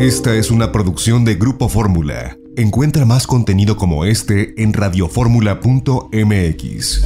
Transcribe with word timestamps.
Esta 0.00 0.34
es 0.34 0.50
una 0.50 0.72
producción 0.72 1.24
de 1.26 1.34
Grupo 1.34 1.68
Fórmula. 1.68 2.38
Encuentra 2.56 3.04
más 3.04 3.26
contenido 3.26 3.76
como 3.76 4.06
este 4.06 4.54
en 4.56 4.72
radioformula.mx. 4.72 7.02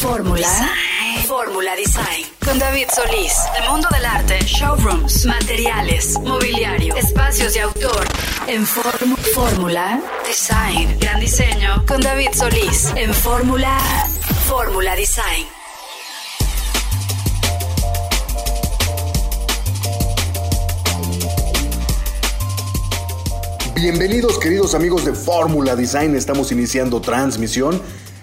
Fórmula. 0.00 0.70
Fórmula 1.26 1.76
Design. 1.76 2.24
Con 2.42 2.58
David 2.58 2.86
Solís. 2.90 3.34
El 3.62 3.70
mundo 3.70 3.86
del 3.92 4.06
arte, 4.06 4.38
showrooms, 4.46 5.26
materiales, 5.26 6.18
mobiliario, 6.18 6.96
espacios 6.96 7.52
de 7.52 7.60
autor. 7.60 8.06
En 8.46 8.64
Fórmula 8.64 10.00
Design. 10.26 10.96
Gran 10.98 11.20
diseño. 11.20 11.84
Con 11.86 12.00
David 12.00 12.30
Solís. 12.32 12.90
En 12.96 13.12
Fórmula. 13.12 13.78
Fórmula 14.48 14.96
Design. 14.96 15.44
Bienvenidos 23.82 24.38
queridos 24.38 24.76
amigos 24.76 25.04
de 25.04 25.12
Fórmula 25.12 25.74
Design, 25.74 26.14
estamos 26.14 26.52
iniciando 26.52 27.00
transmisión 27.00 27.82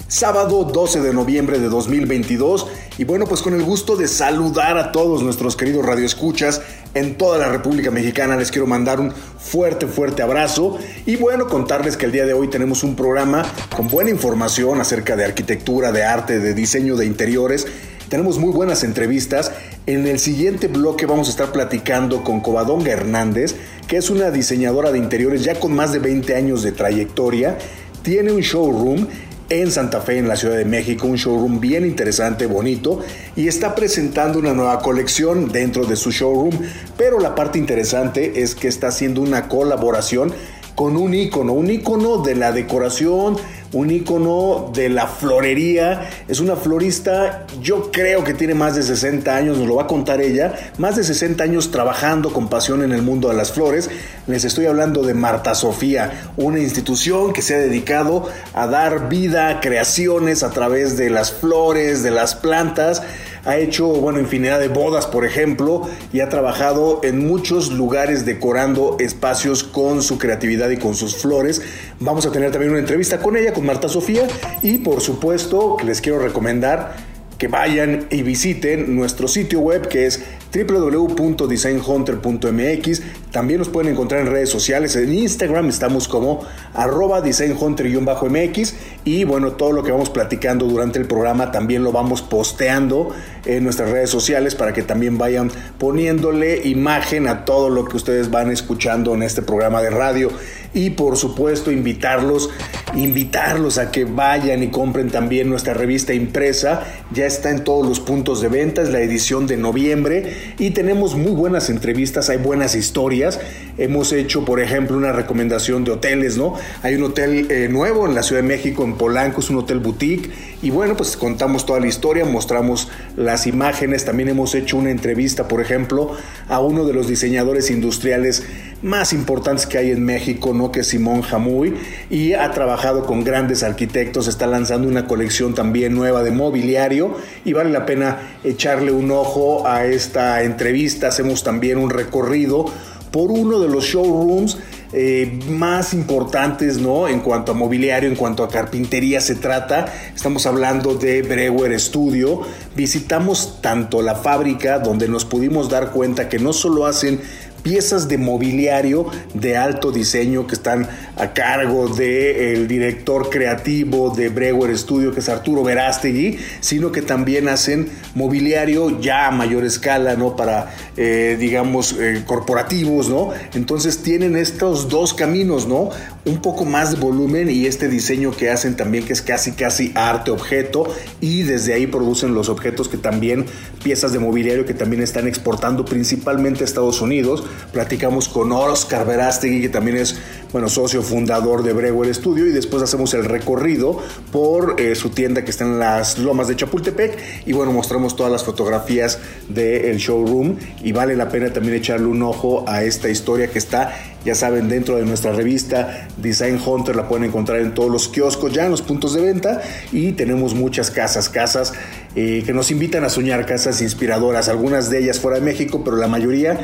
sábado 0.09 0.63
12 0.63 1.02
de 1.02 1.13
noviembre 1.13 1.59
de 1.59 1.70
2022 1.70 2.66
y 2.98 3.04
bueno 3.04 3.27
pues 3.27 3.44
con 3.44 3.54
el 3.54 3.62
gusto 3.62 3.95
de 3.95 4.08
saludar 4.08 4.76
a 4.80 4.91
todos 4.91 5.22
nuestros 5.22 5.55
queridos 5.55 5.86
radioescuchas 5.86 6.63
en 6.95 7.16
toda 7.16 7.38
la 7.38 7.48
República 7.48 7.91
Mexicana 7.91 8.36
les 8.36 8.50
quiero 8.50 8.66
mandar 8.66 9.00
un 9.00 9.12
fuerte 9.12 9.86
fuerte 9.86 10.23
abrazo 10.23 10.80
y 11.05 11.16
bueno 11.16 11.48
contarles 11.48 11.95
que 11.95 12.08
el 12.08 12.12
día 12.12 12.26
de 12.26 12.34
hoy 12.34 12.48
tenemos 12.48 12.81
un 12.81 12.95
programa 12.95 13.45
con 13.76 13.88
buena 13.88 14.09
información 14.09 14.81
acerca 14.81 15.16
de 15.16 15.26
arquitectura, 15.26 15.91
de 15.91 16.03
arte, 16.03 16.39
de 16.39 16.55
diseño 16.55 16.95
de 16.95 17.05
interiores 17.05 17.67
tenemos 18.09 18.39
muy 18.39 18.52
buenas 18.52 18.84
entrevistas. 18.84 19.52
En 19.86 20.08
el 20.08 20.17
siguiente 20.17 20.67
bloque 20.67 21.05
vamos 21.05 21.28
a 21.28 21.30
estar 21.30 21.52
platicando 21.52 22.23
con 22.23 22.39
Covadonga 22.39 22.91
Hernández, 22.91 23.55
que 23.88 23.98
es 23.98 24.09
una 24.09 24.31
diseñadora 24.31 24.91
de 24.91 24.98
interiores 24.98 25.44
ya 25.44 25.59
con 25.59 25.76
más 25.76 25.94
de 25.94 26.00
20 26.00 26.36
años 26.36 26.64
de 26.64 26.72
trayectoria. 26.72 27.59
Tiene 28.02 28.31
un 28.31 28.42
showroom 28.42 29.05
en 29.50 29.72
Santa 29.72 30.02
Fe, 30.02 30.17
en 30.17 30.28
la 30.28 30.36
Ciudad 30.36 30.58
de 30.58 30.66
México, 30.66 31.08
un 31.08 31.16
showroom 31.16 31.59
bien 31.59 31.86
interesante, 31.86 32.45
bonito, 32.45 33.00
y 33.36 33.47
está 33.47 33.75
presentando 33.75 34.39
una 34.39 34.53
nueva 34.53 34.80
colección 34.80 35.52
dentro 35.52 35.86
de 35.86 35.95
su 35.95 36.11
showroom, 36.11 36.58
pero 36.97 37.19
la 37.19 37.36
parte 37.36 37.58
interesante 37.58 38.42
es 38.42 38.55
que 38.55 38.67
está 38.67 38.88
haciendo 38.88 39.22
una 39.22 39.47
colaboración 39.47 40.31
con 40.75 40.95
un 40.95 41.14
icono, 41.14 41.53
un 41.53 41.70
icono 41.70 42.20
de 42.20 42.36
la 42.36 42.52
decoración, 42.52 43.36
un 43.73 43.92
icono 43.92 44.72
de 44.73 44.89
la 44.89 45.08
florería. 45.08 46.09
Es 46.28 46.39
una 46.39 46.56
florista, 46.56 47.45
yo 47.62 47.92
creo 47.92 48.23
que 48.23 48.34
tiene 48.34 48.53
más 48.53 48.76
de 48.76 48.84
60 48.84 49.36
años, 49.36 49.58
nos 49.58 49.67
lo 49.67 49.76
va 49.76 49.84
a 49.84 49.88
contar 49.88 50.22
ella, 50.22 50.72
más 50.78 50.95
de 50.95 51.03
60 51.03 51.44
años 51.44 51.72
trabajando 51.72 52.34
con 52.34 52.48
pasión 52.48 52.84
en 52.84 52.92
el 52.92 53.02
mundo 53.02 53.30
de 53.30 53.36
las 53.36 53.52
flores. 53.52 53.89
Les 54.28 54.44
estoy 54.45 54.66
hablando 54.66 55.03
de 55.03 55.14
Marta 55.14 55.56
Sofía, 55.56 56.31
una 56.38 56.59
institución 56.59 57.34
que 57.34 57.42
se 57.42 57.56
ha 57.56 57.59
dedicado 57.59 58.28
a 58.53 58.67
dar 58.67 59.09
vida 59.09 59.50
a 59.50 59.59
creaciones 59.59 60.44
a 60.44 60.52
través 60.52 60.98
de 60.98 61.09
las 61.09 61.31
flores, 61.31 62.04
de 62.04 62.11
las 62.11 62.36
plantas 62.36 63.02
ha 63.50 63.58
hecho, 63.58 63.88
bueno, 63.88 64.19
infinidad 64.19 64.59
de 64.59 64.67
bodas, 64.67 65.08
por 65.08 65.25
ejemplo, 65.25 65.89
y 66.14 66.19
ha 66.19 66.30
trabajado 66.30 67.00
en 67.02 67.25
muchos 67.25 67.72
lugares 67.72 68.23
decorando 68.23 68.97
espacios 69.00 69.64
con 69.64 70.03
su 70.03 70.19
creatividad 70.19 70.69
y 70.69 70.78
con 70.78 70.94
sus 70.94 71.16
flores. 71.16 71.64
Vamos 72.00 72.27
a 72.27 72.31
tener 72.31 72.52
también 72.52 72.70
una 72.70 72.80
entrevista 72.80 73.20
con 73.20 73.36
ella, 73.36 73.52
con 73.52 73.66
Marta 73.66 73.89
Sofía, 73.89 74.27
y 74.61 74.77
por 74.77 75.02
supuesto 75.02 75.77
les 75.83 76.00
quiero 76.00 76.20
recomendar 76.20 77.08
que 77.40 77.48
vayan 77.48 78.06
y 78.12 78.22
visiten 78.22 78.95
nuestro 78.95 79.28
sitio 79.28 79.62
web 79.62 79.88
que 79.88 80.06
es 80.06 80.22
www.designhunter.mx. 80.54 83.02
También 83.32 83.59
nos 83.59 83.70
pueden 83.70 83.94
encontrar 83.94 84.22
en 84.22 84.28
redes 84.28 84.50
sociales. 84.50 84.95
En 84.95 85.14
Instagram 85.14 85.70
estamos 85.70 86.08
como 86.08 86.44
arroba 86.73 87.22
designhunter-mx. 87.22 88.73
Y 89.06 89.23
bueno, 89.23 89.54
todo 89.54 89.72
lo 89.72 89.83
que 89.83 89.92
vamos 89.92 90.10
platicando 90.10 90.66
durante 90.66 90.99
el 90.99 91.05
programa 91.05 91.52
también 91.52 91.83
lo 91.83 91.92
vamos 91.92 92.22
posteando 92.22 93.10
en 93.45 93.64
nuestras 93.64 93.92
redes 93.92 94.10
sociales 94.10 94.55
para 94.55 94.73
que 94.73 94.83
también 94.83 95.17
vayan 95.17 95.52
poniéndole 95.78 96.67
imagen 96.67 97.28
a 97.28 97.45
todo 97.45 97.70
lo 97.70 97.86
que 97.86 97.95
ustedes 97.95 98.30
van 98.30 98.52
escuchando 98.52 99.14
en 99.14 99.23
este 99.23 99.42
programa 99.42 99.82
de 99.82 99.92
radio 99.92 100.30
y 100.73 100.91
por 100.91 101.17
supuesto 101.17 101.71
invitarlos, 101.71 102.49
invitarlos 102.95 103.77
a 103.77 103.91
que 103.91 104.05
vayan 104.05 104.63
y 104.63 104.69
compren 104.69 105.09
también 105.09 105.49
nuestra 105.49 105.73
revista 105.73 106.13
impresa. 106.13 106.83
Ya 107.11 107.25
está 107.25 107.49
en 107.49 107.63
todos 107.63 107.87
los 107.87 107.99
puntos 107.99 108.41
de 108.41 108.49
venta, 108.49 108.81
es 108.81 108.89
la 108.89 109.02
edición 109.02 109.47
de 109.47 109.57
noviembre 109.57 110.53
y 110.59 110.71
tenemos 110.71 111.15
muy 111.15 111.31
buenas 111.31 111.69
entrevistas, 111.69 112.30
hay 112.30 112.37
buenas 112.37 112.75
historias. 112.75 113.39
Hemos 113.77 114.11
hecho, 114.11 114.45
por 114.45 114.59
ejemplo, 114.59 114.97
una 114.97 115.11
recomendación 115.11 115.83
de 115.83 115.91
hoteles, 115.91 116.37
¿no? 116.37 116.53
Hay 116.83 116.95
un 116.95 117.03
hotel 117.03 117.47
eh, 117.49 117.67
nuevo 117.69 118.05
en 118.05 118.15
la 118.15 118.23
Ciudad 118.23 118.41
de 118.41 118.47
México, 118.47 118.83
en 118.83 118.95
Polanco, 118.95 119.39
es 119.41 119.49
un 119.49 119.57
hotel 119.57 119.80
boutique 119.80 120.30
y 120.61 120.71
bueno, 120.71 120.97
pues 120.97 121.15
contamos 121.15 121.65
toda 121.65 121.80
la 121.80 121.87
historia, 121.87 122.25
mostramos 122.25 122.89
las 123.15 123.47
imágenes, 123.47 124.03
también 124.03 124.27
hemos 124.27 124.55
hecho 124.55 124.77
una 124.77 124.92
entrevista, 124.92 125.47
por 125.47 125.61
ejemplo, 125.61 126.11
a 126.49 126.59
uno 126.59 126.86
de 126.86 126.93
los 126.93 127.08
diseñadores 127.08 127.71
industriales 127.71 128.44
más 128.81 129.13
importantes 129.13 129.65
que 129.65 129.77
hay 129.77 129.92
en 129.92 130.03
México, 130.03 130.53
¿no? 130.53 130.71
que 130.71 130.81
es 130.81 130.88
Simón 130.88 131.21
Jamuy, 131.21 131.75
y 132.09 132.33
ha 132.33 132.51
trabajado 132.51 133.06
con 133.06 133.24
grandes 133.24 133.63
arquitectos, 133.63 134.27
está 134.27 134.48
lanzando 134.48 134.88
una 134.88 135.07
colección 135.07 135.53
también 135.53 135.95
nueva 135.95 136.24
de 136.24 136.31
mobiliario 136.31 137.15
y 137.45 137.53
vale 137.53 137.69
la 137.69 137.86
pena 137.86 138.18
echarle 138.44 138.92
un 138.92 139.12
ojo 139.12 139.65
a 139.65 139.86
esta 139.86 140.44
entrevista. 140.44 141.07
Hacemos 141.07 141.44
también 141.44 141.77
un 141.77 141.89
recorrido 141.89 142.65
por 143.12 143.31
uno 143.31 143.59
de 143.59 143.68
los 143.69 143.86
showrooms 143.86 144.57
eh, 144.92 145.39
más 145.48 145.94
importantes, 145.94 146.80
¿no? 146.80 147.07
En 147.07 147.19
cuanto 147.19 147.51
a 147.51 147.56
mobiliario, 147.56 148.10
en 148.10 148.16
cuanto 148.16 148.44
a 148.44 148.50
carpintería 148.50 149.22
se 149.22 149.36
trata. 149.36 149.94
Estamos 150.16 150.48
hablando 150.48 150.95
de 150.95 151.22
Brewer 151.22 151.80
Studio. 151.80 152.42
Visitamos 152.75 153.60
tanto 153.62 154.01
la 154.01 154.16
fábrica 154.16 154.80
donde 154.80 155.07
nos 155.07 155.25
pudimos 155.25 155.69
dar 155.69 155.92
cuenta 155.92 156.28
que 156.28 156.39
no 156.39 156.54
solo 156.54 156.88
hacen 156.88 157.22
piezas 157.63 158.07
de 158.07 158.18
mobiliario 158.18 159.07
de 159.33 159.57
alto 159.57 159.92
diseño 159.92 160.47
que 160.47 160.56
están 160.56 160.88
a 161.15 161.33
cargo 161.33 161.88
del 161.88 162.68
director 162.68 163.30
creativo 163.30 164.09
de 164.09 164.30
Brewer 164.30 164.77
Studio, 164.77 165.13
que 165.13 165.19
es 165.19 165.30
Arturo 165.30 165.63
Verástegui, 165.63 166.39
sino 166.62 166.92
que 166.92 167.01
también 167.01 167.50
hacen 167.50 167.89
mobiliario 168.15 169.00
ya 169.00 169.27
a 169.27 169.31
mayor 169.31 169.65
escala, 169.65 170.15
¿no? 170.15 170.36
Para, 170.36 170.74
eh, 170.98 171.38
digamos, 171.39 171.95
eh, 172.00 172.24
corporativos, 172.25 173.09
¿no? 173.09 173.30
Entonces 173.53 174.01
tienen 174.03 174.36
estos 174.36 174.89
dos 174.89 175.13
caminos, 175.13 175.68
¿no? 175.68 175.89
Un 176.30 176.44
poco 176.44 176.63
más 176.63 176.92
de 176.92 176.98
volumen 176.98 177.50
y 177.50 177.66
este 177.66 177.88
diseño 177.88 178.30
que 178.31 178.51
hacen 178.51 178.75
también, 178.75 179.04
que 179.04 179.13
es 179.13 179.24
casi, 179.24 179.54
casi 179.54 179.92
arte 179.95 180.30
objeto, 180.30 180.88
y 181.22 181.42
desde 181.42 181.74
ahí 181.74 181.88
producen 181.88 182.36
los 182.36 182.50
objetos 182.50 182.88
que 182.88 182.98
también, 182.98 183.45
piezas 183.84 184.13
de 184.13 184.19
mobiliario 184.19 184.63
que 184.63 184.75
también 184.75 185.01
están 185.01 185.28
exportando 185.28 185.86
principalmente 185.86 186.63
a 186.63 186.66
Estados 186.66 187.01
Unidos 187.01 187.44
Platicamos 187.72 188.30
con 188.30 188.51
Oscar 188.51 189.06
Verástegui, 189.06 189.62
que 189.62 189.69
también 189.69 189.98
es 189.98 190.18
bueno, 190.51 190.68
socio 190.69 191.04
fundador 191.04 191.63
de 191.63 191.74
Brewer 191.74 192.13
Studio, 192.13 192.48
y 192.48 192.51
después 192.51 192.81
hacemos 192.81 193.13
el 193.13 193.25
recorrido 193.25 194.00
por 194.31 194.80
eh, 194.80 194.96
su 194.96 195.10
tienda 195.10 195.44
que 195.44 195.51
está 195.51 195.63
en 195.63 195.80
las 195.80 196.18
lomas 196.18 196.48
de 196.48 196.56
Chapultepec. 196.56 197.46
Y 197.46 197.54
bueno, 197.54 197.72
mostramos 197.72 198.16
todas 198.16 198.31
las 198.31 198.44
fotografías 198.44 199.19
del 199.48 199.98
showroom. 199.98 200.57
Y 200.84 200.92
vale 200.92 201.16
la 201.16 201.30
pena 201.30 201.54
también 201.54 201.75
echarle 201.75 202.07
un 202.07 202.24
ojo 202.24 202.66
a 202.68 202.84
esta 202.84 203.10
historia 203.10 203.48
que 203.48 203.60
está 203.60 203.94
ya 204.25 204.36
saben, 204.36 204.68
dentro 204.68 204.98
de 204.98 205.06
nuestra 205.06 205.31
revista 205.31 206.07
Design 206.21 206.59
Hunter 206.63 206.95
la 206.95 207.07
pueden 207.07 207.25
encontrar 207.25 207.59
en 207.59 207.74
todos 207.74 207.91
los 207.91 208.07
kioscos, 208.07 208.53
ya 208.53 208.65
en 208.65 208.71
los 208.71 208.81
puntos 208.81 209.13
de 209.13 209.21
venta. 209.21 209.62
Y 209.91 210.13
tenemos 210.13 210.53
muchas 210.53 210.91
casas, 210.91 211.30
casas 211.30 211.74
eh, 212.15 212.44
que 212.45 212.53
nos 212.53 212.71
invitan 212.71 213.03
a 213.03 213.09
soñar, 213.09 213.45
casas 213.45 213.81
inspiradoras, 213.81 214.50
algunas 214.50 214.89
de 214.89 215.00
ellas 215.00 215.19
fuera 215.19 215.39
de 215.39 215.45
México, 215.45 215.83
pero 215.83 215.97
la 215.97 216.07
mayoría 216.07 216.59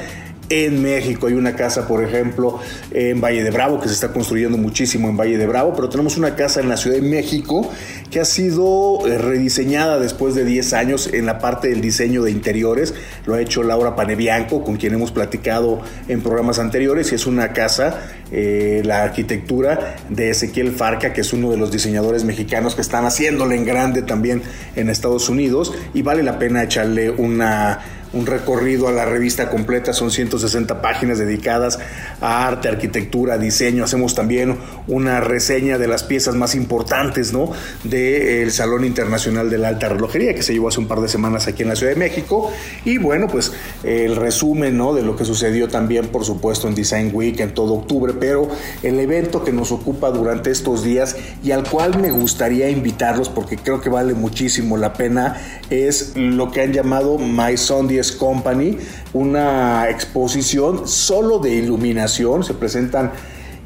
en 0.50 0.82
México. 0.82 1.28
Hay 1.28 1.34
una 1.34 1.56
casa, 1.56 1.88
por 1.88 2.04
ejemplo, 2.04 2.60
en 2.92 3.22
Valle 3.22 3.44
de 3.44 3.52
Bravo, 3.52 3.80
que 3.80 3.88
se 3.88 3.94
está 3.94 4.12
construyendo 4.12 4.58
muchísimo 4.58 5.10
en 5.10 5.18
Valle 5.18 5.38
de 5.38 5.48
Bravo, 5.48 5.74
pero 5.76 5.90
tenemos 5.90 6.18
una 6.18 6.36
casa 6.36 6.60
en 6.60 6.70
la 6.70 6.78
Ciudad 6.78 6.98
de 6.98 7.02
México 7.02 7.70
que 8.12 8.20
ha 8.20 8.26
sido 8.26 9.06
eh, 9.08 9.18
rediseñada 9.18 10.00
después 10.00 10.36
de 10.36 10.46
10 10.46 10.74
años 10.74 11.10
en 11.12 11.26
la 11.26 11.40
parte 11.40 11.70
del 11.70 11.82
diseño 11.82 12.24
de 12.24 12.32
interiores. 12.32 12.94
Lo 13.26 13.34
ha 13.34 13.42
hecho 13.42 13.64
Laura 13.64 13.96
Panebianco, 13.96 14.64
con 14.64 14.78
quien 14.78 14.94
hemos 14.94 15.12
platicado 15.12 15.82
en 16.08 16.22
programas 16.22 16.60
anteriores, 16.60 17.12
y 17.12 17.16
es 17.16 17.26
una 17.26 17.54
casa, 17.54 18.02
eh, 18.32 18.82
la 18.86 19.04
arquitectura 19.04 19.96
de 20.10 20.30
Ezequiel 20.30 20.72
Farca, 20.72 21.14
que 21.14 21.22
es 21.22 21.34
uno 21.34 21.52
de 21.52 21.58
los 21.58 21.72
diseñadores 21.72 22.24
mexicanos 22.24 22.76
que 22.76 22.82
están 22.82 23.06
haciéndole 23.06 23.56
en 23.56 23.66
grande 23.66 24.02
también 24.02 24.42
en 24.76 24.90
Estados 24.90 25.30
Unidos, 25.30 25.74
y 25.94 26.02
vale 26.02 26.24
la 26.24 26.40
pena 26.40 26.64
echarle 26.64 27.10
una 27.10 27.80
un 28.16 28.26
recorrido 28.26 28.88
a 28.88 28.92
la 28.92 29.06
revista 29.06 29.50
completa, 29.50 29.94
son 29.94 30.10
160 30.10 30.82
páginas 30.82 31.20
dedicadas 31.20 31.80
a 32.22 32.48
arte, 32.48 32.70
arquitectura, 32.70 33.38
diseño. 33.38 33.84
Hacemos 33.84 34.16
también 34.16 34.58
una 34.88 35.20
reseña 35.20 35.78
de 35.78 35.88
las 35.88 36.04
piezas 36.04 36.34
más 36.36 36.56
importantes, 36.56 37.34
¿no? 37.34 37.52
Del 37.84 38.52
Salón 38.52 38.86
Internacional 38.86 39.50
de 39.50 39.58
la 39.58 39.68
Alta 39.68 39.90
Relojería 39.90 40.34
que 40.34 40.44
se 40.44 40.54
llevó 40.54 40.70
hace 40.70 40.80
un 40.80 40.88
par 40.88 41.02
de 41.02 41.10
semanas 41.10 41.48
aquí 41.48 41.64
en 41.64 41.70
la 41.70 41.76
Ciudad 41.76 41.94
de 41.94 42.00
México. 42.00 42.52
Y 42.86 42.98
bueno, 42.98 43.28
pues 43.28 43.52
el 43.84 44.16
resumen 44.16 44.78
¿no? 44.78 44.94
de 44.94 45.04
lo 45.04 45.16
que 45.16 45.26
sucedió 45.26 45.68
también, 45.68 46.08
por 46.08 46.26
supuesto, 46.26 46.68
en 46.68 46.76
Design 46.76 47.12
Week 47.14 47.40
en 47.40 47.54
todo 47.54 47.74
octubre, 47.74 48.14
pero 48.20 48.48
el 48.84 49.00
evento 49.00 49.44
que 49.44 49.52
nos 49.52 49.72
ocupa 49.72 50.10
durante 50.12 50.52
estos 50.52 50.84
días 50.84 51.16
y 51.44 51.52
al 51.52 51.70
cual 51.70 52.00
me 52.00 52.12
gustaría 52.12 52.70
invitarlos 52.70 53.30
porque 53.30 53.58
creo 53.58 53.82
que 53.82 53.90
vale 53.90 54.14
muchísimo 54.14 54.78
la 54.78 54.94
pena 54.94 55.38
es 55.70 56.14
lo 56.16 56.52
que 56.52 56.62
han 56.62 56.74
llamado 56.74 57.18
My 57.18 57.58
Sundays 57.58 58.12
Company, 58.12 58.78
una 59.14 59.90
exposición 59.90 60.88
solo 60.88 61.40
de 61.40 61.56
iluminación, 61.56 62.44
se 62.44 62.54
presentan 62.54 63.12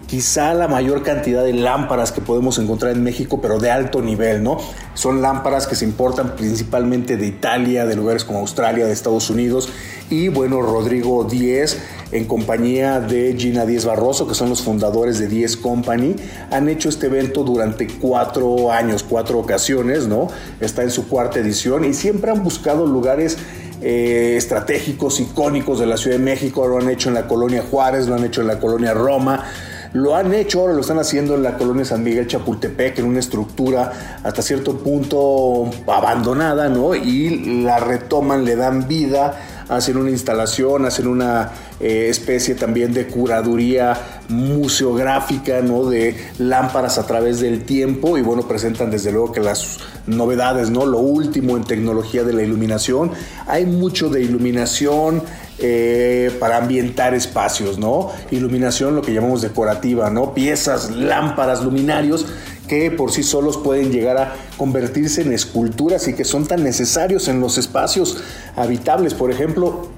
quizá 0.10 0.56
la 0.56 0.68
mayor 0.68 1.04
cantidad 1.04 1.44
de 1.44 1.54
lámparas 1.54 2.12
que 2.12 2.20
podemos 2.20 2.58
encontrar 2.58 2.94
en 2.94 3.04
México, 3.04 3.40
pero 3.42 3.60
de 3.60 3.70
alto 3.70 4.02
nivel, 4.02 4.42
¿no? 4.42 4.58
Son 4.96 5.22
lámparas 5.22 5.68
que 5.68 5.76
se 5.76 5.86
importan 5.86 6.36
principalmente 6.36 7.16
de 7.16 7.28
Italia, 7.28 7.86
de 7.86 7.96
lugares 7.96 8.26
como 8.26 8.40
Australia, 8.40 8.88
de 8.88 8.92
Estados 8.92 9.30
Unidos. 9.30 9.70
Y 10.10 10.30
bueno, 10.30 10.64
Rodrigo 10.64 11.26
Díez, 11.26 11.78
en 12.12 12.26
compañía 12.26 13.00
de 13.00 13.36
Gina 13.38 13.68
Díez 13.68 13.86
Barroso, 13.86 14.28
que 14.28 14.34
son 14.34 14.50
los 14.50 14.64
fundadores 14.64 15.20
de 15.20 15.28
Díez 15.28 15.56
Company, 15.56 16.16
han 16.50 16.70
hecho 16.70 16.90
este 16.90 17.06
evento 17.06 17.44
durante 17.44 17.88
cuatro 17.88 18.72
años, 18.72 19.06
cuatro 19.08 19.38
ocasiones, 19.38 20.08
¿no? 20.08 20.28
Está 20.60 20.82
en 20.82 20.90
su 20.90 21.08
cuarta 21.08 21.38
edición 21.38 21.86
y 21.86 21.94
siempre 21.94 22.32
han 22.32 22.44
buscado 22.44 22.88
lugares 22.88 23.38
eh, 23.84 24.34
estratégicos, 24.38 25.20
icónicos 25.20 25.80
de 25.80 25.86
la 25.86 25.98
Ciudad 25.98 26.18
de 26.18 26.24
México. 26.24 26.68
Lo 26.68 26.80
han 26.80 26.90
hecho 26.90 27.10
en 27.10 27.14
la 27.14 27.28
colonia 27.28 27.64
Juárez, 27.70 28.08
lo 28.08 28.16
han 28.16 28.24
hecho 28.24 28.42
en 28.42 28.48
la 28.48 28.60
colonia 28.60 28.96
Roma 28.96 29.46
lo 29.94 30.16
han 30.16 30.34
hecho, 30.34 30.62
ahora 30.62 30.74
lo 30.74 30.82
están 30.82 31.00
haciendo 31.00 31.36
en 31.36 31.44
la 31.44 31.58
colonia 31.58 31.84
San 31.86 32.04
Miguel 32.04 32.28
Chapultepec, 32.28 33.00
en 33.00 33.06
una 33.06 33.20
estructura 33.20 34.20
hasta 34.24 34.42
cierto 34.42 34.78
punto 34.78 35.70
abandonada, 35.88 36.70
¿no? 36.70 36.94
Y 36.94 37.64
la 37.64 37.80
retoman, 37.80 38.46
le 38.46 38.56
dan 38.56 38.88
vida, 38.88 39.40
hacen 39.68 39.98
una 39.98 40.12
instalación, 40.12 40.86
hacen 40.86 41.08
una 41.08 41.52
eh, 41.80 42.08
especie 42.10 42.56
también 42.56 42.94
de 42.94 43.08
curaduría 43.08 44.22
museográfica, 44.30 45.62
¿no? 45.62 45.90
De 45.90 46.16
lámparas 46.38 46.98
a 46.98 47.08
través 47.08 47.40
del 47.40 47.64
tiempo 47.64 48.18
y 48.18 48.22
bueno, 48.22 48.48
presentan 48.48 48.92
desde 48.92 49.12
luego 49.12 49.32
que 49.32 49.40
las 49.40 49.78
novedades, 50.06 50.70
¿no? 50.70 50.86
Lo 50.86 51.00
último 51.00 51.58
en 51.58 51.64
tecnología 51.64 52.24
de 52.24 52.34
la 52.34 52.44
iluminación. 52.44 53.12
Hay 53.48 53.66
mucho 53.66 54.10
de 54.10 54.22
iluminación, 54.22 55.24
eh, 55.62 56.32
para 56.40 56.56
ambientar 56.56 57.14
espacios, 57.14 57.78
¿no? 57.78 58.12
Iluminación, 58.32 58.96
lo 58.96 59.02
que 59.02 59.14
llamamos 59.14 59.42
decorativa, 59.42 60.10
¿no? 60.10 60.34
Piezas, 60.34 60.90
lámparas, 60.90 61.64
luminarios 61.64 62.26
que 62.70 62.92
por 62.92 63.12
sí 63.12 63.24
solos 63.24 63.58
pueden 63.58 63.92
llegar 63.92 64.18
a 64.18 64.36
convertirse 64.56 65.22
en 65.22 65.34
esculturas 65.34 66.08
y 66.08 66.14
que 66.14 66.24
son 66.24 66.46
tan 66.46 66.64
necesarios 66.64 67.28
en 67.28 67.42
los 67.42 67.58
espacios 67.58 68.20
habitables. 68.56 69.14
Por 69.16 69.32
ejemplo, 69.32 69.90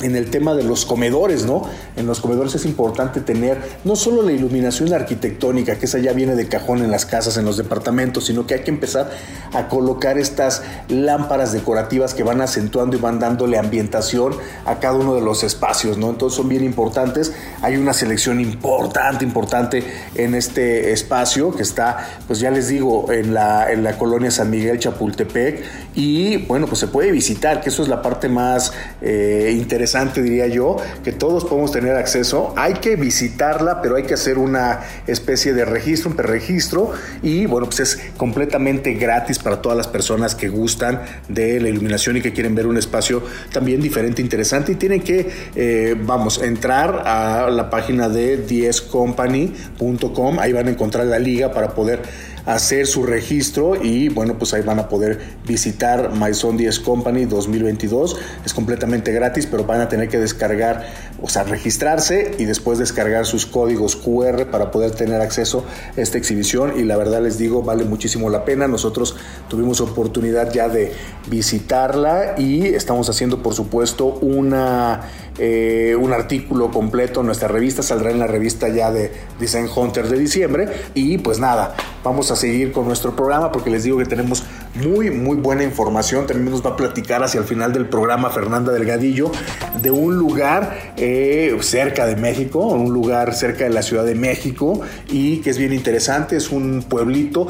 en 0.00 0.16
el 0.16 0.30
tema 0.30 0.54
de 0.54 0.64
los 0.64 0.86
comedores, 0.86 1.44
¿no? 1.44 1.62
En 1.96 2.06
los 2.06 2.20
comedores 2.20 2.54
es 2.54 2.64
importante 2.64 3.20
tener 3.20 3.58
no 3.84 3.96
solo 3.96 4.22
la 4.22 4.32
iluminación 4.32 4.92
arquitectónica, 4.92 5.76
que 5.76 5.86
esa 5.86 5.98
ya 5.98 6.12
viene 6.12 6.34
de 6.34 6.48
cajón 6.48 6.82
en 6.82 6.90
las 6.90 7.04
casas, 7.04 7.36
en 7.36 7.44
los 7.44 7.56
departamentos, 7.56 8.26
sino 8.26 8.46
que 8.46 8.54
hay 8.54 8.60
que 8.60 8.70
empezar 8.70 9.10
a 9.52 9.68
colocar 9.68 10.18
estas 10.18 10.62
lámparas 10.88 11.52
decorativas 11.52 12.14
que 12.14 12.22
van 12.22 12.40
acentuando 12.40 12.96
y 12.96 13.00
van 13.00 13.18
dándole 13.18 13.58
ambientación 13.58 14.34
a 14.64 14.78
cada 14.78 14.94
uno 14.94 15.14
de 15.14 15.20
los 15.20 15.44
espacios, 15.44 15.98
¿no? 15.98 16.10
Entonces 16.10 16.36
son 16.36 16.48
bien 16.48 16.64
importantes. 16.64 17.32
Hay 17.60 17.76
una 17.76 17.92
selección 17.92 18.40
importante, 18.40 19.24
importante 19.24 19.84
en 20.14 20.34
este 20.34 20.92
espacio 20.92 21.54
que 21.54 21.62
está, 21.62 22.08
pues 22.26 22.40
ya 22.40 22.50
les 22.50 22.68
digo, 22.68 23.12
en 23.12 23.34
la, 23.34 23.70
en 23.70 23.84
la 23.84 23.98
colonia 23.98 24.30
San 24.30 24.50
Miguel 24.50 24.78
Chapultepec 24.78 25.64
y 25.94 26.38
bueno, 26.38 26.66
pues 26.66 26.78
se 26.80 26.86
puede 26.86 27.12
visitar, 27.12 27.60
que 27.60 27.68
eso 27.68 27.82
es 27.82 27.88
la 27.88 28.00
parte 28.00 28.28
más 28.28 28.72
eh, 29.00 29.54
interesante 29.54 29.81
diría 30.22 30.46
yo, 30.46 30.76
que 31.04 31.12
todos 31.12 31.44
podemos 31.44 31.72
tener 31.72 31.96
acceso. 31.96 32.52
Hay 32.56 32.74
que 32.74 32.96
visitarla, 32.96 33.82
pero 33.82 33.96
hay 33.96 34.04
que 34.04 34.14
hacer 34.14 34.38
una 34.38 34.80
especie 35.06 35.52
de 35.52 35.64
registro, 35.64 36.10
un 36.10 36.16
perregistro, 36.16 36.92
y 37.22 37.46
bueno, 37.46 37.66
pues 37.66 37.80
es 37.80 38.00
completamente 38.16 38.94
gratis 38.94 39.38
para 39.38 39.62
todas 39.62 39.76
las 39.76 39.88
personas 39.88 40.34
que 40.34 40.48
gustan 40.48 41.00
de 41.28 41.60
la 41.60 41.68
iluminación 41.68 42.16
y 42.16 42.22
que 42.22 42.32
quieren 42.32 42.54
ver 42.54 42.66
un 42.66 42.76
espacio 42.76 43.22
también 43.52 43.80
diferente, 43.80 44.22
interesante, 44.22 44.72
y 44.72 44.74
tienen 44.76 45.02
que, 45.02 45.30
eh, 45.54 45.96
vamos, 45.98 46.42
entrar 46.42 47.02
a 47.06 47.50
la 47.50 47.70
página 47.70 48.08
de 48.08 48.46
10company.com, 48.46 50.38
ahí 50.38 50.52
van 50.52 50.68
a 50.68 50.70
encontrar 50.70 51.06
la 51.06 51.18
liga 51.18 51.52
para 51.52 51.74
poder 51.74 52.02
hacer 52.46 52.86
su 52.86 53.04
registro 53.04 53.76
y 53.82 54.08
bueno, 54.08 54.36
pues 54.38 54.52
ahí 54.54 54.62
van 54.62 54.78
a 54.78 54.88
poder 54.88 55.20
visitar 55.46 56.10
My 56.14 56.32
10 56.32 56.80
Company 56.80 57.24
2022. 57.24 58.16
Es 58.44 58.54
completamente 58.54 59.12
gratis, 59.12 59.46
pero 59.46 59.64
van 59.64 59.80
a 59.80 59.88
tener 59.88 60.08
que 60.08 60.18
descargar, 60.18 60.86
o 61.20 61.28
sea, 61.28 61.44
registrarse 61.44 62.32
y 62.38 62.44
después 62.44 62.78
descargar 62.78 63.26
sus 63.26 63.46
códigos 63.46 63.96
QR 63.96 64.46
para 64.50 64.70
poder 64.70 64.92
tener 64.92 65.20
acceso 65.20 65.64
a 65.96 66.00
esta 66.00 66.18
exhibición 66.18 66.78
y 66.78 66.84
la 66.84 66.96
verdad 66.96 67.22
les 67.22 67.38
digo, 67.38 67.62
vale 67.62 67.84
muchísimo 67.84 68.28
la 68.30 68.44
pena. 68.44 68.66
Nosotros 68.66 69.16
tuvimos 69.48 69.80
oportunidad 69.80 70.52
ya 70.52 70.68
de 70.68 70.92
visitarla 71.28 72.34
y 72.38 72.66
estamos 72.66 73.08
haciendo 73.08 73.42
por 73.42 73.54
supuesto 73.54 74.06
una 74.06 75.02
eh, 75.38 75.96
un 75.98 76.12
artículo 76.12 76.70
completo 76.70 77.20
en 77.20 77.26
nuestra 77.26 77.48
revista, 77.48 77.82
saldrá 77.82 78.10
en 78.10 78.18
la 78.18 78.26
revista 78.26 78.68
ya 78.68 78.90
de 78.90 79.12
Design 79.40 79.68
Hunter 79.74 80.08
de 80.08 80.18
diciembre. 80.18 80.68
Y 80.94 81.18
pues 81.18 81.38
nada, 81.38 81.74
vamos 82.04 82.30
a 82.30 82.36
seguir 82.36 82.72
con 82.72 82.86
nuestro 82.86 83.16
programa 83.16 83.50
porque 83.50 83.70
les 83.70 83.84
digo 83.84 83.98
que 83.98 84.04
tenemos 84.04 84.44
muy, 84.74 85.10
muy 85.10 85.36
buena 85.36 85.62
información. 85.64 86.26
También 86.26 86.50
nos 86.50 86.64
va 86.64 86.70
a 86.70 86.76
platicar 86.76 87.22
hacia 87.22 87.40
el 87.40 87.46
final 87.46 87.72
del 87.72 87.86
programa 87.86 88.30
Fernanda 88.30 88.72
Delgadillo 88.72 89.32
de 89.80 89.90
un 89.90 90.16
lugar 90.16 90.92
eh, 90.96 91.56
cerca 91.60 92.06
de 92.06 92.16
México, 92.16 92.60
un 92.66 92.92
lugar 92.92 93.34
cerca 93.34 93.64
de 93.64 93.70
la 93.70 93.82
Ciudad 93.82 94.04
de 94.04 94.14
México 94.14 94.80
y 95.08 95.38
que 95.38 95.50
es 95.50 95.58
bien 95.58 95.72
interesante, 95.72 96.36
es 96.36 96.50
un 96.50 96.84
pueblito 96.88 97.46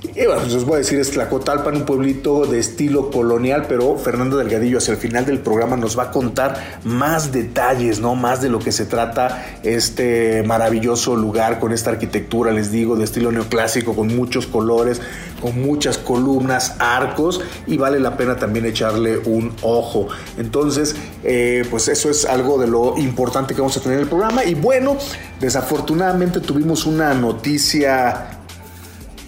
y 0.00 0.26
bueno, 0.26 0.42
pues 0.42 0.54
les 0.54 0.64
voy 0.64 0.74
a 0.76 0.78
decir, 0.78 1.00
es 1.00 1.10
Tlacotalpan, 1.10 1.74
un 1.74 1.84
pueblito 1.84 2.46
de 2.46 2.60
estilo 2.60 3.10
colonial, 3.10 3.66
pero 3.68 3.96
Fernando 3.96 4.36
Delgadillo 4.36 4.78
hacia 4.78 4.92
el 4.92 4.98
final 4.98 5.26
del 5.26 5.40
programa 5.40 5.76
nos 5.76 5.98
va 5.98 6.04
a 6.04 6.10
contar 6.12 6.78
más 6.84 7.32
detalles, 7.32 7.98
¿no? 7.98 8.14
Más 8.14 8.40
de 8.40 8.48
lo 8.48 8.60
que 8.60 8.70
se 8.70 8.84
trata 8.84 9.44
este 9.64 10.44
maravilloso 10.44 11.16
lugar 11.16 11.58
con 11.58 11.72
esta 11.72 11.90
arquitectura, 11.90 12.52
les 12.52 12.70
digo, 12.70 12.94
de 12.94 13.04
estilo 13.04 13.32
neoclásico, 13.32 13.96
con 13.96 14.14
muchos 14.14 14.46
colores, 14.46 15.00
con 15.42 15.60
muchas 15.60 15.98
columnas, 15.98 16.76
arcos, 16.78 17.40
y 17.66 17.76
vale 17.76 17.98
la 17.98 18.16
pena 18.16 18.36
también 18.36 18.66
echarle 18.66 19.18
un 19.18 19.52
ojo. 19.62 20.06
Entonces, 20.36 20.94
eh, 21.24 21.64
pues 21.70 21.88
eso 21.88 22.08
es 22.08 22.24
algo 22.24 22.56
de 22.58 22.68
lo 22.68 22.96
importante 22.98 23.52
que 23.52 23.60
vamos 23.60 23.76
a 23.76 23.80
tener 23.80 23.98
en 23.98 24.04
el 24.04 24.08
programa. 24.08 24.44
Y 24.44 24.54
bueno, 24.54 24.96
desafortunadamente 25.40 26.38
tuvimos 26.38 26.86
una 26.86 27.14
noticia 27.14 28.37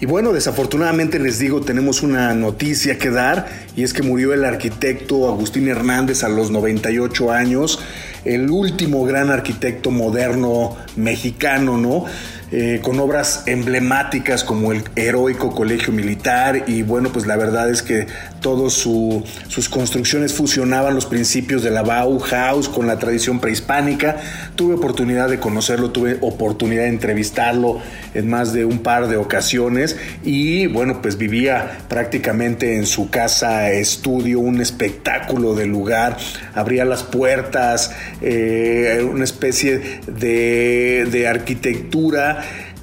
y 0.01 0.07
bueno, 0.07 0.33
desafortunadamente 0.33 1.19
les 1.19 1.37
digo, 1.37 1.61
tenemos 1.61 2.01
una 2.01 2.33
noticia 2.33 2.97
que 2.97 3.11
dar 3.11 3.47
y 3.75 3.83
es 3.83 3.93
que 3.93 4.01
murió 4.01 4.33
el 4.33 4.43
arquitecto 4.43 5.29
Agustín 5.29 5.67
Hernández 5.67 6.23
a 6.23 6.29
los 6.29 6.49
98 6.49 7.31
años, 7.31 7.79
el 8.25 8.49
último 8.49 9.05
gran 9.05 9.29
arquitecto 9.29 9.91
moderno 9.91 10.75
mexicano, 10.95 11.77
¿no? 11.77 12.05
Eh, 12.53 12.81
con 12.83 12.99
obras 12.99 13.43
emblemáticas 13.45 14.43
como 14.43 14.73
el 14.73 14.83
heroico 14.97 15.55
colegio 15.55 15.93
militar 15.93 16.65
y 16.67 16.81
bueno, 16.81 17.09
pues 17.13 17.25
la 17.25 17.37
verdad 17.37 17.69
es 17.69 17.81
que 17.81 18.07
todas 18.41 18.73
sus 18.73 19.69
construcciones 19.69 20.33
fusionaban 20.33 20.93
los 20.93 21.05
principios 21.05 21.63
de 21.63 21.71
la 21.71 21.81
Bauhaus 21.81 22.67
con 22.67 22.87
la 22.87 22.99
tradición 22.99 23.39
prehispánica. 23.39 24.17
Tuve 24.55 24.73
oportunidad 24.73 25.29
de 25.29 25.39
conocerlo, 25.39 25.91
tuve 25.91 26.17
oportunidad 26.19 26.83
de 26.83 26.89
entrevistarlo 26.89 27.79
en 28.13 28.29
más 28.29 28.51
de 28.51 28.65
un 28.65 28.79
par 28.79 29.07
de 29.07 29.15
ocasiones 29.15 29.95
y 30.25 30.67
bueno, 30.67 31.01
pues 31.01 31.17
vivía 31.17 31.79
prácticamente 31.87 32.75
en 32.75 32.85
su 32.85 33.09
casa 33.09 33.71
estudio, 33.71 34.41
un 34.41 34.59
espectáculo 34.59 35.55
de 35.55 35.67
lugar, 35.67 36.17
abría 36.53 36.83
las 36.83 37.03
puertas, 37.03 37.95
eh, 38.21 39.07
una 39.09 39.23
especie 39.23 40.01
de, 40.05 41.07
de 41.09 41.27
arquitectura 41.29 42.40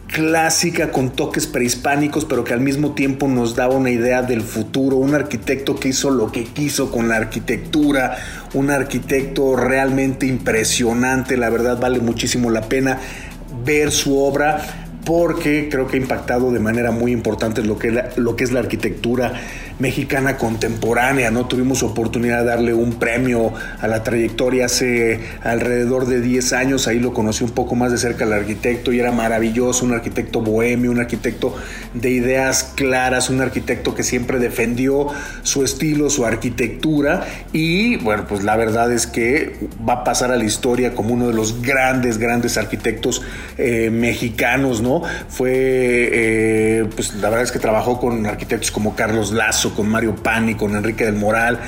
clásica 0.09 0.91
con 0.91 1.11
toques 1.11 1.47
prehispánicos, 1.47 2.25
pero 2.25 2.43
que 2.43 2.55
al 2.55 2.61
mismo 2.61 2.93
tiempo 2.93 3.29
nos 3.29 3.55
daba 3.55 3.77
una 3.77 3.91
idea 3.91 4.23
del 4.23 4.41
futuro, 4.41 4.97
un 4.97 5.15
arquitecto 5.15 5.77
que 5.77 5.89
hizo 5.89 6.11
lo 6.11 6.33
que 6.33 6.45
quiso 6.45 6.91
con 6.91 7.09
la 7.09 7.17
arquitectura, 7.17 8.17
un 8.55 8.71
arquitecto 8.71 9.55
realmente 9.55 10.27
impresionante, 10.27 11.37
la 11.37 11.51
verdad 11.51 11.79
vale 11.79 12.01
muchísimo 12.01 12.51
la 12.51 12.63
pena 12.63 12.99
ver 13.65 13.93
su 13.93 14.19
obra 14.19 14.89
porque 15.05 15.69
creo 15.71 15.87
que 15.87 15.97
ha 15.97 16.01
impactado 16.01 16.51
de 16.53 16.59
manera 16.59 16.91
muy 16.91 17.13
importante 17.13 17.63
lo 17.63 17.79
que, 17.79 18.05
lo 18.17 18.37
que 18.37 18.45
es 18.45 18.53
la 18.53 18.61
arquitectura 18.61 19.33
mexicana 19.79 20.37
contemporánea, 20.37 21.31
¿no? 21.31 21.47
Tuvimos 21.47 21.83
oportunidad 21.83 22.41
de 22.41 22.47
darle 22.47 22.75
un 22.75 22.95
premio 22.95 23.53
a 23.81 23.87
la 23.87 24.03
trayectoria 24.03 24.67
hace 24.67 25.21
alrededor 25.43 26.07
de 26.07 26.21
10 26.21 26.53
años, 26.53 26.89
ahí 26.89 26.99
lo 26.99 27.13
conocí 27.13 27.45
un 27.45 27.51
poco 27.51 27.75
más 27.75 27.93
de 27.93 27.99
cerca 27.99 28.25
al 28.25 28.33
arquitecto 28.33 28.93
y 28.93 29.01
era 29.01 29.13
maravilloso, 29.13 29.85
un 29.85 29.95
arquitecto 29.95 30.41
bohemio, 30.41 30.91
un 30.91 31.01
arquitecto 31.01 31.55
de 31.95 32.11
ideas 32.11 32.73
claras, 32.75 33.31
un 33.31 33.41
arquitecto 33.41 33.95
que 33.95 34.03
siempre 34.03 34.39
defendió 34.39 35.09
su 35.43 35.65
estilo, 35.65 36.11
su 36.11 36.27
arquitectura 36.27 37.27
y 37.53 37.97
bueno, 37.97 38.27
pues 38.29 38.45
la 38.45 38.57
verdad 38.57 38.93
es 38.93 39.07
que 39.07 39.57
va 39.89 39.95
a 39.95 40.05
pasar 40.05 40.33
a 40.33 40.37
la 40.37 40.45
historia 40.45 40.95
como 40.95 41.15
uno 41.15 41.29
de 41.29 41.35
los 41.35 41.63
grandes, 41.63 42.19
grandes 42.19 42.57
arquitectos 42.57 43.23
eh, 43.57 43.91
mexicanos, 43.91 44.81
¿no? 44.81 45.03
Fue, 45.29 45.51
eh, 45.53 46.87
pues 46.95 47.15
la 47.15 47.29
verdad 47.29 47.45
es 47.45 47.53
que 47.53 47.59
trabajó 47.59 48.01
con 48.01 48.27
arquitectos 48.27 48.71
como 48.71 48.95
Carlos 48.95 49.33
Lazo, 49.33 49.68
con 49.75 49.89
Mario 49.89 50.15
Pani, 50.15 50.55
con 50.55 50.75
Enrique 50.75 51.05
del 51.05 51.15
Moral 51.15 51.61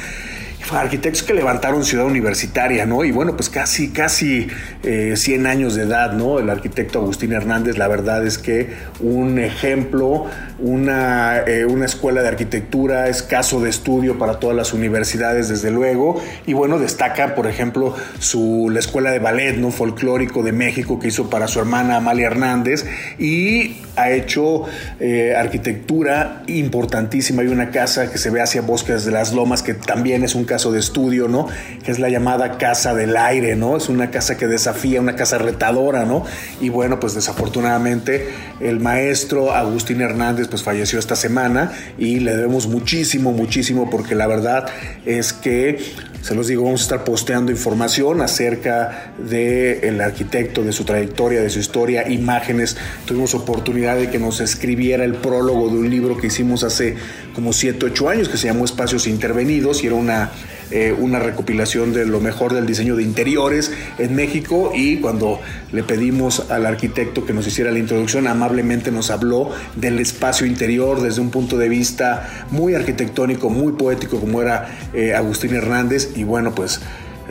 arquitectos 0.70 1.22
que 1.22 1.34
levantaron 1.34 1.84
ciudad 1.84 2.04
universitaria, 2.04 2.86
¿no? 2.86 3.04
Y 3.04 3.10
bueno, 3.10 3.36
pues 3.36 3.48
casi, 3.48 3.90
casi 3.90 4.48
100 4.82 5.46
eh, 5.46 5.48
años 5.48 5.74
de 5.74 5.82
edad, 5.82 6.12
¿no? 6.12 6.38
El 6.38 6.48
arquitecto 6.48 7.00
Agustín 7.00 7.32
Hernández, 7.32 7.76
la 7.76 7.88
verdad 7.88 8.24
es 8.26 8.38
que 8.38 8.70
un 9.00 9.38
ejemplo, 9.38 10.26
una, 10.58 11.40
eh, 11.40 11.64
una 11.64 11.86
escuela 11.86 12.22
de 12.22 12.28
arquitectura, 12.28 13.08
es 13.08 13.22
caso 13.22 13.60
de 13.60 13.70
estudio 13.70 14.18
para 14.18 14.38
todas 14.38 14.56
las 14.56 14.72
universidades, 14.72 15.48
desde 15.48 15.70
luego. 15.70 16.22
Y 16.46 16.52
bueno, 16.52 16.78
destaca, 16.78 17.34
por 17.34 17.46
ejemplo, 17.46 17.94
su, 18.18 18.68
la 18.72 18.80
escuela 18.80 19.10
de 19.10 19.18
ballet, 19.18 19.56
¿no? 19.56 19.70
Folclórico 19.70 20.42
de 20.42 20.52
México 20.52 20.98
que 21.00 21.08
hizo 21.08 21.30
para 21.30 21.48
su 21.48 21.58
hermana 21.58 21.96
Amalia 21.96 22.26
Hernández. 22.26 22.86
Y 23.18 23.76
ha 23.96 24.10
hecho 24.10 24.64
eh, 24.98 25.34
arquitectura 25.36 26.42
importantísima. 26.46 27.42
Hay 27.42 27.48
una 27.48 27.70
casa 27.70 28.10
que 28.10 28.18
se 28.18 28.30
ve 28.30 28.40
hacia 28.40 28.62
Bosques 28.62 29.04
de 29.04 29.12
las 29.12 29.32
Lomas, 29.32 29.62
que 29.62 29.74
también 29.74 30.24
es 30.24 30.34
un 30.34 30.44
caso 30.50 30.72
de 30.72 30.80
estudio, 30.80 31.28
¿no? 31.28 31.46
Que 31.84 31.92
es 31.92 32.00
la 32.00 32.08
llamada 32.08 32.58
Casa 32.58 32.92
del 32.92 33.16
Aire, 33.16 33.54
¿no? 33.54 33.76
Es 33.76 33.88
una 33.88 34.10
casa 34.10 34.36
que 34.36 34.48
desafía, 34.48 35.00
una 35.00 35.14
casa 35.14 35.38
retadora, 35.38 36.04
¿no? 36.04 36.24
Y 36.60 36.70
bueno, 36.70 36.98
pues 36.98 37.14
desafortunadamente 37.14 38.30
el 38.58 38.80
maestro 38.80 39.52
Agustín 39.52 40.00
Hernández 40.00 40.48
pues 40.48 40.64
falleció 40.64 40.98
esta 40.98 41.14
semana 41.14 41.70
y 41.98 42.18
le 42.18 42.34
debemos 42.34 42.66
muchísimo, 42.66 43.30
muchísimo 43.30 43.88
porque 43.90 44.16
la 44.16 44.26
verdad 44.26 44.66
es 45.06 45.32
que 45.32 45.78
se 46.22 46.34
los 46.34 46.48
digo, 46.48 46.64
vamos 46.64 46.82
a 46.82 46.84
estar 46.84 47.04
posteando 47.04 47.50
información 47.50 48.20
acerca 48.20 49.14
del 49.18 50.00
arquitecto, 50.00 50.62
de 50.62 50.72
su 50.72 50.84
trayectoria, 50.84 51.40
de 51.40 51.48
su 51.48 51.58
historia, 51.58 52.08
imágenes. 52.10 52.76
Tuvimos 53.06 53.34
oportunidad 53.34 53.96
de 53.96 54.10
que 54.10 54.18
nos 54.18 54.40
escribiera 54.40 55.04
el 55.04 55.14
prólogo 55.14 55.68
de 55.68 55.78
un 55.78 55.88
libro 55.88 56.18
que 56.18 56.26
hicimos 56.26 56.62
hace 56.62 56.96
como 57.34 57.52
7, 57.52 57.86
8 57.86 58.08
años 58.08 58.28
que 58.28 58.36
se 58.36 58.48
llamó 58.48 58.66
Espacios 58.66 59.06
Intervenidos 59.06 59.82
y 59.82 59.86
era 59.86 59.96
una 59.96 60.30
eh, 60.70 60.94
una 60.96 61.18
recopilación 61.18 61.92
de 61.92 62.06
lo 62.06 62.20
mejor 62.20 62.54
del 62.54 62.66
diseño 62.66 62.96
de 62.96 63.02
interiores 63.02 63.72
en 63.98 64.14
México 64.14 64.72
y 64.74 64.98
cuando 64.98 65.40
le 65.72 65.82
pedimos 65.82 66.50
al 66.50 66.66
arquitecto 66.66 67.26
que 67.26 67.32
nos 67.32 67.46
hiciera 67.46 67.70
la 67.70 67.78
introducción, 67.78 68.26
amablemente 68.26 68.90
nos 68.90 69.10
habló 69.10 69.50
del 69.76 69.98
espacio 69.98 70.46
interior 70.46 71.00
desde 71.00 71.20
un 71.20 71.30
punto 71.30 71.58
de 71.58 71.68
vista 71.68 72.46
muy 72.50 72.74
arquitectónico, 72.74 73.50
muy 73.50 73.72
poético 73.72 74.20
como 74.20 74.42
era 74.42 74.78
eh, 74.94 75.14
Agustín 75.14 75.54
Hernández 75.54 76.10
y 76.16 76.24
bueno 76.24 76.54
pues... 76.54 76.80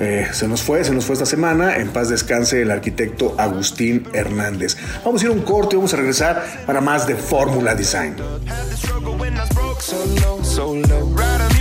Eh, 0.02 0.30
se 0.32 0.48
nos 0.48 0.62
fue, 0.62 0.82
se 0.86 0.94
nos 0.94 1.04
fue 1.04 1.14
esta 1.14 1.26
semana. 1.26 1.76
En 1.76 1.90
paz 1.90 2.08
descanse 2.08 2.62
el 2.62 2.72
arquitecto 2.72 3.36
Agustín 3.38 4.08
Hernández. 4.14 4.78
Vamos 5.04 5.22
a 5.22 5.26
ir 5.26 5.32
a 5.32 5.34
un 5.34 5.42
corte 5.42 5.76
y 5.76 5.78
vamos 5.78 5.94
a 5.94 5.98
regresar 5.98 6.42
para 6.66 6.80
más 6.80 7.06
de 7.06 7.16
Fórmula 7.16 7.76
Design. 7.76 8.16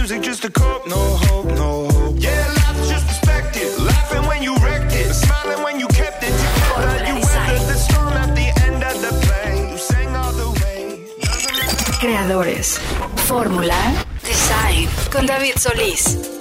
music 0.08 0.22
just 0.22 0.52
cope. 0.54 0.86
No 0.86 0.96
hope, 0.96 1.46
no 1.46 1.88
hope. 1.88 2.16
Yeah, 2.18 2.46
just 2.88 3.06
perspective. 3.06 3.78
Laughing 3.78 4.26
when 4.26 4.42
you 4.42 4.54
wrecked 4.56 4.92
it, 4.94 5.12
smiling 5.12 5.62
when 5.62 5.78
you 5.78 5.86
kept 5.88 6.22
it. 6.22 6.32
You 7.06 7.14
weathered 7.16 7.66
the 7.68 7.74
storm 7.74 8.14
at 8.14 8.34
the 8.34 8.48
end 8.64 8.82
of 8.82 8.96
the 9.02 9.12
play. 9.26 9.70
You 9.70 9.76
sang 9.76 10.16
all 10.16 10.32
the 10.32 10.48
way. 10.60 11.04
Creadores. 12.00 12.78
Fórmula 13.26 13.80
Design 14.24 14.88
con 15.10 15.26
David 15.26 15.58
Solís. 15.58 16.37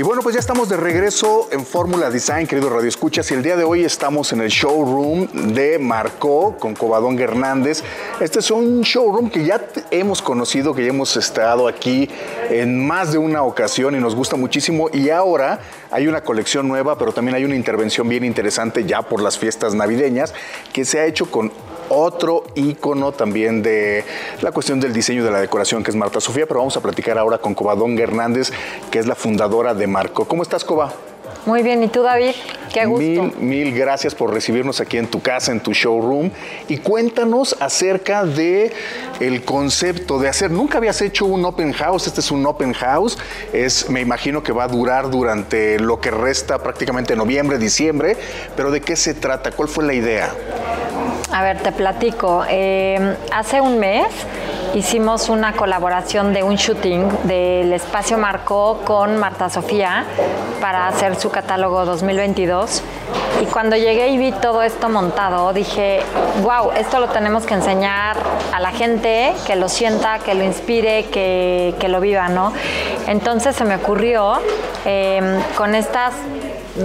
Y 0.00 0.02
bueno, 0.02 0.22
pues 0.22 0.32
ya 0.32 0.40
estamos 0.40 0.70
de 0.70 0.78
regreso 0.78 1.48
en 1.52 1.66
Fórmula 1.66 2.08
Design, 2.08 2.46
querido 2.46 2.70
Radio 2.70 2.88
Escuchas, 2.88 3.30
y 3.30 3.34
el 3.34 3.42
día 3.42 3.54
de 3.54 3.64
hoy 3.64 3.84
estamos 3.84 4.32
en 4.32 4.40
el 4.40 4.48
showroom 4.48 5.52
de 5.52 5.78
Marco 5.78 6.56
con 6.58 6.74
Cobadón 6.74 7.18
Hernández. 7.18 7.82
Este 8.18 8.38
es 8.38 8.50
un 8.50 8.80
showroom 8.80 9.28
que 9.28 9.44
ya 9.44 9.60
hemos 9.90 10.22
conocido, 10.22 10.74
que 10.74 10.84
ya 10.84 10.88
hemos 10.88 11.18
estado 11.18 11.68
aquí 11.68 12.08
en 12.48 12.86
más 12.86 13.12
de 13.12 13.18
una 13.18 13.42
ocasión 13.42 13.94
y 13.94 13.98
nos 13.98 14.14
gusta 14.14 14.36
muchísimo. 14.36 14.88
Y 14.90 15.10
ahora 15.10 15.60
hay 15.90 16.08
una 16.08 16.22
colección 16.22 16.66
nueva, 16.66 16.96
pero 16.96 17.12
también 17.12 17.34
hay 17.34 17.44
una 17.44 17.56
intervención 17.56 18.08
bien 18.08 18.24
interesante 18.24 18.86
ya 18.86 19.02
por 19.02 19.20
las 19.20 19.36
fiestas 19.36 19.74
navideñas 19.74 20.32
que 20.72 20.86
se 20.86 20.98
ha 20.98 21.04
hecho 21.04 21.30
con 21.30 21.52
otro 21.90 22.44
ícono 22.54 23.12
también 23.12 23.62
de 23.62 24.04
la 24.40 24.52
cuestión 24.52 24.80
del 24.80 24.92
diseño 24.92 25.24
de 25.24 25.30
la 25.30 25.40
decoración, 25.40 25.82
que 25.82 25.90
es 25.90 25.96
Marta 25.96 26.20
Sofía, 26.20 26.46
pero 26.46 26.60
vamos 26.60 26.76
a 26.76 26.80
platicar 26.80 27.18
ahora 27.18 27.38
con 27.38 27.54
Cobadón 27.54 27.98
Hernández, 27.98 28.52
que 28.90 28.98
es 28.98 29.06
la 29.06 29.14
fundadora 29.14 29.74
de 29.74 29.86
Marco. 29.86 30.24
¿Cómo 30.24 30.42
estás, 30.42 30.64
Coba? 30.64 30.92
Muy 31.46 31.62
bien, 31.62 31.82
¿y 31.82 31.88
tú 31.88 32.02
David? 32.02 32.32
Qué 32.72 32.84
gusto. 32.84 33.02
Mil, 33.02 33.32
mil 33.38 33.74
gracias 33.74 34.14
por 34.14 34.32
recibirnos 34.32 34.80
aquí 34.80 34.98
en 34.98 35.06
tu 35.06 35.22
casa, 35.22 35.52
en 35.52 35.60
tu 35.60 35.72
showroom. 35.72 36.30
Y 36.68 36.78
cuéntanos 36.78 37.56
acerca 37.60 38.24
de 38.24 38.72
el 39.20 39.42
concepto 39.44 40.18
de 40.18 40.28
hacer. 40.28 40.50
Nunca 40.50 40.78
habías 40.78 41.00
hecho 41.00 41.24
un 41.24 41.44
open 41.44 41.72
house, 41.72 42.06
este 42.06 42.20
es 42.20 42.30
un 42.30 42.44
open 42.44 42.74
house. 42.74 43.16
Es, 43.52 43.88
me 43.88 44.00
imagino 44.00 44.42
que 44.42 44.52
va 44.52 44.64
a 44.64 44.68
durar 44.68 45.10
durante 45.10 45.78
lo 45.78 46.00
que 46.00 46.10
resta 46.10 46.58
prácticamente 46.58 47.16
noviembre, 47.16 47.58
diciembre. 47.58 48.16
Pero 48.54 48.70
¿de 48.70 48.82
qué 48.82 48.94
se 48.94 49.14
trata? 49.14 49.50
¿Cuál 49.50 49.68
fue 49.68 49.84
la 49.84 49.94
idea? 49.94 50.30
A 51.32 51.42
ver, 51.42 51.58
te 51.62 51.70
platico. 51.70 52.44
Eh, 52.48 53.16
hace 53.32 53.60
un 53.60 53.78
mes 53.78 54.06
hicimos 54.74 55.28
una 55.28 55.52
colaboración 55.52 56.32
de 56.32 56.42
un 56.42 56.56
shooting 56.56 57.08
del 57.24 57.72
Espacio 57.72 58.18
Marco 58.18 58.80
con 58.84 59.16
Marta 59.16 59.48
Sofía 59.48 60.06
para 60.60 60.88
hacer 60.88 61.14
su 61.14 61.30
catálogo 61.30 61.84
2022. 61.84 62.82
Y 63.42 63.46
cuando 63.46 63.76
llegué 63.76 64.08
y 64.08 64.18
vi 64.18 64.32
todo 64.32 64.62
esto 64.62 64.88
montado, 64.88 65.52
dije, 65.52 66.00
wow, 66.42 66.72
esto 66.72 66.98
lo 66.98 67.08
tenemos 67.08 67.46
que 67.46 67.54
enseñar 67.54 68.16
a 68.52 68.58
la 68.58 68.72
gente, 68.72 69.32
que 69.46 69.54
lo 69.54 69.68
sienta, 69.68 70.18
que 70.18 70.34
lo 70.34 70.42
inspire, 70.42 71.04
que, 71.06 71.86
lo 71.88 72.00
viva, 72.00 72.28
¿no? 72.28 72.52
Entonces 73.06 73.54
se 73.54 73.64
me 73.64 73.76
ocurrió 73.76 74.40
eh, 74.84 75.40
con 75.56 75.76
estas 75.76 76.12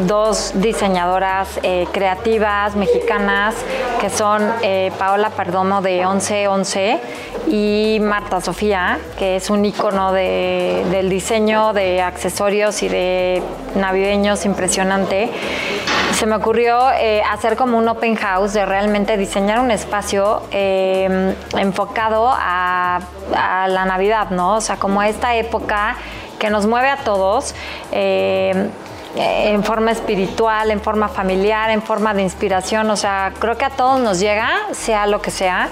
dos 0.07 0.51
diseñadoras 0.55 1.59
eh, 1.63 1.87
creativas 1.91 2.75
mexicanas 2.75 3.55
que 3.99 4.09
son 4.09 4.41
eh, 4.61 4.91
Paola 4.99 5.29
Perdomo 5.29 5.81
de 5.81 6.05
1111 6.05 6.99
y 7.47 7.99
Marta 8.01 8.41
Sofía, 8.41 8.99
que 9.17 9.37
es 9.37 9.49
un 9.49 9.63
icono 9.63 10.11
del 10.11 11.09
diseño 11.09 11.73
de 11.73 12.01
accesorios 12.01 12.81
y 12.83 12.89
de 12.89 13.41
navideños 13.75 14.45
impresionante. 14.45 15.29
Se 16.13 16.25
me 16.25 16.35
ocurrió 16.35 16.91
eh, 16.91 17.21
hacer 17.29 17.55
como 17.55 17.77
un 17.77 17.87
open 17.87 18.15
house 18.15 18.53
de 18.53 18.65
realmente 18.65 19.17
diseñar 19.17 19.59
un 19.59 19.71
espacio 19.71 20.43
enfocado 20.51 22.31
a, 22.33 22.99
a, 23.35 23.67
la 23.67 23.85
Navidad, 23.85 24.29
¿no? 24.31 24.55
O 24.55 24.61
sea, 24.61 24.77
como 24.77 25.03
esta 25.03 25.35
época 25.35 25.97
que 26.39 26.49
nos 26.49 26.65
mueve 26.65 26.89
a 26.89 26.97
todos. 26.97 27.55
Eh, 27.91 28.69
en 29.15 29.63
forma 29.63 29.91
espiritual, 29.91 30.71
en 30.71 30.81
forma 30.81 31.07
familiar, 31.07 31.69
en 31.69 31.81
forma 31.81 32.13
de 32.13 32.21
inspiración. 32.21 32.89
O 32.89 32.95
sea, 32.95 33.33
creo 33.39 33.57
que 33.57 33.65
a 33.65 33.69
todos 33.69 33.99
nos 33.99 34.19
llega, 34.19 34.51
sea 34.71 35.07
lo 35.07 35.21
que 35.21 35.31
sea. 35.31 35.69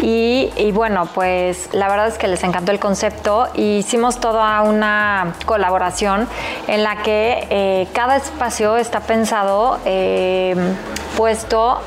Y, 0.00 0.70
bueno, 0.72 1.08
pues 1.14 1.70
la 1.72 1.88
verdad 1.88 2.08
es 2.08 2.18
que 2.18 2.28
les 2.28 2.44
encantó 2.44 2.70
el 2.70 2.78
concepto 2.78 3.48
y 3.54 3.78
hicimos 3.78 4.20
toda 4.20 4.60
una 4.60 5.34
colaboración 5.46 6.28
en 6.66 6.82
la 6.82 6.96
que 6.96 7.46
eh, 7.48 7.88
cada 7.94 8.16
espacio 8.16 8.76
está 8.76 9.00
pensado, 9.00 9.78
eh, 9.86 10.54
puesto 11.16 11.80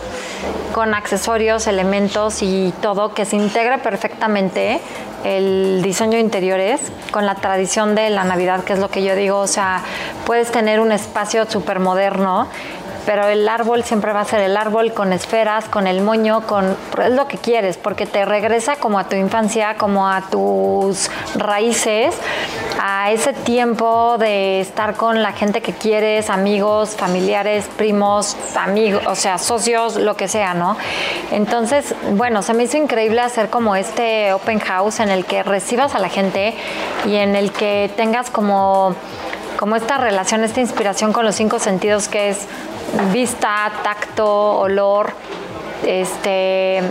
con 0.73 0.95
accesorios, 0.95 1.67
elementos 1.67 2.41
y 2.41 2.73
todo 2.81 3.13
que 3.13 3.25
se 3.25 3.35
integre 3.35 3.77
perfectamente 3.77 4.81
el 5.23 5.81
diseño 5.81 6.13
de 6.13 6.19
interiores 6.19 6.81
con 7.11 7.25
la 7.25 7.35
tradición 7.35 7.95
de 7.95 8.09
la 8.09 8.23
Navidad, 8.23 8.63
que 8.63 8.73
es 8.73 8.79
lo 8.79 8.89
que 8.89 9.03
yo 9.03 9.15
digo, 9.15 9.39
o 9.39 9.47
sea, 9.47 9.81
puedes 10.25 10.51
tener 10.51 10.79
un 10.79 10.91
espacio 10.91 11.49
súper 11.49 11.79
moderno 11.79 12.47
pero 13.05 13.27
el 13.27 13.47
árbol 13.47 13.83
siempre 13.83 14.13
va 14.13 14.21
a 14.21 14.25
ser 14.25 14.41
el 14.41 14.57
árbol 14.57 14.93
con 14.93 15.13
esferas, 15.13 15.65
con 15.65 15.87
el 15.87 16.01
moño, 16.01 16.41
con 16.47 16.75
es 17.03 17.11
lo 17.11 17.27
que 17.27 17.37
quieres, 17.37 17.77
porque 17.77 18.05
te 18.05 18.25
regresa 18.25 18.75
como 18.75 18.99
a 18.99 19.05
tu 19.05 19.15
infancia, 19.15 19.75
como 19.75 20.07
a 20.07 20.21
tus 20.29 21.09
raíces, 21.35 22.15
a 22.79 23.11
ese 23.11 23.33
tiempo 23.33 24.17
de 24.17 24.61
estar 24.61 24.95
con 24.95 25.21
la 25.21 25.33
gente 25.33 25.61
que 25.61 25.73
quieres, 25.73 26.29
amigos, 26.29 26.91
familiares, 26.91 27.65
primos, 27.77 28.37
amigos, 28.55 29.03
o 29.07 29.15
sea, 29.15 29.37
socios, 29.37 29.95
lo 29.95 30.15
que 30.15 30.27
sea, 30.27 30.53
¿no? 30.53 30.77
Entonces, 31.31 31.95
bueno, 32.13 32.41
se 32.41 32.53
me 32.53 32.63
hizo 32.63 32.77
increíble 32.77 33.21
hacer 33.21 33.49
como 33.49 33.75
este 33.75 34.33
open 34.33 34.59
house 34.59 34.99
en 34.99 35.09
el 35.09 35.25
que 35.25 35.43
recibas 35.43 35.95
a 35.95 35.99
la 35.99 36.09
gente 36.09 36.53
y 37.05 37.15
en 37.15 37.35
el 37.35 37.51
que 37.51 37.91
tengas 37.95 38.29
como 38.29 38.95
como 39.59 39.75
esta 39.75 39.97
relación, 39.97 40.45
esta 40.45 40.61
inspiración 40.61 41.11
con 41.11 41.25
los 41.25 41.35
cinco 41.35 41.59
sentidos 41.59 42.07
que 42.07 42.29
es 42.29 42.47
vista, 43.11 43.71
tacto, 43.83 44.59
olor, 44.59 45.13
este 45.85 46.81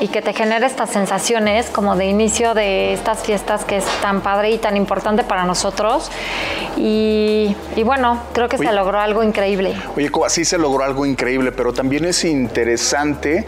y 0.00 0.08
que 0.08 0.22
te 0.22 0.32
genere 0.32 0.66
estas 0.66 0.90
sensaciones 0.90 1.66
como 1.70 1.96
de 1.96 2.06
inicio 2.06 2.54
de 2.54 2.92
estas 2.92 3.20
fiestas 3.20 3.64
que 3.64 3.78
es 3.78 3.84
tan 4.02 4.20
padre 4.20 4.50
y 4.50 4.58
tan 4.58 4.76
importante 4.76 5.24
para 5.24 5.44
nosotros. 5.44 6.10
Y, 6.76 7.56
bueno, 7.84 8.22
creo 8.34 8.48
que 8.48 8.58
se 8.58 8.70
logró 8.72 9.00
algo 9.00 9.22
increíble. 9.22 9.74
Oye, 9.96 10.10
sí 10.28 10.44
se 10.44 10.58
logró 10.58 10.84
algo 10.84 11.06
increíble, 11.06 11.52
pero 11.52 11.72
también 11.72 12.04
es 12.04 12.24
interesante, 12.24 13.46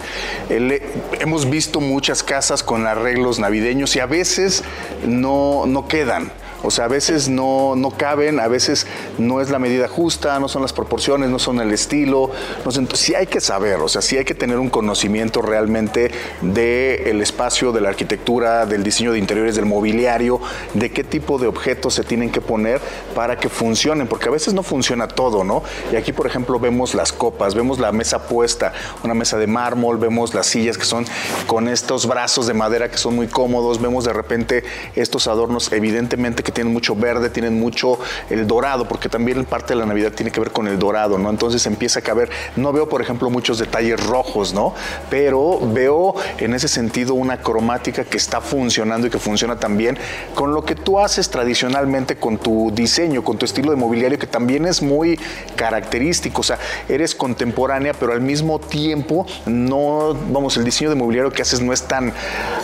hemos 0.48 1.50
visto 1.50 1.80
muchas 1.80 2.22
casas 2.22 2.62
con 2.62 2.86
arreglos 2.86 3.38
navideños 3.38 3.94
y 3.96 4.00
a 4.00 4.06
veces 4.06 4.64
no, 5.06 5.66
no 5.66 5.86
quedan. 5.88 6.32
O 6.62 6.70
sea, 6.70 6.86
a 6.86 6.88
veces 6.88 7.28
no, 7.28 7.76
no 7.76 7.90
caben, 7.90 8.40
a 8.40 8.48
veces 8.48 8.86
no 9.16 9.40
es 9.40 9.50
la 9.50 9.58
medida 9.58 9.88
justa, 9.88 10.38
no 10.40 10.48
son 10.48 10.62
las 10.62 10.72
proporciones, 10.72 11.30
no 11.30 11.38
son 11.38 11.60
el 11.60 11.72
estilo. 11.72 12.30
No 12.64 12.72
sí 12.94 13.14
hay 13.14 13.26
que 13.26 13.40
saber, 13.40 13.76
o 13.76 13.88
sea, 13.88 14.02
sí 14.02 14.16
hay 14.16 14.24
que 14.24 14.34
tener 14.34 14.58
un 14.58 14.70
conocimiento 14.70 15.42
realmente 15.42 16.10
del 16.42 17.20
espacio, 17.22 17.72
de 17.72 17.80
la 17.80 17.90
arquitectura, 17.90 18.66
del 18.66 18.82
diseño 18.82 19.12
de 19.12 19.18
interiores, 19.18 19.56
del 19.56 19.66
mobiliario, 19.66 20.40
de 20.74 20.90
qué 20.90 21.04
tipo 21.04 21.38
de 21.38 21.46
objetos 21.46 21.94
se 21.94 22.04
tienen 22.04 22.30
que 22.30 22.40
poner 22.40 22.80
para 23.14 23.38
que 23.38 23.48
funcionen, 23.48 24.08
porque 24.08 24.28
a 24.28 24.32
veces 24.32 24.54
no 24.54 24.62
funciona 24.62 25.08
todo, 25.08 25.44
¿no? 25.44 25.62
Y 25.92 25.96
aquí, 25.96 26.12
por 26.12 26.26
ejemplo, 26.26 26.58
vemos 26.58 26.94
las 26.94 27.12
copas, 27.12 27.54
vemos 27.54 27.78
la 27.78 27.92
mesa 27.92 28.26
puesta, 28.26 28.72
una 29.04 29.14
mesa 29.14 29.38
de 29.38 29.46
mármol, 29.46 29.98
vemos 29.98 30.34
las 30.34 30.46
sillas 30.46 30.76
que 30.76 30.84
son 30.84 31.06
con 31.46 31.68
estos 31.68 32.06
brazos 32.06 32.46
de 32.46 32.54
madera 32.54 32.90
que 32.90 32.98
son 32.98 33.14
muy 33.14 33.28
cómodos, 33.28 33.80
vemos 33.80 34.04
de 34.04 34.12
repente 34.12 34.64
estos 34.94 35.28
adornos, 35.28 35.72
evidentemente 35.72 36.42
que 36.48 36.52
tienen 36.52 36.72
mucho 36.72 36.96
verde, 36.96 37.28
tienen 37.28 37.60
mucho 37.60 37.98
el 38.30 38.46
dorado, 38.46 38.88
porque 38.88 39.10
también 39.10 39.44
parte 39.44 39.74
de 39.74 39.80
la 39.80 39.84
Navidad 39.84 40.12
tiene 40.12 40.32
que 40.32 40.40
ver 40.40 40.50
con 40.50 40.66
el 40.66 40.78
dorado, 40.78 41.18
¿no? 41.18 41.28
Entonces 41.28 41.66
empieza 41.66 41.98
a 41.98 42.02
caber, 42.02 42.30
no 42.56 42.72
veo, 42.72 42.88
por 42.88 43.02
ejemplo, 43.02 43.28
muchos 43.28 43.58
detalles 43.58 44.02
rojos, 44.06 44.54
¿no? 44.54 44.72
Pero 45.10 45.60
veo 45.60 46.14
en 46.38 46.54
ese 46.54 46.66
sentido 46.66 47.12
una 47.12 47.42
cromática 47.42 48.02
que 48.04 48.16
está 48.16 48.40
funcionando 48.40 49.06
y 49.06 49.10
que 49.10 49.18
funciona 49.18 49.60
también 49.60 49.98
con 50.34 50.54
lo 50.54 50.64
que 50.64 50.74
tú 50.74 50.98
haces 50.98 51.28
tradicionalmente 51.28 52.16
con 52.16 52.38
tu 52.38 52.70
diseño, 52.74 53.22
con 53.22 53.36
tu 53.36 53.44
estilo 53.44 53.70
de 53.70 53.76
mobiliario, 53.76 54.18
que 54.18 54.26
también 54.26 54.64
es 54.64 54.80
muy 54.80 55.20
característico, 55.54 56.40
o 56.40 56.44
sea, 56.44 56.58
eres 56.88 57.14
contemporánea, 57.14 57.92
pero 57.92 58.14
al 58.14 58.22
mismo 58.22 58.58
tiempo 58.58 59.26
no, 59.44 60.16
vamos, 60.30 60.56
el 60.56 60.64
diseño 60.64 60.88
de 60.88 60.96
mobiliario 60.96 61.30
que 61.30 61.42
haces 61.42 61.60
no 61.60 61.74
es 61.74 61.82
tan 61.82 62.14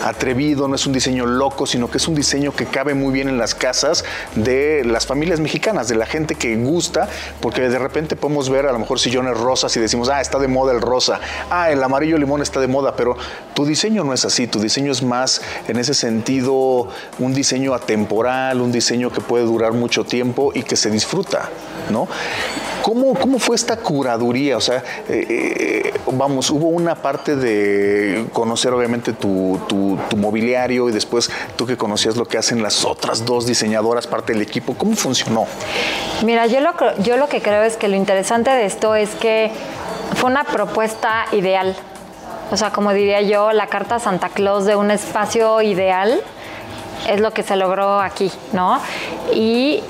atrevido, 0.03 0.67
no 0.67 0.73
es 0.73 0.87
un 0.87 0.93
diseño 0.93 1.27
loco, 1.27 1.67
sino 1.67 1.87
que 1.87 1.97
es 1.97 2.07
un 2.07 2.15
diseño 2.15 2.51
que 2.51 2.65
cabe 2.65 2.95
muy 2.95 3.13
bien 3.13 3.29
en 3.29 3.37
las 3.37 3.53
casas 3.53 3.74
de 4.35 4.83
las 4.85 5.05
familias 5.05 5.39
mexicanas, 5.39 5.87
de 5.87 5.95
la 5.95 6.05
gente 6.05 6.35
que 6.35 6.55
gusta, 6.55 7.07
porque 7.41 7.61
de 7.69 7.79
repente 7.79 8.15
podemos 8.15 8.49
ver 8.49 8.65
a 8.65 8.71
lo 8.71 8.79
mejor 8.79 8.99
sillones 8.99 9.37
rosas 9.37 9.75
y 9.75 9.79
decimos, 9.79 10.09
ah, 10.09 10.21
está 10.21 10.39
de 10.39 10.47
moda 10.47 10.73
el 10.73 10.81
rosa, 10.81 11.19
ah, 11.49 11.71
el 11.71 11.83
amarillo 11.83 12.17
limón 12.17 12.41
está 12.41 12.59
de 12.59 12.67
moda, 12.67 12.95
pero 12.95 13.17
tu 13.53 13.65
diseño 13.65 14.03
no 14.03 14.13
es 14.13 14.25
así, 14.25 14.47
tu 14.47 14.59
diseño 14.59 14.91
es 14.91 15.03
más 15.03 15.41
en 15.67 15.77
ese 15.77 15.93
sentido 15.93 16.87
un 17.19 17.33
diseño 17.33 17.73
atemporal, 17.73 18.61
un 18.61 18.71
diseño 18.71 19.11
que 19.11 19.21
puede 19.21 19.45
durar 19.45 19.73
mucho 19.73 20.03
tiempo 20.03 20.51
y 20.53 20.63
que 20.63 20.75
se 20.75 20.89
disfruta, 20.89 21.49
¿no? 21.89 22.07
¿Cómo, 22.85 23.15
¿Cómo, 23.15 23.39
fue 23.39 23.55
esta 23.55 23.77
curaduría? 23.77 24.57
O 24.57 24.61
sea, 24.61 24.83
eh, 25.09 25.25
eh, 25.29 25.93
vamos, 26.13 26.51
hubo 26.51 26.67
una 26.67 26.93
parte 26.93 27.35
de 27.35 28.27
conocer 28.31 28.73
obviamente 28.73 29.11
tu, 29.13 29.59
tu, 29.67 29.97
mobiliario 30.17 30.87
y 30.87 30.91
después 30.91 31.31
tú 31.55 31.65
que 31.65 31.77
conocías 31.77 32.15
lo 32.15 32.25
que 32.25 32.37
hacen 32.37 32.61
las 32.61 32.85
otras 32.85 33.25
dos 33.25 33.47
diseñadoras, 33.47 33.64
parte 34.07 34.33
del 34.33 34.41
equipo. 34.41 34.73
¿Cómo 34.75 34.95
funcionó? 34.95 35.45
Mira, 36.23 36.45
yo 36.47 36.59
lo, 36.59 36.73
yo 36.99 37.17
lo 37.17 37.27
que 37.27 37.41
creo 37.41 37.63
es 37.63 37.77
que 37.77 37.87
lo 37.87 37.95
interesante 37.95 38.51
de 38.51 38.65
esto 38.65 38.95
es 38.95 39.09
que 39.15 39.51
fue 40.15 40.29
una 40.29 40.43
propuesta 40.43 41.25
ideal. 41.31 41.75
O 42.51 42.57
sea, 42.57 42.71
como 42.71 42.93
diría 42.93 43.21
yo, 43.21 43.51
la 43.51 43.67
carta 43.67 43.99
Santa 43.99 44.29
Claus 44.29 44.65
de 44.65 44.75
un 44.75 44.91
espacio 44.91 45.61
ideal 45.61 46.21
es 47.09 47.19
lo 47.19 47.31
que 47.31 47.43
se 47.43 47.55
logró 47.55 47.99
aquí, 47.99 48.31
¿no? 48.53 48.79
Y 49.33 49.81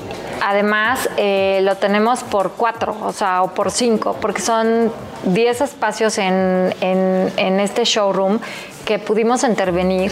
además 0.42 1.10
eh, 1.18 1.60
lo 1.64 1.76
tenemos 1.76 2.24
por 2.24 2.52
cuatro, 2.52 2.96
o 3.02 3.12
sea, 3.12 3.44
o 3.44 3.54
por 3.54 3.72
cinco, 3.72 4.18
porque 4.20 4.42
son 4.42 4.92
diez 5.24 5.62
espacios 5.62 6.18
en, 6.18 6.74
en, 6.82 7.60
este 7.60 7.84
showroom 7.84 8.40
que 8.86 9.00
pudimos 9.00 9.44
intervenir 9.44 10.12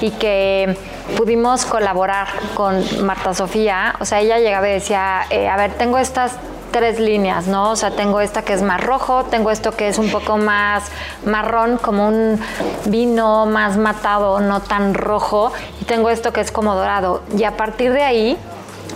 y 0.00 0.10
que 0.12 0.76
pudimos 1.16 1.66
colaborar 1.66 2.28
con 2.54 2.82
Marta 3.04 3.34
Sofía. 3.34 3.94
O 4.00 4.04
sea, 4.04 4.20
ella 4.20 4.38
llegaba 4.38 4.68
y 4.68 4.72
decía, 4.72 5.22
eh, 5.30 5.48
a 5.48 5.56
ver, 5.56 5.72
tengo 5.74 5.98
estas 5.98 6.38
tres 6.74 6.98
líneas, 6.98 7.46
¿no? 7.46 7.70
O 7.70 7.76
sea, 7.76 7.92
tengo 7.92 8.20
esta 8.20 8.42
que 8.42 8.52
es 8.52 8.62
más 8.62 8.82
rojo, 8.82 9.24
tengo 9.26 9.52
esto 9.52 9.76
que 9.76 9.86
es 9.86 9.98
un 9.98 10.10
poco 10.10 10.38
más 10.38 10.90
marrón, 11.24 11.76
como 11.76 12.08
un 12.08 12.40
vino 12.86 13.46
más 13.46 13.76
matado, 13.76 14.40
no 14.40 14.60
tan 14.60 14.92
rojo, 14.94 15.52
y 15.80 15.84
tengo 15.84 16.10
esto 16.10 16.32
que 16.32 16.40
es 16.40 16.50
como 16.50 16.74
dorado. 16.74 17.22
Y 17.36 17.44
a 17.44 17.56
partir 17.56 17.92
de 17.92 18.02
ahí 18.02 18.38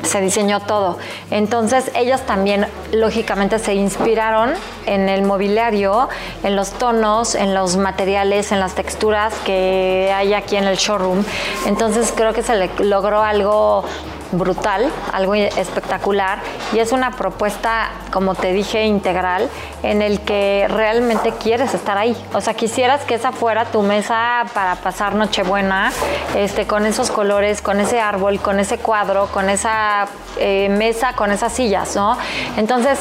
se 0.03 0.21
diseñó 0.21 0.61
todo. 0.61 0.99
Entonces 1.31 1.91
ellas 1.95 2.23
también 2.27 2.67
lógicamente 2.93 3.59
se 3.59 3.75
inspiraron 3.75 4.55
en 4.87 5.09
el 5.09 5.23
mobiliario, 5.23 6.09
en 6.43 6.57
los 6.57 6.71
tonos, 6.71 7.35
en 7.35 7.55
los 7.55 7.77
materiales, 7.77 8.53
en 8.53 8.61
las 8.61 8.75
texturas 8.75 9.35
que 9.45 10.13
hay 10.15 10.35
aquí 10.35 10.57
en 10.57 10.65
el 10.65 10.77
showroom. 10.77 11.25
Entonces 11.67 12.13
creo 12.15 12.33
que 12.33 12.43
se 12.43 12.57
le 12.57 12.71
logró 12.81 13.23
algo 13.23 13.85
brutal, 14.33 14.91
algo 15.13 15.35
espectacular 15.35 16.39
y 16.73 16.79
es 16.79 16.93
una 16.93 17.13
propuesta, 17.13 17.91
como 18.13 18.35
te 18.35 18.53
dije, 18.53 18.85
integral 18.85 19.49
en 19.83 20.03
el 20.03 20.21
que 20.21 20.67
realmente 20.69 21.33
quieres 21.33 21.75
estar 21.75 21.99
ahí. 21.99 22.17
O 22.35 22.41
sea, 22.41 22.55
quisieras 22.55 23.05
que 23.05 23.15
esa 23.15 23.33
fuera 23.33 23.67
tu 23.67 23.83
mesa 23.83 24.45
para 24.55 24.77
pasar 24.77 25.15
Nochebuena, 25.15 25.93
este, 26.37 26.67
con 26.67 26.87
esos 26.87 27.11
colores, 27.11 27.63
con 27.63 27.81
ese 27.81 28.01
árbol, 28.01 28.41
con 28.41 28.61
ese 28.61 28.79
cuadro, 28.79 29.27
con 29.27 29.51
esa 29.51 30.07
eh, 30.39 30.69
mesa, 30.71 31.13
con 31.15 31.31
esas 31.33 31.53
sillas, 31.53 31.95
¿no? 31.97 32.17
Entonces, 32.57 32.99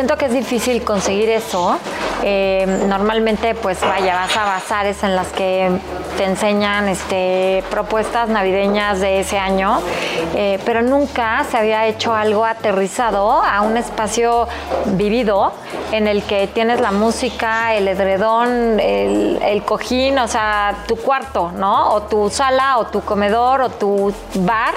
siento 0.00 0.16
que 0.16 0.24
es 0.24 0.32
difícil 0.32 0.82
conseguir 0.82 1.28
eso. 1.28 1.76
Eh, 2.22 2.64
normalmente, 2.88 3.54
pues 3.54 3.78
vaya, 3.82 4.14
vas 4.14 4.34
a 4.34 4.44
bazares 4.44 5.02
en 5.02 5.14
las 5.14 5.26
que 5.28 5.70
te 6.16 6.24
enseñan 6.24 6.88
este, 6.88 7.62
propuestas 7.70 8.30
navideñas 8.30 9.00
de 9.00 9.20
ese 9.20 9.38
año, 9.38 9.78
eh, 10.34 10.58
pero 10.64 10.80
nunca 10.80 11.44
se 11.50 11.58
había 11.58 11.86
hecho 11.86 12.14
algo 12.14 12.46
aterrizado 12.46 13.42
a 13.42 13.60
un 13.60 13.76
espacio 13.76 14.48
vivido 14.86 15.52
en 15.92 16.08
el 16.08 16.22
que 16.22 16.46
tienes 16.46 16.80
la 16.80 16.92
música, 16.92 17.74
el 17.74 17.86
edredón, 17.86 18.80
el, 18.80 19.62
cojín, 19.66 20.18
o 20.18 20.28
sea, 20.28 20.76
tu 20.88 20.96
cuarto, 20.96 21.52
¿no? 21.52 21.92
O 21.92 22.02
tu 22.02 22.30
sala, 22.30 22.78
o 22.78 22.86
tu 22.86 23.02
comedor, 23.02 23.60
o 23.60 23.68
tu 23.68 24.14
bar, 24.36 24.74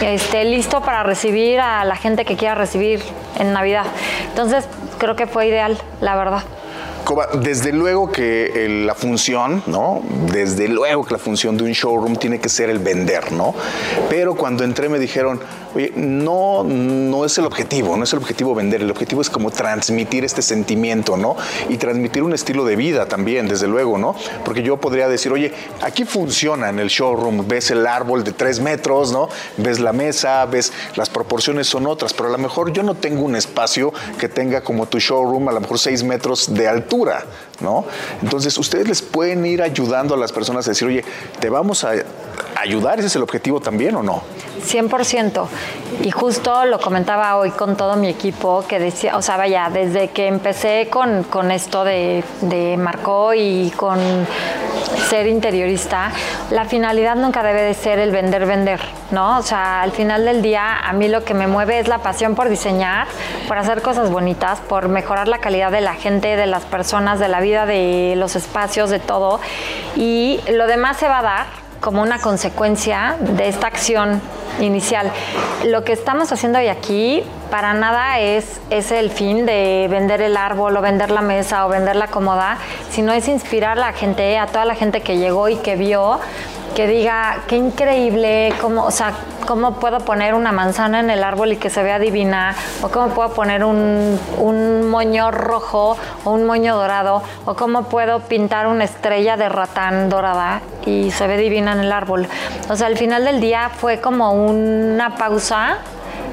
este, 0.00 0.44
listo 0.44 0.80
para 0.80 1.02
recibir 1.02 1.60
a 1.60 1.84
la 1.84 1.96
gente 1.96 2.24
que 2.24 2.36
quiera 2.36 2.54
recibir 2.54 3.02
en 3.38 3.52
Navidad. 3.52 3.84
Entonces, 4.28 4.43
creo 4.98 5.16
que 5.16 5.26
fue 5.26 5.48
ideal, 5.48 5.78
la 6.00 6.16
verdad. 6.16 6.42
Desde 7.42 7.72
luego 7.72 8.10
que 8.10 8.82
la 8.86 8.94
función, 8.94 9.62
¿no? 9.66 10.00
Desde 10.32 10.68
luego 10.68 11.04
que 11.04 11.12
la 11.12 11.18
función 11.18 11.56
de 11.56 11.64
un 11.64 11.72
showroom 11.72 12.16
tiene 12.16 12.40
que 12.40 12.48
ser 12.48 12.70
el 12.70 12.78
vender, 12.78 13.30
¿no? 13.32 13.54
Pero 14.08 14.34
cuando 14.34 14.64
entré 14.64 14.88
me 14.88 14.98
dijeron, 14.98 15.38
oye, 15.74 15.92
no, 15.96 16.64
no 16.64 17.24
es 17.24 17.36
el 17.38 17.46
objetivo, 17.46 17.96
no 17.96 18.04
es 18.04 18.12
el 18.12 18.18
objetivo 18.18 18.54
vender, 18.54 18.82
el 18.82 18.90
objetivo 18.90 19.20
es 19.20 19.30
como 19.30 19.50
transmitir 19.50 20.24
este 20.24 20.42
sentimiento, 20.42 21.16
¿no? 21.16 21.36
Y 21.68 21.76
transmitir 21.76 22.22
un 22.22 22.32
estilo 22.32 22.64
de 22.64 22.76
vida 22.76 23.06
también, 23.06 23.48
desde 23.48 23.66
luego, 23.66 23.98
¿no? 23.98 24.14
Porque 24.44 24.62
yo 24.62 24.76
podría 24.76 25.08
decir, 25.08 25.32
oye, 25.32 25.52
aquí 25.82 26.04
funciona 26.04 26.68
en 26.68 26.78
el 26.78 26.88
showroom, 26.88 27.46
ves 27.46 27.70
el 27.70 27.86
árbol 27.86 28.24
de 28.24 28.32
tres 28.32 28.60
metros, 28.60 29.12
¿no? 29.12 29.28
Ves 29.56 29.80
la 29.80 29.92
mesa, 29.92 30.44
ves 30.46 30.72
las 30.96 31.10
proporciones 31.10 31.66
son 31.66 31.86
otras, 31.86 32.12
pero 32.12 32.28
a 32.28 32.32
lo 32.32 32.38
mejor 32.38 32.72
yo 32.72 32.82
no 32.82 32.94
tengo 32.94 33.22
un 33.22 33.36
espacio 33.36 33.92
que 34.18 34.28
tenga 34.28 34.62
como 34.62 34.86
tu 34.86 34.98
showroom, 34.98 35.48
a 35.48 35.52
lo 35.52 35.60
mejor 35.60 35.78
seis 35.78 36.02
metros 36.02 36.52
de 36.54 36.68
altura 36.68 37.24
¿no? 37.60 37.84
Entonces, 38.22 38.56
ustedes 38.58 38.88
les 38.88 39.02
pueden 39.02 39.44
ir 39.46 39.62
ayudando 39.62 40.14
a 40.14 40.16
las 40.16 40.32
personas 40.32 40.66
a 40.66 40.70
decir, 40.70 40.88
oye, 40.88 41.04
te 41.40 41.48
vamos 41.48 41.84
a 41.84 41.92
ayudar, 42.64 42.98
ese 42.98 43.08
es 43.08 43.16
el 43.16 43.22
objetivo 43.22 43.60
también 43.60 43.94
o 43.96 44.02
no? 44.02 44.22
100%. 44.64 45.46
Y 46.02 46.10
justo 46.10 46.64
lo 46.64 46.80
comentaba 46.80 47.36
hoy 47.36 47.50
con 47.50 47.76
todo 47.76 47.96
mi 47.96 48.08
equipo, 48.08 48.64
que 48.66 48.78
decía, 48.78 49.16
o 49.16 49.22
sea, 49.22 49.36
vaya, 49.36 49.68
desde 49.72 50.08
que 50.08 50.26
empecé 50.26 50.88
con, 50.90 51.24
con 51.24 51.50
esto 51.50 51.84
de, 51.84 52.24
de 52.40 52.76
Marco 52.76 53.34
y 53.34 53.70
con 53.76 53.98
ser 55.08 55.26
interiorista, 55.26 56.10
la 56.50 56.64
finalidad 56.64 57.14
nunca 57.14 57.42
debe 57.42 57.62
de 57.62 57.74
ser 57.74 57.98
el 57.98 58.10
vender, 58.10 58.46
vender, 58.46 58.80
¿no? 59.10 59.38
O 59.38 59.42
sea, 59.42 59.82
al 59.82 59.92
final 59.92 60.24
del 60.24 60.40
día, 60.42 60.78
a 60.78 60.92
mí 60.92 61.08
lo 61.08 61.24
que 61.24 61.34
me 61.34 61.46
mueve 61.46 61.78
es 61.78 61.88
la 61.88 61.98
pasión 61.98 62.34
por 62.34 62.48
diseñar, 62.48 63.06
por 63.46 63.58
hacer 63.58 63.82
cosas 63.82 64.10
bonitas, 64.10 64.60
por 64.60 64.88
mejorar 64.88 65.28
la 65.28 65.38
calidad 65.38 65.70
de 65.70 65.82
la 65.82 65.94
gente, 65.94 66.36
de 66.36 66.46
las 66.46 66.64
personas, 66.64 67.20
de 67.20 67.28
la 67.28 67.40
vida, 67.40 67.66
de 67.66 68.14
los 68.16 68.34
espacios, 68.34 68.90
de 68.90 68.98
todo. 68.98 69.40
Y 69.96 70.40
lo 70.50 70.66
demás 70.66 70.96
se 70.96 71.08
va 71.08 71.18
a 71.18 71.22
dar 71.22 71.63
como 71.84 72.00
una 72.00 72.18
consecuencia 72.18 73.16
de 73.20 73.46
esta 73.46 73.66
acción 73.66 74.22
inicial. 74.58 75.12
Lo 75.66 75.84
que 75.84 75.92
estamos 75.92 76.32
haciendo 76.32 76.58
hoy 76.58 76.68
aquí 76.68 77.22
para 77.50 77.74
nada 77.74 78.20
es, 78.20 78.58
es 78.70 78.90
el 78.90 79.10
fin 79.10 79.44
de 79.44 79.86
vender 79.90 80.22
el 80.22 80.38
árbol 80.38 80.74
o 80.78 80.80
vender 80.80 81.10
la 81.10 81.20
mesa 81.20 81.66
o 81.66 81.68
vender 81.68 81.94
la 81.96 82.06
cómoda, 82.06 82.56
sino 82.90 83.12
es 83.12 83.28
inspirar 83.28 83.72
a 83.72 83.80
la 83.82 83.92
gente, 83.92 84.38
a 84.38 84.46
toda 84.46 84.64
la 84.64 84.74
gente 84.74 85.02
que 85.02 85.18
llegó 85.18 85.50
y 85.50 85.56
que 85.56 85.76
vio 85.76 86.20
que 86.74 86.86
diga, 86.88 87.42
qué 87.46 87.56
increíble, 87.56 88.52
cómo, 88.60 88.84
o 88.84 88.90
sea, 88.90 89.12
cómo 89.46 89.74
puedo 89.74 90.00
poner 90.00 90.34
una 90.34 90.50
manzana 90.50 91.00
en 91.00 91.08
el 91.08 91.22
árbol 91.22 91.52
y 91.52 91.56
que 91.56 91.70
se 91.70 91.82
vea 91.82 91.98
divina, 91.98 92.54
o 92.82 92.88
cómo 92.88 93.08
puedo 93.08 93.32
poner 93.32 93.64
un, 93.64 94.18
un 94.38 94.90
moño 94.90 95.30
rojo 95.30 95.96
o 96.24 96.30
un 96.32 96.44
moño 96.44 96.74
dorado, 96.74 97.22
o 97.44 97.54
cómo 97.54 97.84
puedo 97.84 98.20
pintar 98.20 98.66
una 98.66 98.84
estrella 98.84 99.36
de 99.36 99.48
ratán 99.48 100.08
dorada 100.08 100.62
y 100.84 101.10
se 101.12 101.26
ve 101.26 101.36
divina 101.36 101.72
en 101.72 101.80
el 101.80 101.92
árbol. 101.92 102.26
O 102.68 102.76
sea, 102.76 102.88
al 102.88 102.98
final 102.98 103.24
del 103.24 103.40
día 103.40 103.70
fue 103.70 104.00
como 104.00 104.32
una 104.32 105.14
pausa 105.16 105.78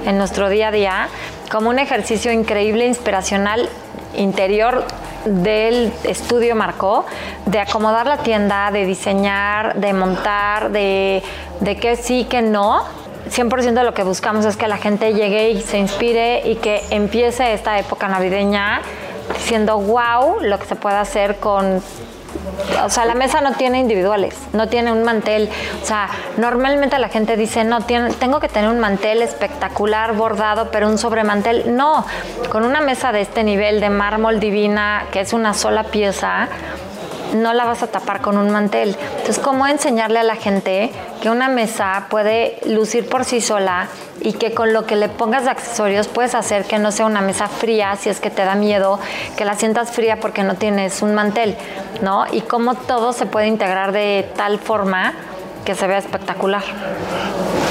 en 0.05 0.17
nuestro 0.17 0.49
día 0.49 0.69
a 0.69 0.71
día, 0.71 1.07
como 1.51 1.69
un 1.69 1.77
ejercicio 1.77 2.31
increíble, 2.31 2.87
inspiracional, 2.87 3.69
interior 4.15 4.85
del 5.25 5.91
estudio 6.03 6.55
marcó, 6.55 7.05
de 7.45 7.59
acomodar 7.59 8.07
la 8.07 8.17
tienda, 8.17 8.71
de 8.71 8.85
diseñar, 8.85 9.75
de 9.75 9.93
montar, 9.93 10.71
de, 10.71 11.23
de 11.59 11.77
que 11.77 11.95
sí, 11.95 12.25
que 12.25 12.41
no. 12.41 12.83
100% 13.29 13.73
de 13.73 13.83
lo 13.83 13.93
que 13.93 14.03
buscamos 14.03 14.45
es 14.45 14.57
que 14.57 14.67
la 14.67 14.77
gente 14.77 15.13
llegue 15.13 15.51
y 15.51 15.61
se 15.61 15.77
inspire 15.77 16.41
y 16.49 16.55
que 16.55 16.83
empiece 16.89 17.53
esta 17.53 17.77
época 17.79 18.07
navideña 18.07 18.81
diciendo 19.35 19.77
wow 19.77 20.39
lo 20.41 20.59
que 20.59 20.65
se 20.65 20.75
puede 20.75 20.97
hacer 20.97 21.37
con 21.37 21.81
o 22.83 22.89
sea, 22.89 23.05
la 23.05 23.15
mesa 23.15 23.41
no 23.41 23.53
tiene 23.53 23.79
individuales, 23.79 24.35
no 24.53 24.67
tiene 24.67 24.91
un 24.91 25.03
mantel. 25.03 25.49
O 25.81 25.85
sea, 25.85 26.09
normalmente 26.37 26.97
la 26.99 27.09
gente 27.09 27.37
dice, 27.37 27.63
no, 27.63 27.81
tengo 27.81 28.39
que 28.39 28.47
tener 28.47 28.69
un 28.69 28.79
mantel 28.79 29.21
espectacular, 29.21 30.13
bordado, 30.13 30.69
pero 30.71 30.87
un 30.87 30.97
sobremantel. 30.97 31.75
No, 31.75 32.05
con 32.49 32.63
una 32.63 32.81
mesa 32.81 33.11
de 33.11 33.21
este 33.21 33.43
nivel 33.43 33.79
de 33.79 33.89
mármol 33.89 34.39
divina, 34.39 35.05
que 35.11 35.21
es 35.21 35.33
una 35.33 35.53
sola 35.53 35.83
pieza, 35.83 36.47
no 37.33 37.53
la 37.53 37.65
vas 37.65 37.83
a 37.83 37.87
tapar 37.87 38.21
con 38.21 38.37
un 38.37 38.49
mantel. 38.49 38.95
Entonces, 39.17 39.39
¿cómo 39.39 39.67
enseñarle 39.67 40.19
a 40.19 40.23
la 40.23 40.35
gente 40.35 40.91
que 41.21 41.29
una 41.29 41.49
mesa 41.49 42.07
puede 42.09 42.59
lucir 42.65 43.07
por 43.07 43.25
sí 43.25 43.41
sola 43.41 43.87
y 44.21 44.33
que 44.33 44.53
con 44.53 44.73
lo 44.73 44.85
que 44.85 44.95
le 44.95 45.09
pongas 45.09 45.45
de 45.45 45.49
accesorios 45.49 46.07
puedes 46.07 46.35
hacer 46.35 46.65
que 46.65 46.77
no 46.77 46.91
sea 46.91 47.05
una 47.05 47.21
mesa 47.21 47.47
fría 47.47 47.95
si 47.95 48.09
es 48.09 48.19
que 48.19 48.29
te 48.29 48.43
da 48.43 48.55
miedo, 48.55 48.99
que 49.35 49.45
la 49.45 49.55
sientas 49.55 49.91
fría 49.91 50.19
porque 50.19 50.43
no 50.43 50.55
tienes 50.55 51.01
un 51.01 51.15
mantel, 51.15 51.55
¿no? 52.01 52.25
Y 52.31 52.41
cómo 52.41 52.75
todo 52.75 53.13
se 53.13 53.25
puede 53.25 53.47
integrar 53.47 53.91
de 53.91 54.29
tal 54.35 54.59
forma 54.59 55.13
que 55.65 55.75
se 55.75 55.87
vea 55.87 55.97
espectacular. 55.97 56.63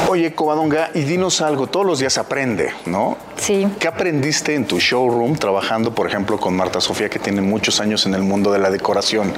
Oye, 0.08 0.34
Covadonga, 0.34 0.90
y 0.94 1.02
dinos 1.02 1.40
algo, 1.40 1.68
todos 1.68 1.86
los 1.86 2.00
días 2.00 2.18
aprende, 2.18 2.72
¿no? 2.86 3.16
Sí. 3.36 3.68
¿Qué 3.78 3.86
aprendiste 3.86 4.56
en 4.56 4.66
tu 4.66 4.80
showroom 4.80 5.36
trabajando, 5.36 5.94
por 5.94 6.08
ejemplo, 6.08 6.36
con 6.36 6.56
Marta 6.56 6.80
Sofía, 6.80 7.08
que 7.08 7.20
tiene 7.20 7.42
muchos 7.42 7.80
años 7.80 8.06
en 8.06 8.14
el 8.14 8.22
mundo 8.22 8.50
de 8.50 8.58
la 8.58 8.70
decoración? 8.70 9.32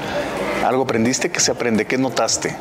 ¿Algo 0.64 0.84
aprendiste? 0.84 1.30
¿Qué 1.30 1.40
se 1.40 1.50
aprende? 1.50 1.84
¿Qué 1.84 1.98
notaste? 1.98 2.56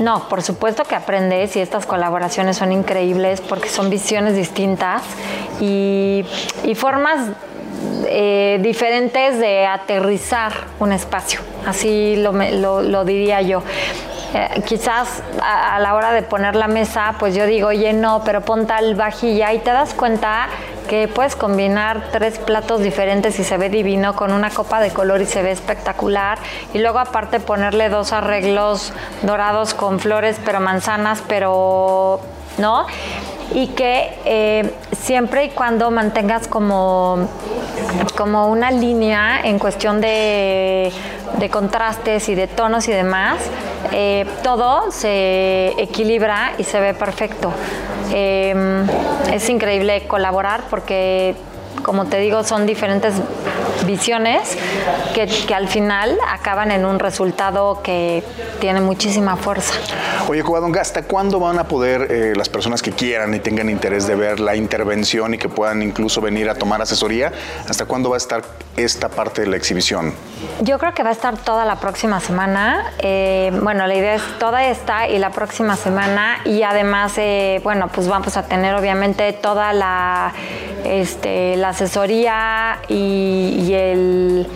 No, 0.00 0.28
por 0.28 0.42
supuesto 0.42 0.82
que 0.82 0.94
aprendes 0.94 1.54
y 1.54 1.60
estas 1.60 1.86
colaboraciones 1.86 2.56
son 2.56 2.72
increíbles 2.72 3.40
porque 3.40 3.68
son 3.68 3.88
visiones 3.88 4.34
distintas 4.34 5.02
y, 5.60 6.24
formas 6.74 7.28
eh, 8.08 8.58
diferentes 8.62 9.38
de 9.38 9.64
aterrizar 9.64 10.52
un 10.80 10.90
espacio, 10.90 11.40
así 11.64 12.16
lo, 12.16 12.32
lo 12.82 13.04
diría 13.04 13.42
yo. 13.42 13.62
Eh, 14.36 14.62
quizás 14.66 15.22
a, 15.42 15.78
la 15.80 15.94
hora 15.94 16.12
de 16.12 16.20
poner 16.20 16.56
la 16.56 16.68
mesa, 16.68 17.14
pues 17.18 17.34
yo 17.34 17.46
digo, 17.46 17.68
oye, 17.68 17.94
no, 17.94 18.22
pero 18.22 18.42
pon 18.42 18.66
tal 18.66 18.94
vajilla 18.94 19.54
y 19.54 19.60
te 19.60 19.70
das 19.70 19.94
cuenta 19.94 20.48
que 20.90 21.08
puedes 21.08 21.34
combinar 21.34 22.08
tres 22.12 22.38
platos 22.38 22.80
diferentes 22.80 23.38
y 23.38 23.44
se 23.44 23.56
ve 23.56 23.70
divino 23.70 24.14
con 24.14 24.32
una 24.32 24.50
copa 24.50 24.80
de 24.80 24.90
color 24.90 25.22
y 25.22 25.26
se 25.26 25.40
ve 25.42 25.52
espectacular. 25.52 26.36
Y 26.74 26.80
luego 26.80 26.98
aparte 26.98 27.40
ponerle 27.40 27.88
dos 27.88 28.12
arreglos 28.12 28.92
dorados 29.22 29.72
con 29.72 30.00
flores, 30.00 30.38
pero 30.44 30.60
manzanas, 30.60 31.22
pero 31.26 32.20
¿no? 32.58 32.86
Y 33.54 33.68
que 33.68 34.12
eh, 34.24 34.74
siempre 34.92 35.44
y 35.46 35.48
cuando 35.50 35.90
mantengas 35.90 36.48
como, 36.48 37.28
como 38.16 38.48
una 38.48 38.70
línea 38.70 39.40
en 39.44 39.58
cuestión 39.58 40.00
de, 40.00 40.92
contrastes 41.50 42.28
y 42.28 42.34
de 42.34 42.48
tonos 42.48 42.88
y 42.88 42.92
demás, 42.92 43.38
eh, 43.92 44.26
todo 44.42 44.90
se 44.90 45.68
equilibra 45.80 46.52
y 46.58 46.64
se 46.64 46.80
ve 46.80 46.92
perfecto. 46.94 47.52
Em, 48.12 48.86
es 49.32 49.48
increíble 49.48 50.06
colaborar 50.06 50.62
porque 50.70 51.34
como 51.82 52.06
te 52.06 52.18
digo, 52.18 52.44
son 52.44 52.66
diferentes 52.66 53.14
visiones 53.86 54.56
que, 55.14 55.54
al 55.54 55.68
final 55.68 56.18
acaban 56.28 56.70
en 56.70 56.84
un 56.84 56.98
resultado 56.98 57.80
que 57.82 58.22
tiene 58.60 58.80
muchísima 58.80 59.36
fuerza. 59.36 59.74
Oye, 60.28 60.42
Covadonga, 60.42 60.80
¿hasta 60.80 61.02
cuándo 61.02 61.38
van 61.38 61.58
a 61.58 61.68
poder 61.68 62.10
eh, 62.10 62.32
las 62.36 62.48
personas 62.48 62.82
que 62.82 62.92
quieran 62.92 63.32
y 63.34 63.38
tengan 63.38 63.70
interés 63.70 64.06
de 64.06 64.16
ver 64.16 64.40
la 64.40 64.56
intervención 64.56 65.34
y 65.34 65.38
que 65.38 65.48
puedan 65.48 65.82
incluso 65.82 66.20
venir 66.20 66.50
a 66.50 66.54
tomar 66.54 66.82
asesoría? 66.82 67.32
¿Hasta 67.68 67.84
cuándo 67.86 68.10
va 68.10 68.16
a 68.16 68.18
estar 68.18 68.42
esta 68.76 69.08
parte 69.08 69.42
de 69.42 69.46
la 69.46 69.56
exhibición? 69.56 70.12
Yo 70.60 70.78
creo 70.78 70.92
que 70.94 71.02
va 71.02 71.10
a 71.10 71.12
estar 71.12 71.36
toda 71.38 71.64
la 71.64 71.76
próxima 71.76 72.20
semana. 72.20 72.92
Eh, 72.98 73.52
bueno, 73.62 73.86
la 73.86 73.94
idea 73.94 74.14
es 74.14 74.22
toda 74.38 74.66
esta 74.66 75.08
y 75.08 75.18
la 75.18 75.30
próxima 75.30 75.76
semana 75.76 76.38
y 76.44 76.62
además, 76.62 77.14
eh, 77.16 77.60
bueno, 77.62 77.88
pues 77.88 78.08
vamos 78.08 78.36
a 78.36 78.42
tener 78.42 78.74
obviamente 78.74 79.32
toda 79.32 79.72
la, 79.72 80.32
este, 80.84 81.56
la 81.56 81.65
asesoría 81.68 82.78
y, 82.88 83.72
el, 83.72 84.46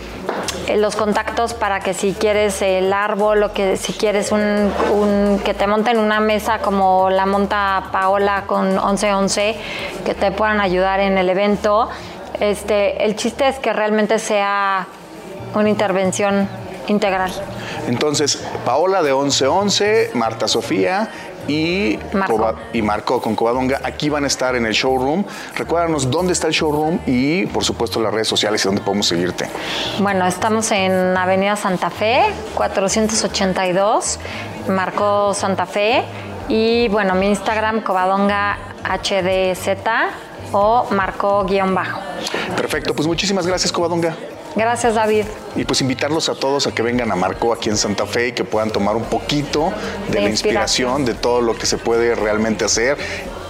los 0.75 0.95
contactos 0.95 1.53
para 1.53 1.79
que 1.79 1.93
si 1.93 2.13
quieres 2.13 2.61
el 2.61 2.93
árbol 2.93 3.43
o 3.43 3.53
que 3.53 3.77
si 3.77 3.93
quieres 3.93 4.31
un, 4.31 5.39
que 5.43 5.53
te 5.53 5.67
monten 5.67 5.97
una 5.97 6.19
mesa 6.19 6.59
como 6.59 7.09
la 7.09 7.25
monta 7.25 7.89
Paola 7.91 8.43
con 8.47 8.69
1111 8.69 9.55
que 10.05 10.13
te 10.13 10.31
puedan 10.31 10.61
ayudar 10.61 10.99
en 10.99 11.17
el 11.17 11.29
evento. 11.29 11.89
Este, 12.39 13.05
el 13.05 13.15
chiste 13.15 13.47
es 13.47 13.59
que 13.59 13.73
realmente 13.73 14.17
sea 14.19 14.87
una 15.53 15.69
intervención 15.69 16.47
integral. 16.87 17.31
Entonces, 17.87 18.43
Paola 18.65 19.03
de 19.03 19.13
1111, 19.13 20.11
Marta 20.13 20.47
Sofía 20.47 21.09
y 21.47 21.99
Marco. 22.13 22.55
y 22.73 22.81
Marco 22.81 23.21
con 23.21 23.35
Covadonga. 23.35 23.81
Aquí 23.83 24.09
van 24.09 24.23
a 24.23 24.27
estar 24.27 24.55
en 24.55 24.65
el 24.65 24.73
showroom. 24.73 25.23
Recuérdanos 25.55 26.09
dónde 26.09 26.33
está 26.33 26.47
el 26.47 26.53
showroom 26.53 26.99
y, 27.05 27.45
por 27.47 27.63
supuesto, 27.63 28.01
las 28.01 28.13
redes 28.13 28.27
sociales 28.27 28.63
y 28.63 28.67
dónde 28.67 28.81
podemos 28.81 29.07
seguirte. 29.07 29.49
Bueno, 29.99 30.25
estamos 30.25 30.71
en 30.71 31.15
Avenida 31.17 31.55
Santa 31.55 31.89
Fe, 31.89 32.23
482, 32.55 34.19
Marco 34.67 35.33
Santa 35.33 35.65
Fe. 35.65 36.03
Y 36.47 36.87
bueno, 36.89 37.15
mi 37.15 37.27
Instagram, 37.27 37.81
Covadonga 37.81 38.57
HDZ 38.83 39.77
o 40.51 40.87
Marco-bajo. 40.91 42.01
Perfecto, 42.55 42.93
pues 42.93 43.07
muchísimas 43.07 43.47
gracias, 43.47 43.71
Covadonga. 43.71 44.15
Gracias, 44.55 44.95
David. 44.95 45.25
Y 45.55 45.63
pues 45.65 45.81
invitarlos 45.81 46.29
a 46.29 46.35
todos 46.35 46.67
a 46.67 46.73
que 46.73 46.81
vengan 46.81 47.11
a 47.11 47.15
Marco 47.15 47.53
aquí 47.53 47.69
en 47.69 47.77
Santa 47.77 48.05
Fe 48.05 48.29
y 48.29 48.31
que 48.33 48.43
puedan 48.43 48.71
tomar 48.71 48.95
un 48.95 49.05
poquito 49.05 49.73
de, 50.09 50.21
la 50.21 50.29
inspiración 50.29 51.05
de 51.05 51.13
todo 51.13 51.41
lo 51.41 51.57
que 51.57 51.65
se 51.65 51.77
puede 51.77 52.15
realmente 52.15 52.65
hacer 52.65 52.97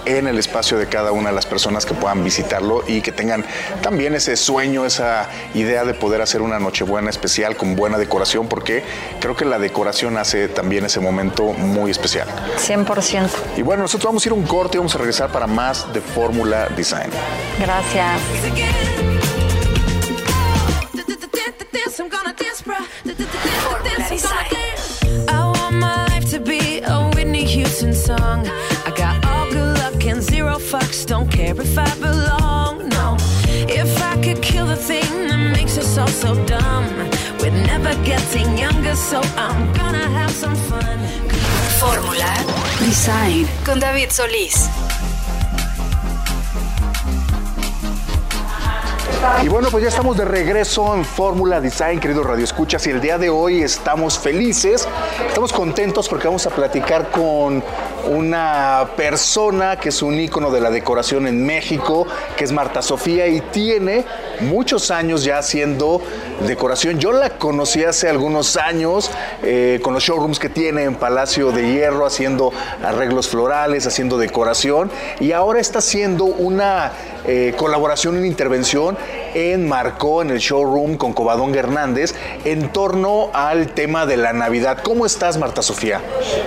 en 0.04 0.26
el 0.26 0.38
espacio 0.38 0.78
de 0.78 0.86
cada 0.86 1.12
una 1.12 1.28
de 1.30 1.34
las 1.34 1.46
personas 1.46 1.86
que 1.86 1.94
puedan 1.94 2.24
visitarlo 2.24 2.82
y 2.86 3.02
que 3.02 3.12
tengan 3.12 3.44
también 3.82 4.14
ese 4.14 4.36
sueño, 4.36 4.84
esa 4.84 5.28
idea 5.54 5.84
de 5.84 5.94
poder 5.94 6.20
hacer 6.22 6.42
una 6.42 6.58
Nochebuena 6.58 7.10
especial 7.10 7.56
con 7.56 7.76
buena 7.76 7.98
decoración, 7.98 8.48
porque 8.48 8.82
creo 9.20 9.36
que 9.36 9.44
la 9.44 9.58
decoración 9.58 10.16
hace 10.18 10.48
también 10.48 10.84
ese 10.84 11.00
momento 11.00 11.52
muy 11.52 11.90
especial. 11.90 12.28
100%. 12.58 13.28
Y 13.56 13.62
bueno, 13.62 13.82
nosotros 13.82 14.08
vamos 14.08 14.24
a 14.24 14.28
ir 14.28 14.32
a 14.32 14.36
un 14.36 14.44
corte 14.44 14.76
y 14.76 14.78
vamos 14.78 14.94
a 14.94 14.98
regresar 14.98 15.30
para 15.30 15.46
más 15.46 15.92
de 15.92 16.00
Fórmula 16.00 16.68
Design. 16.76 17.10
Gracias. 17.60 19.11
I 25.28 25.52
want 25.54 25.76
my 25.76 26.06
life 26.06 26.30
to 26.30 26.40
be 26.40 26.80
a 26.80 27.10
Whitney 27.14 27.44
Houston 27.44 27.92
song. 27.92 28.46
I 28.86 28.94
got 28.96 29.22
all 29.26 29.50
good 29.50 29.76
luck 29.78 30.02
and 30.06 30.22
zero 30.22 30.56
fucks. 30.56 31.04
Don't 31.04 31.30
care 31.30 31.54
if 31.60 31.76
I 31.76 31.94
belong, 31.96 32.88
no. 32.88 33.16
If 33.68 34.00
I 34.00 34.16
could 34.22 34.40
kill 34.40 34.66
the 34.66 34.76
thing 34.76 35.28
that 35.28 35.52
makes 35.52 35.76
us 35.76 35.98
all 35.98 36.08
so 36.08 36.34
dumb, 36.46 36.86
we're 37.40 37.50
never 37.66 37.94
getting 38.04 38.56
younger, 38.56 38.96
so 38.96 39.20
I'm 39.36 39.70
gonna 39.74 40.08
have 40.08 40.30
some 40.30 40.56
fun. 40.56 40.98
Fórmula 41.78 42.32
Design 42.78 43.46
con 43.64 43.80
David 43.80 44.12
Solís. 44.12 45.01
Y 49.42 49.48
bueno, 49.48 49.68
pues 49.70 49.82
ya 49.82 49.88
estamos 49.88 50.16
de 50.16 50.24
regreso 50.24 50.94
en 50.96 51.04
Fórmula 51.04 51.60
Design, 51.60 52.00
queridos 52.00 52.26
Radio 52.26 52.42
Escuchas, 52.42 52.84
y 52.86 52.90
el 52.90 53.00
día 53.00 53.18
de 53.18 53.30
hoy 53.30 53.62
estamos 53.62 54.18
felices, 54.18 54.88
estamos 55.28 55.52
contentos 55.52 56.08
porque 56.08 56.26
vamos 56.26 56.44
a 56.46 56.50
platicar 56.50 57.10
con 57.10 57.62
una 58.08 58.88
persona 58.96 59.76
que 59.76 59.90
es 59.90 60.02
un 60.02 60.18
ícono 60.18 60.50
de 60.50 60.60
la 60.60 60.70
decoración 60.70 61.28
en 61.28 61.44
México, 61.46 62.06
que 62.36 62.42
es 62.42 62.50
Marta 62.50 62.82
Sofía 62.82 63.28
y 63.28 63.40
tiene 63.40 64.04
muchos 64.40 64.90
años 64.90 65.22
ya 65.22 65.38
haciendo 65.38 66.00
decoración. 66.46 66.98
Yo 66.98 67.12
la 67.12 67.30
conocí 67.38 67.84
hace 67.84 68.08
algunos 68.08 68.56
años 68.56 69.10
eh, 69.42 69.80
con 69.82 69.94
los 69.94 70.02
showrooms 70.02 70.38
que 70.38 70.48
tiene 70.48 70.84
en 70.84 70.94
Palacio 70.94 71.52
de 71.52 71.72
Hierro, 71.72 72.06
haciendo 72.06 72.52
arreglos 72.82 73.28
florales, 73.28 73.86
haciendo 73.86 74.18
decoración, 74.18 74.90
y 75.20 75.32
ahora 75.32 75.60
está 75.60 75.78
haciendo 75.78 76.24
una 76.24 76.92
eh, 77.26 77.54
colaboración, 77.56 78.16
una 78.16 78.26
intervención 78.26 78.96
en 79.34 79.68
Marcó, 79.68 80.22
en 80.22 80.30
el 80.30 80.38
showroom 80.38 80.96
con 80.96 81.12
Cobadón 81.12 81.54
Hernández, 81.54 82.14
en 82.44 82.68
torno 82.70 83.30
al 83.32 83.68
tema 83.68 84.06
de 84.06 84.16
la 84.16 84.32
Navidad. 84.32 84.78
¿Cómo 84.82 85.06
estás, 85.06 85.38
Marta 85.38 85.62
Sofía? 85.62 86.00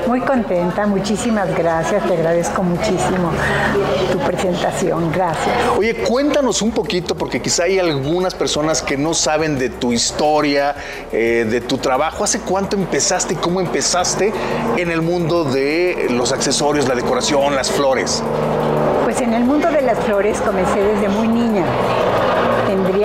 Muy 0.07 0.21
contenta, 0.21 0.85
muchísimas 0.87 1.55
gracias, 1.55 2.05
te 2.07 2.13
agradezco 2.13 2.63
muchísimo 2.63 3.31
tu 4.11 4.19
presentación, 4.19 5.11
gracias. 5.11 5.55
Oye, 5.77 5.95
cuéntanos 5.95 6.61
un 6.61 6.71
poquito, 6.71 7.15
porque 7.15 7.41
quizá 7.41 7.63
hay 7.63 7.79
algunas 7.79 8.33
personas 8.35 8.81
que 8.81 8.97
no 8.97 9.13
saben 9.13 9.57
de 9.57 9.69
tu 9.69 9.91
historia, 9.91 10.75
eh, 11.11 11.45
de 11.49 11.61
tu 11.61 11.77
trabajo. 11.77 12.23
¿Hace 12.23 12.39
cuánto 12.39 12.75
empezaste 12.75 13.33
y 13.33 13.37
cómo 13.37 13.61
empezaste 13.61 14.33
en 14.77 14.91
el 14.91 15.01
mundo 15.01 15.43
de 15.43 16.07
los 16.09 16.31
accesorios, 16.31 16.87
la 16.87 16.95
decoración, 16.95 17.55
las 17.55 17.71
flores? 17.71 18.23
Pues 19.03 19.21
en 19.21 19.33
el 19.33 19.43
mundo 19.43 19.69
de 19.69 19.81
las 19.81 19.99
flores 19.99 20.39
comencé 20.41 20.81
desde 20.81 21.07
muy 21.09 21.27
niña. 21.27 21.63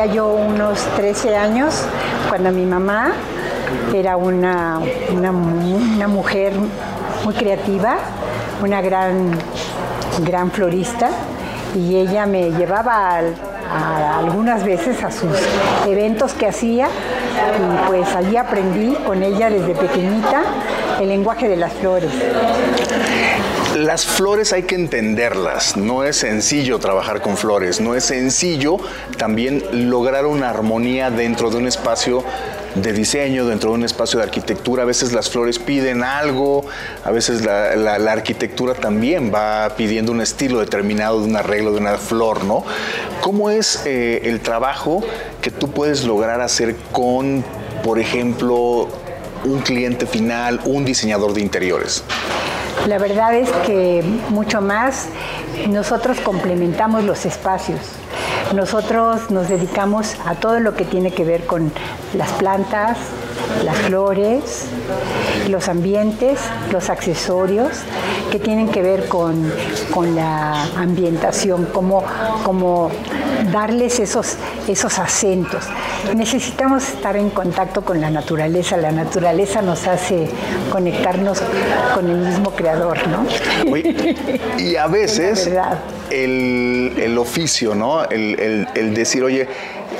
Yo 0.06 0.28
unos 0.28 0.78
13 0.96 1.36
años 1.36 1.84
cuando 2.30 2.50
mi 2.50 2.64
mamá 2.64 3.12
era 3.94 4.16
una, 4.16 4.80
una, 5.12 5.30
una 5.30 6.08
mujer 6.08 6.54
muy 7.22 7.34
creativa, 7.34 7.98
una 8.62 8.80
gran, 8.80 9.30
gran 10.20 10.50
florista 10.50 11.10
y 11.74 11.96
ella 11.96 12.24
me 12.24 12.50
llevaba 12.50 13.20
algunas 14.16 14.64
veces 14.64 15.04
a 15.04 15.10
sus 15.10 15.36
eventos 15.86 16.32
que 16.32 16.46
hacía 16.46 16.86
y 16.86 17.88
pues 17.88 18.08
allí 18.16 18.38
aprendí 18.38 18.94
con 19.06 19.22
ella 19.22 19.50
desde 19.50 19.74
pequeñita 19.74 20.42
el 20.98 21.08
lenguaje 21.08 21.46
de 21.46 21.56
las 21.56 21.74
flores. 21.74 22.10
Las 23.80 24.04
flores 24.04 24.52
hay 24.52 24.64
que 24.64 24.74
entenderlas, 24.74 25.74
no 25.78 26.04
es 26.04 26.16
sencillo 26.16 26.78
trabajar 26.78 27.22
con 27.22 27.38
flores, 27.38 27.80
no 27.80 27.94
es 27.94 28.04
sencillo 28.04 28.76
también 29.16 29.64
lograr 29.88 30.26
una 30.26 30.50
armonía 30.50 31.10
dentro 31.10 31.48
de 31.48 31.56
un 31.56 31.66
espacio 31.66 32.22
de 32.74 32.92
diseño, 32.92 33.46
dentro 33.46 33.70
de 33.70 33.76
un 33.76 33.84
espacio 33.84 34.18
de 34.18 34.24
arquitectura. 34.26 34.82
A 34.82 34.84
veces 34.84 35.14
las 35.14 35.30
flores 35.30 35.58
piden 35.58 36.04
algo, 36.04 36.62
a 37.04 37.10
veces 37.10 37.42
la, 37.42 37.94
arquitectura 38.12 38.74
también 38.74 39.32
va 39.32 39.72
pidiendo 39.78 40.12
un 40.12 40.20
estilo 40.20 40.60
determinado 40.60 41.22
de 41.22 41.28
un 41.28 41.36
arreglo 41.36 41.72
de 41.72 41.78
una 41.78 41.96
flor, 41.96 42.44
¿no? 42.44 42.64
¿Cómo 43.22 43.48
es 43.48 43.86
eh, 43.86 44.20
el 44.24 44.40
trabajo 44.40 45.02
que 45.40 45.50
tú 45.50 45.70
puedes 45.70 46.04
lograr 46.04 46.42
hacer 46.42 46.76
con, 46.92 47.42
por 47.82 47.98
ejemplo, 47.98 48.88
un 49.42 49.60
cliente 49.60 50.04
final, 50.04 50.60
un 50.66 50.84
diseñador 50.84 51.32
de 51.32 51.40
interiores? 51.40 52.04
La 52.86 52.98
verdad 52.98 53.34
es 53.34 53.50
que 53.66 54.02
mucho 54.30 54.60
más 54.60 55.06
nosotros 55.68 56.20
complementamos 56.20 57.04
los 57.04 57.26
espacios. 57.26 57.80
Nosotros 58.54 59.30
nos 59.30 59.48
dedicamos 59.48 60.16
a 60.26 60.34
todo 60.34 60.58
lo 60.60 60.74
que 60.74 60.84
tiene 60.84 61.12
que 61.12 61.24
ver 61.24 61.46
con 61.46 61.72
las 62.14 62.30
plantas, 62.32 62.98
las 63.64 63.76
flores, 63.78 64.66
los 65.48 65.68
ambientes, 65.68 66.38
los 66.70 66.90
accesorios 66.90 67.68
que 68.30 68.38
tienen 68.38 68.68
que 68.68 68.82
ver 68.82 69.08
con, 69.08 69.52
con 69.92 70.14
la 70.14 70.62
ambientación, 70.76 71.66
como, 71.66 72.02
como 72.44 72.90
darles 73.52 73.98
esos, 73.98 74.36
esos 74.68 74.98
acentos. 74.98 75.64
Necesitamos 76.14 76.88
estar 76.88 77.16
en 77.16 77.30
contacto 77.30 77.82
con 77.82 78.00
la 78.00 78.10
naturaleza. 78.10 78.76
La 78.76 78.92
naturaleza 78.92 79.62
nos 79.62 79.86
hace 79.86 80.28
conectarnos 80.70 81.42
con 81.94 82.08
el 82.08 82.16
mismo 82.18 82.50
creador, 82.50 82.98
¿no? 83.08 83.26
Oye, 83.70 84.16
y 84.58 84.76
a 84.76 84.86
veces 84.88 85.50
el, 86.10 86.94
el 86.98 87.18
oficio, 87.18 87.74
¿no? 87.74 88.04
El, 88.04 88.38
el- 88.40 88.68
el 88.74 88.94
decir, 88.94 89.22
oye, 89.24 89.48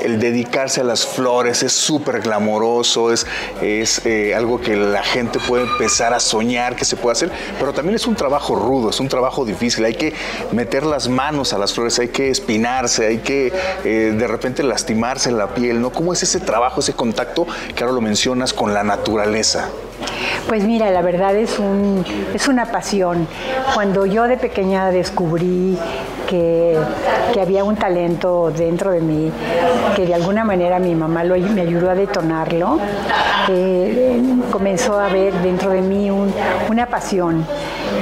el 0.03 0.19
dedicarse 0.19 0.81
a 0.81 0.83
las 0.83 1.05
flores 1.05 1.63
es 1.63 1.73
súper 1.73 2.21
glamoroso, 2.21 3.11
es, 3.11 3.25
es 3.61 4.05
eh, 4.05 4.33
algo 4.35 4.59
que 4.59 4.75
la 4.75 5.03
gente 5.03 5.39
puede 5.39 5.63
empezar 5.63 6.13
a 6.13 6.19
soñar 6.19 6.75
que 6.75 6.85
se 6.85 6.95
puede 6.95 7.13
hacer, 7.13 7.31
pero 7.59 7.73
también 7.73 7.95
es 7.95 8.07
un 8.07 8.15
trabajo 8.15 8.55
rudo, 8.55 8.89
es 8.89 8.99
un 8.99 9.07
trabajo 9.07 9.45
difícil, 9.45 9.85
hay 9.85 9.95
que 9.95 10.13
meter 10.51 10.85
las 10.85 11.07
manos 11.07 11.53
a 11.53 11.57
las 11.57 11.73
flores, 11.73 11.99
hay 11.99 12.09
que 12.09 12.29
espinarse, 12.29 13.07
hay 13.07 13.17
que 13.19 13.53
eh, 13.83 14.13
de 14.17 14.27
repente 14.27 14.63
lastimarse 14.63 15.31
la 15.31 15.53
piel, 15.53 15.81
¿no? 15.81 15.91
¿Cómo 15.91 16.13
es 16.13 16.23
ese 16.23 16.39
trabajo, 16.39 16.79
ese 16.79 16.93
contacto 16.93 17.45
que 17.75 17.83
ahora 17.83 17.93
lo 17.93 18.01
mencionas 18.01 18.53
con 18.53 18.73
la 18.73 18.83
naturaleza? 18.83 19.69
Pues 20.47 20.63
mira, 20.63 20.89
la 20.89 21.01
verdad 21.01 21.35
es, 21.35 21.59
un, 21.59 22.03
es 22.33 22.47
una 22.47 22.71
pasión. 22.71 23.27
Cuando 23.73 24.05
yo 24.05 24.27
de 24.27 24.37
pequeña 24.37 24.89
descubrí 24.91 25.77
que, 26.31 26.77
había 27.41 27.63
un 27.65 27.75
talento 27.75 28.51
dentro 28.55 28.91
de 28.91 29.01
mí, 29.01 29.31
que 29.95 30.05
de 30.05 30.13
alguna 30.15 30.45
manera 30.45 30.79
mi 30.79 30.95
mamá 30.95 31.23
me 31.23 31.61
ayudó 31.61 31.89
a 31.91 31.95
detonarlo, 31.95 32.77
eh, 33.49 34.21
comenzó 34.51 34.97
a 34.99 35.07
haber 35.07 35.33
dentro 35.41 35.71
de 35.71 35.81
mí 35.81 36.09
un- 36.09 36.33
una 36.69 36.85
pasión. 36.87 37.45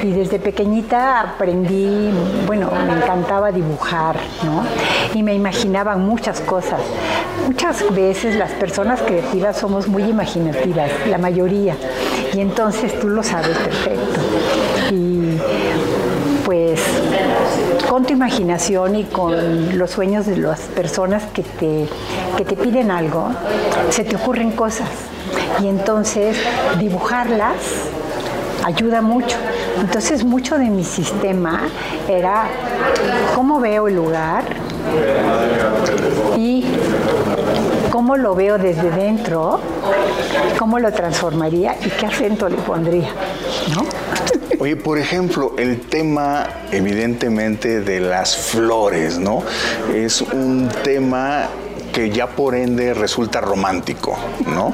Y 0.03 0.11
desde 0.11 0.37
pequeñita 0.39 1.21
aprendí, 1.21 2.11
bueno, 2.45 2.69
me 2.87 2.93
encantaba 2.93 3.51
dibujar, 3.51 4.15
¿no? 4.43 4.63
Y 5.17 5.23
me 5.23 5.33
imaginaba 5.33 5.95
muchas 5.95 6.39
cosas. 6.41 6.79
Muchas 7.47 7.83
veces 7.95 8.35
las 8.35 8.51
personas 8.51 9.01
creativas 9.01 9.57
somos 9.57 9.87
muy 9.87 10.03
imaginativas, 10.03 10.91
la 11.09 11.17
mayoría. 11.17 11.75
Y 12.33 12.41
entonces 12.41 12.97
tú 12.99 13.07
lo 13.09 13.23
sabes 13.23 13.57
perfecto. 13.57 14.19
Imaginación 18.19 18.97
y 18.97 19.05
con 19.05 19.77
los 19.77 19.91
sueños 19.91 20.25
de 20.25 20.36
las 20.36 20.60
personas 20.60 21.23
que 21.34 21.41
te, 21.41 21.88
que 22.36 22.43
te 22.43 22.58
piden 22.58 22.91
algo, 22.91 23.29
se 23.91 24.03
te 24.03 24.17
ocurren 24.17 24.51
cosas. 24.51 24.89
Y 25.63 25.67
entonces 25.67 26.36
dibujarlas 26.79 27.55
ayuda 28.65 29.01
mucho. 29.01 29.38
Entonces 29.79 30.25
mucho 30.25 30.58
de 30.58 30.65
mi 30.65 30.84
sistema 30.84 31.69
era 32.10 32.49
cómo 33.36 33.62
veo 33.62 33.88
el 33.88 33.95
lugar 33.95 34.43
y 36.36 36.65
cómo 37.89 38.17
lo 38.17 38.36
veo 38.36 38.58
desde 38.58 38.91
dentro, 38.91 39.62
cómo 40.58 40.77
lo 40.79 40.91
transformaría 40.91 41.77
y 41.86 41.89
qué 41.89 42.05
acento 42.05 42.49
le 42.49 42.58
pondría, 42.58 43.12
¿no? 43.73 43.86
Oye, 44.62 44.76
por 44.76 45.00
ejemplo, 45.00 45.56
el 45.58 45.80
tema 45.80 46.50
evidentemente 46.74 47.80
de 47.80 48.02
las 48.02 48.36
flores, 48.36 49.17
¿no? 49.17 49.41
Es 49.95 50.19
un 50.19 50.67
tema 50.84 51.48
que 51.99 52.09
ya 52.12 52.27
por 52.27 52.55
ende 52.55 52.93
resulta 52.93 53.41
romántico, 53.41 54.17
¿no? 54.47 54.71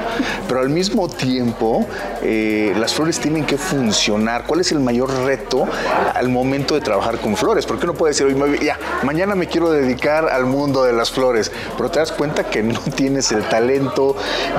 Pero 0.47 0.59
al 0.59 0.69
mismo 0.69 1.07
tiempo, 1.07 1.83
eh, 2.21 2.71
las 2.77 2.93
flores 2.93 3.19
tienen 3.19 3.45
que 3.47 3.57
funcionar. 3.57 4.43
¿Cuál 4.45 4.59
es 4.59 4.71
el 4.71 4.79
mayor 4.79 5.09
reto 5.25 5.67
al 6.13 6.29
momento 6.29 6.75
de 6.75 6.81
trabajar 6.81 7.17
con 7.17 7.35
flores? 7.35 7.65
Porque 7.65 7.85
uno 7.85 7.95
puede 7.95 8.11
decir, 8.11 8.27
"Oye, 8.27 8.63
ya, 8.63 8.77
mañana 9.01 9.33
me 9.33 9.47
quiero 9.47 9.71
dedicar 9.71 10.29
al 10.29 10.45
mundo 10.45 10.83
de 10.83 10.93
las 10.93 11.09
flores, 11.09 11.51
pero 11.75 11.89
te 11.89 11.97
das 11.97 12.11
cuenta 12.11 12.43
que 12.43 12.61
no 12.61 12.79
tienes 12.95 13.31
el 13.31 13.43
talento, 13.49 14.15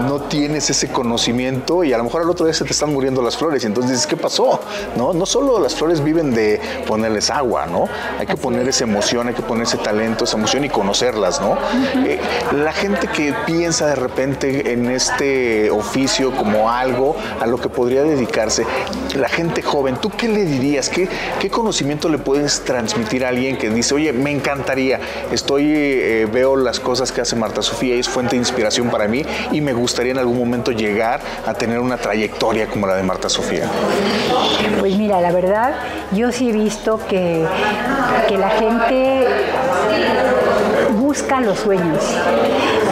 no 0.09 0.22
tienes 0.22 0.68
ese 0.68 0.88
conocimiento 0.88 1.85
y 1.85 1.92
a 1.92 1.98
lo 1.98 2.05
mejor 2.05 2.22
al 2.22 2.31
otro 2.31 2.46
día 2.46 2.55
se 2.55 2.64
te 2.64 2.72
están 2.72 2.92
muriendo 2.92 3.22
las 3.22 3.37
flores 3.37 3.62
y 3.62 3.66
entonces 3.66 3.92
dices, 3.92 4.09
¿qué 4.09 4.16
pasó? 4.16 4.61
¿No? 4.96 5.12
No 5.12 5.24
solo 5.24 5.61
las 5.61 5.76
flores 5.76 6.02
viven 6.02 6.35
de 6.35 6.61
ponerles 6.85 7.31
agua, 7.31 7.66
¿no? 7.66 7.88
Hay 8.18 8.26
que 8.26 8.37
poner 8.37 8.68
esa 8.68 8.83
emoción, 8.83 9.29
hay 9.29 9.35
que 9.35 9.42
poner 9.42 9.68
ese 9.68 9.79
talento, 9.79 10.24
esa 10.24 10.37
emoción 10.37 10.64
y 10.64 10.68
conocerlas, 10.68 11.40
¿no? 11.40 11.57
Eh, 12.05 12.18
la 12.57 12.73
gente 12.73 13.07
que 13.09 13.35
piensa 13.47 13.87
de 13.87 13.95
repente 13.95 14.73
en 14.73 14.90
este 14.90 15.71
oficio 15.71 16.33
como 16.33 16.71
algo 16.71 17.16
a 17.40 17.47
lo 17.47 17.59
que 17.59 17.69
podría 17.69 18.03
dedicarse, 18.03 18.64
la 19.14 19.29
gente 19.29 19.62
joven, 19.62 19.97
¿tú 19.97 20.11
qué 20.11 20.29
le 20.29 20.45
dirías? 20.45 20.88
¿Qué, 20.88 21.09
qué 21.38 21.51
conocimiento 21.51 22.09
le 22.09 22.19
puedes 22.19 22.64
transmitir 22.64 23.25
a 23.25 23.29
alguien 23.29 23.57
que 23.57 23.71
dice, 23.71 23.95
oye, 23.95 24.12
me 24.12 24.31
encantaría, 24.31 25.01
estoy, 25.31 25.64
eh, 25.66 26.29
veo 26.33 26.57
las 26.57 26.81
cosas 26.81 27.12
que 27.12 27.21
hace 27.21 27.37
Marta 27.37 27.62
Sofía 27.62 27.97
y 27.97 28.01
es 28.01 28.09
fuente 28.09 28.33
de 28.33 28.38
inspiración 28.38 28.90
para 28.90 29.07
mí 29.07 29.25
y 29.53 29.61
me 29.61 29.73
gustaría 29.73 30.12
en 30.12 30.19
algún 30.19 30.38
momento 30.38 30.73
llegar 30.73 31.21
a 31.47 31.55
tener 31.55 31.79
una 31.81 31.97
trayectoria 31.97 32.66
como 32.66 32.87
la 32.87 32.97
de 32.97 33.03
Marta 33.03 33.29
Sofía? 33.29 33.69
Pues 34.81 34.97
mira, 34.97 35.21
la 35.21 35.33
verdad, 35.33 35.75
yo 36.12 36.33
sí 36.33 36.51
he 36.51 36.53
visto 36.53 37.01
que, 37.09 37.45
que 38.29 38.38
la 38.38 38.51
gente 38.51 39.27
busca 41.16 41.40
los 41.40 41.61
sueños, 41.61 42.05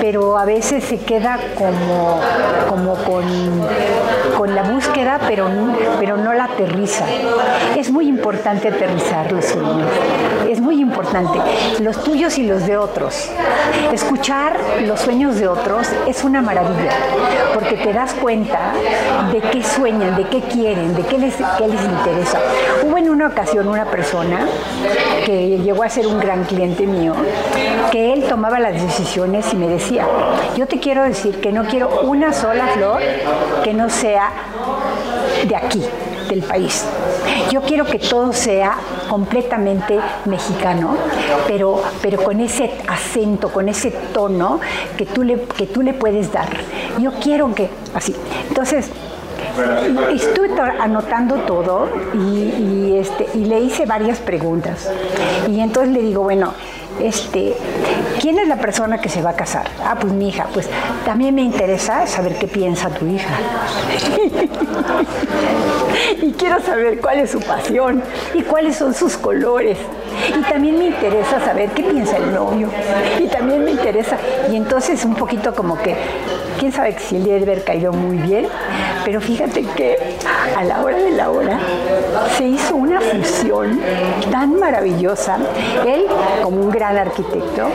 pero 0.01 0.39
a 0.39 0.47
veces 0.47 0.83
se 0.85 0.99
queda 0.99 1.39
como, 1.57 2.21
como 2.71 2.95
con, 2.95 3.23
con 4.39 4.55
la 4.55 4.63
búsqueda, 4.63 5.21
pero, 5.29 5.47
pero 6.01 6.17
no 6.17 6.33
la 6.33 6.45
aterriza. 6.45 7.05
Es 7.77 7.91
muy 7.91 8.09
importante 8.09 8.69
aterrizar 8.69 9.31
los 9.31 9.45
sueños, 9.45 9.91
es 10.49 10.59
muy 10.59 10.81
importante, 10.81 11.39
los 11.81 12.03
tuyos 12.03 12.39
y 12.39 12.47
los 12.47 12.67
de 12.67 12.79
otros. 12.79 13.31
Escuchar 13.93 14.59
los 14.87 15.01
sueños 15.01 15.39
de 15.39 15.47
otros 15.47 15.89
es 16.07 16.25
una 16.25 16.41
maravilla, 16.41 16.93
porque 17.53 17.77
te 17.77 17.93
das 17.93 18.15
cuenta 18.15 18.73
de 19.33 19.41
qué 19.43 19.63
sueñan, 19.63 20.17
de 20.17 20.25
qué 20.29 20.41
quieren, 20.41 20.95
de 20.95 21.03
qué 21.03 21.19
les, 21.19 21.35
qué 21.35 21.69
les 21.69 21.85
interesa. 21.85 22.39
Hubo 22.85 22.97
en 22.97 23.11
una 23.11 23.27
ocasión 23.27 23.69
una 23.69 23.85
persona 23.85 24.47
que 25.27 25.59
llegó 25.59 25.83
a 25.83 25.91
ser 25.91 26.07
un 26.07 26.19
gran 26.19 26.45
cliente 26.45 26.87
mío, 26.87 27.13
que 27.91 28.14
él 28.15 28.25
tomaba 28.29 28.61
las 28.61 28.81
decisiones 28.81 29.53
y 29.53 29.57
me 29.57 29.69
decía, 29.69 30.07
yo 30.57 30.67
te 30.67 30.79
quiero 30.79 31.03
decir 31.03 31.41
que 31.41 31.51
no 31.53 31.65
quiero 31.65 32.03
una 32.03 32.33
sola 32.33 32.69
flor 32.69 33.01
que 33.65 33.75
no 33.75 33.91
sea 33.91 34.31
de 35.47 35.57
aquí, 35.57 35.83
del 36.29 36.43
país. 36.43 36.85
Yo 37.51 37.63
quiero 37.63 37.85
que 37.85 37.99
todo 37.99 38.33
sea 38.33 38.77
completamente 39.09 39.99
mexicano, 40.27 40.97
pero, 41.49 41.83
pero 42.01 42.23
con 42.23 42.41
ese 42.41 42.71
acento, 42.87 43.53
con 43.53 43.69
ese 43.69 43.91
tono 43.91 44.61
que 44.97 45.07
tú, 45.07 45.25
le, 45.25 45.43
que 45.43 45.67
tú 45.67 45.83
le 45.83 45.93
puedes 45.93 46.33
dar. 46.33 46.49
Yo 46.99 47.13
quiero 47.15 47.53
que, 47.53 47.69
así. 47.95 48.15
Entonces, 48.49 48.91
estuve 50.13 50.51
anotando 50.81 51.37
todo 51.47 51.89
y, 52.15 52.97
este, 52.97 53.27
y 53.35 53.45
le 53.45 53.61
hice 53.61 53.87
varias 53.87 54.19
preguntas. 54.19 54.91
Y 55.49 55.61
entonces 55.61 55.93
le 55.93 56.01
digo, 56.01 56.23
bueno, 56.23 56.55
este, 57.01 57.55
¿quién 58.21 58.39
es 58.39 58.49
la 58.49 58.57
persona 58.57 59.01
que 59.01 59.09
se 59.09 59.23
va 59.23 59.31
a 59.31 59.37
casar? 59.37 59.69
Ah, 59.85 59.97
pues 60.01 60.13
mi 60.13 60.29
hija. 60.29 60.47
Pues 60.53 60.69
también 61.05 61.35
me 61.35 61.43
interesa 61.43 62.07
saber 62.07 62.37
qué 62.39 62.47
piensa 62.47 62.91
tu 62.91 63.07
hija. 63.07 63.33
y 66.23 66.33
quiero 66.33 66.61
saber 66.61 67.01
cuál 67.01 67.21
es 67.21 67.31
su 67.31 67.41
pasión 67.41 68.03
y 68.35 68.43
cuáles 68.43 68.77
son 68.77 68.95
sus 68.95 69.17
colores. 69.17 69.79
Y 70.39 70.43
también 70.51 70.79
me 70.79 70.87
interesa 70.87 71.45
saber 71.45 71.71
qué 71.71 71.83
piensa 71.83 72.17
el 72.17 72.33
novio. 72.33 72.69
Y 73.21 73.27
también 73.29 73.65
me 73.65 73.73
interesa. 73.73 74.17
Y 74.51 74.57
entonces 74.57 75.05
un 75.05 75.15
poquito 75.15 75.55
como 75.55 75.81
que, 75.81 75.97
quién 76.59 76.73
sabe 76.73 76.97
si 76.99 77.19
le 77.19 77.33
debe 77.33 77.53
haber 77.53 77.65
caído 77.65 77.93
muy 77.93 78.17
bien, 78.19 78.47
pero 79.05 79.21
fíjate 79.21 79.63
que 79.77 79.97
a 80.57 80.65
la 80.65 80.83
hora 80.83 80.97
de 80.99 81.11
la 81.11 81.31
hora 81.31 81.59
se 82.37 82.45
hizo 82.47 82.77
una 82.77 83.01
fusión 83.01 83.81
tan 84.31 84.59
maravillosa. 84.59 85.39
Él 85.87 86.07
como 86.43 86.61
un 86.61 86.71
gran 86.71 86.97
arquitecto 86.97 87.69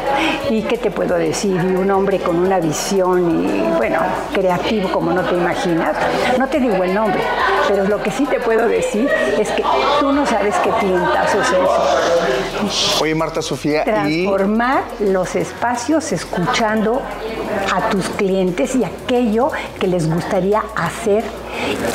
y 0.50 0.62
qué 0.64 0.78
te 0.78 0.92
puedo 0.92 1.16
decir, 1.16 1.56
y 1.56 1.76
un 1.76 1.90
hombre 1.92 2.20
con 2.20 2.38
una 2.38 2.60
visión 2.60 3.46
y 3.46 3.78
bueno, 3.78 4.00
creativo 4.34 4.90
como 4.92 5.12
no 5.12 5.22
te 5.24 5.36
imaginas. 5.36 5.96
No 6.38 6.48
te 6.48 6.60
digo 6.60 6.84
el 6.84 6.94
nombre, 6.94 7.22
pero 7.68 7.86
lo 7.86 8.02
que 8.02 8.12
sí 8.12 8.26
te 8.26 8.40
puedo 8.40 8.68
decir 8.68 9.10
es 9.38 9.50
que 9.52 9.64
tú 10.00 10.12
no 10.12 10.26
sabes 10.26 10.56
qué 10.64 10.70
clientazo 10.80 11.42
es 11.42 11.48
eso. 11.48 13.04
Oye, 13.04 13.16
Marta 13.16 13.42
Sofía, 13.42 13.84
transformar 13.84 14.84
los 15.00 15.36
espacios 15.36 16.12
escuchando 16.12 17.02
a 17.74 17.90
tus 17.90 18.08
clientes 18.10 18.76
y 18.76 18.84
aquello 18.84 19.52
que 19.80 19.88
les 19.88 20.12
gustaría 20.12 20.64
hacer 20.76 21.24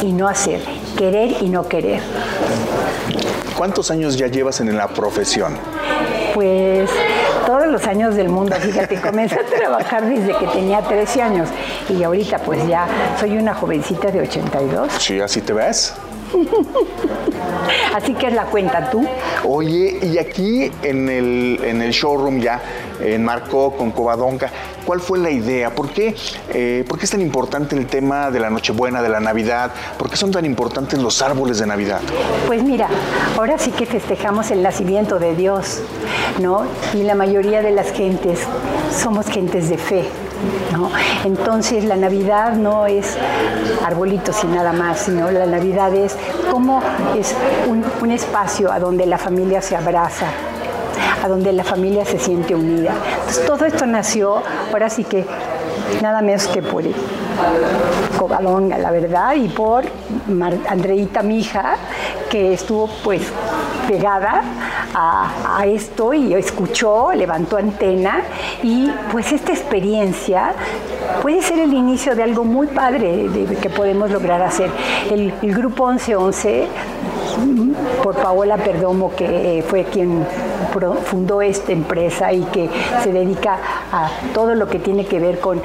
y 0.02 0.12
no 0.12 0.28
hacer, 0.28 0.60
querer 0.96 1.42
y 1.42 1.48
no 1.48 1.68
querer. 1.68 2.00
¿Cuántos 3.56 3.90
años 3.90 4.16
ya 4.16 4.26
llevas 4.26 4.60
en 4.60 4.76
la 4.76 4.88
profesión? 4.88 5.56
Pues 6.34 6.90
todos 7.46 7.68
los 7.68 7.86
años 7.86 8.16
del 8.16 8.28
mundo, 8.28 8.56
fíjate, 8.56 9.00
comencé 9.00 9.36
a 9.36 9.44
trabajar 9.44 10.04
desde 10.06 10.36
que 10.36 10.46
tenía 10.48 10.82
13 10.82 11.22
años 11.22 11.48
y 11.88 12.02
ahorita 12.02 12.38
pues 12.38 12.66
ya 12.66 12.86
soy 13.20 13.36
una 13.36 13.54
jovencita 13.54 14.10
de 14.10 14.20
82. 14.22 14.92
Sí, 14.98 15.20
así 15.20 15.40
te 15.40 15.52
ves. 15.52 15.94
Así 17.94 18.12
que 18.14 18.26
es 18.26 18.34
la 18.34 18.46
cuenta 18.46 18.90
tú. 18.90 19.06
Oye, 19.44 19.98
y 20.02 20.18
aquí 20.18 20.70
en 20.82 21.08
el, 21.08 21.60
en 21.62 21.80
el 21.80 21.92
showroom 21.92 22.40
ya, 22.40 22.60
en 23.00 23.24
Marco 23.24 23.76
con 23.76 23.90
Covadonga, 23.90 24.50
¿cuál 24.84 25.00
fue 25.00 25.18
la 25.18 25.30
idea? 25.30 25.74
¿Por 25.74 25.90
qué, 25.90 26.14
eh, 26.52 26.84
¿Por 26.88 26.98
qué 26.98 27.04
es 27.04 27.10
tan 27.10 27.20
importante 27.20 27.76
el 27.76 27.86
tema 27.86 28.30
de 28.30 28.40
la 28.40 28.50
Nochebuena, 28.50 29.02
de 29.02 29.08
la 29.08 29.20
Navidad? 29.20 29.72
¿Por 29.98 30.10
qué 30.10 30.16
son 30.16 30.30
tan 30.30 30.44
importantes 30.44 30.98
los 30.98 31.20
árboles 31.22 31.58
de 31.58 31.66
Navidad? 31.66 32.00
Pues 32.46 32.62
mira, 32.62 32.88
ahora 33.36 33.58
sí 33.58 33.70
que 33.70 33.86
festejamos 33.86 34.50
el 34.50 34.62
nacimiento 34.62 35.18
de 35.18 35.34
Dios, 35.34 35.80
¿no? 36.40 36.64
Y 36.94 37.02
la 37.02 37.14
mayoría 37.14 37.62
de 37.62 37.72
las 37.72 37.92
gentes 37.92 38.40
somos 38.96 39.26
gentes 39.26 39.68
de 39.68 39.78
fe. 39.78 40.04
¿No? 40.72 40.90
Entonces 41.24 41.84
la 41.84 41.96
Navidad 41.96 42.52
no 42.52 42.86
es 42.86 43.16
arbolitos 43.82 44.44
y 44.44 44.48
nada 44.48 44.72
más, 44.72 45.00
sino 45.00 45.30
la 45.30 45.46
Navidad 45.46 45.94
es 45.94 46.16
como 46.50 46.82
es 47.16 47.34
un 47.70 48.10
espacio 48.10 48.70
a 48.70 48.78
donde 48.78 49.06
la 49.06 49.16
familia 49.16 49.62
se 49.62 49.74
abraza, 49.74 50.26
a 51.24 51.28
donde 51.28 51.54
la 51.54 51.64
familia 51.64 52.04
se 52.04 52.18
siente 52.18 52.54
unida. 52.54 52.92
Entonces 53.20 53.46
todo 53.46 53.64
esto 53.64 53.86
nació, 53.86 54.42
ahora 54.70 54.90
sí 54.90 55.04
que 55.04 55.24
nada 56.02 56.20
menos 56.20 56.46
que 56.48 56.62
por 56.62 56.84
Covadonga, 58.18 58.76
la 58.76 58.90
verdad, 58.90 59.34
y 59.34 59.48
por 59.48 59.84
Mar 60.28 60.54
Andreita, 60.68 61.22
mi 61.22 61.48
que 62.28 62.52
estuvo 62.52 62.90
pues 63.02 63.22
pegada 63.88 64.42
a, 64.94 65.64
esto 65.64 66.12
y 66.12 66.34
escuchó, 66.34 67.12
levantó 67.14 67.56
antena 67.56 68.20
y 68.62 68.90
pues 69.10 69.32
esta 69.32 69.52
experiencia 69.52 70.52
puede 71.22 71.40
ser 71.40 71.58
el 71.58 71.72
inicio 71.72 72.14
de 72.14 72.22
algo 72.22 72.44
muy 72.44 72.66
padre 72.66 73.30
que 73.62 73.70
podemos 73.70 74.10
lograr 74.10 74.42
hacer. 74.42 74.70
El, 75.10 75.32
el 75.40 75.54
grupo 75.54 75.88
1111 75.88 76.68
por 78.02 78.14
Paola 78.16 78.58
Perdomo, 78.58 79.14
que 79.16 79.64
fue 79.66 79.84
quien 79.84 80.26
fundó 81.04 81.42
esta 81.42 81.72
empresa 81.72 82.32
y 82.32 82.42
que 82.44 82.68
se 83.02 83.12
dedica 83.12 83.58
a 83.92 84.10
todo 84.32 84.54
lo 84.54 84.68
que 84.68 84.78
tiene 84.78 85.06
que 85.06 85.18
ver 85.20 85.40
con 85.40 85.60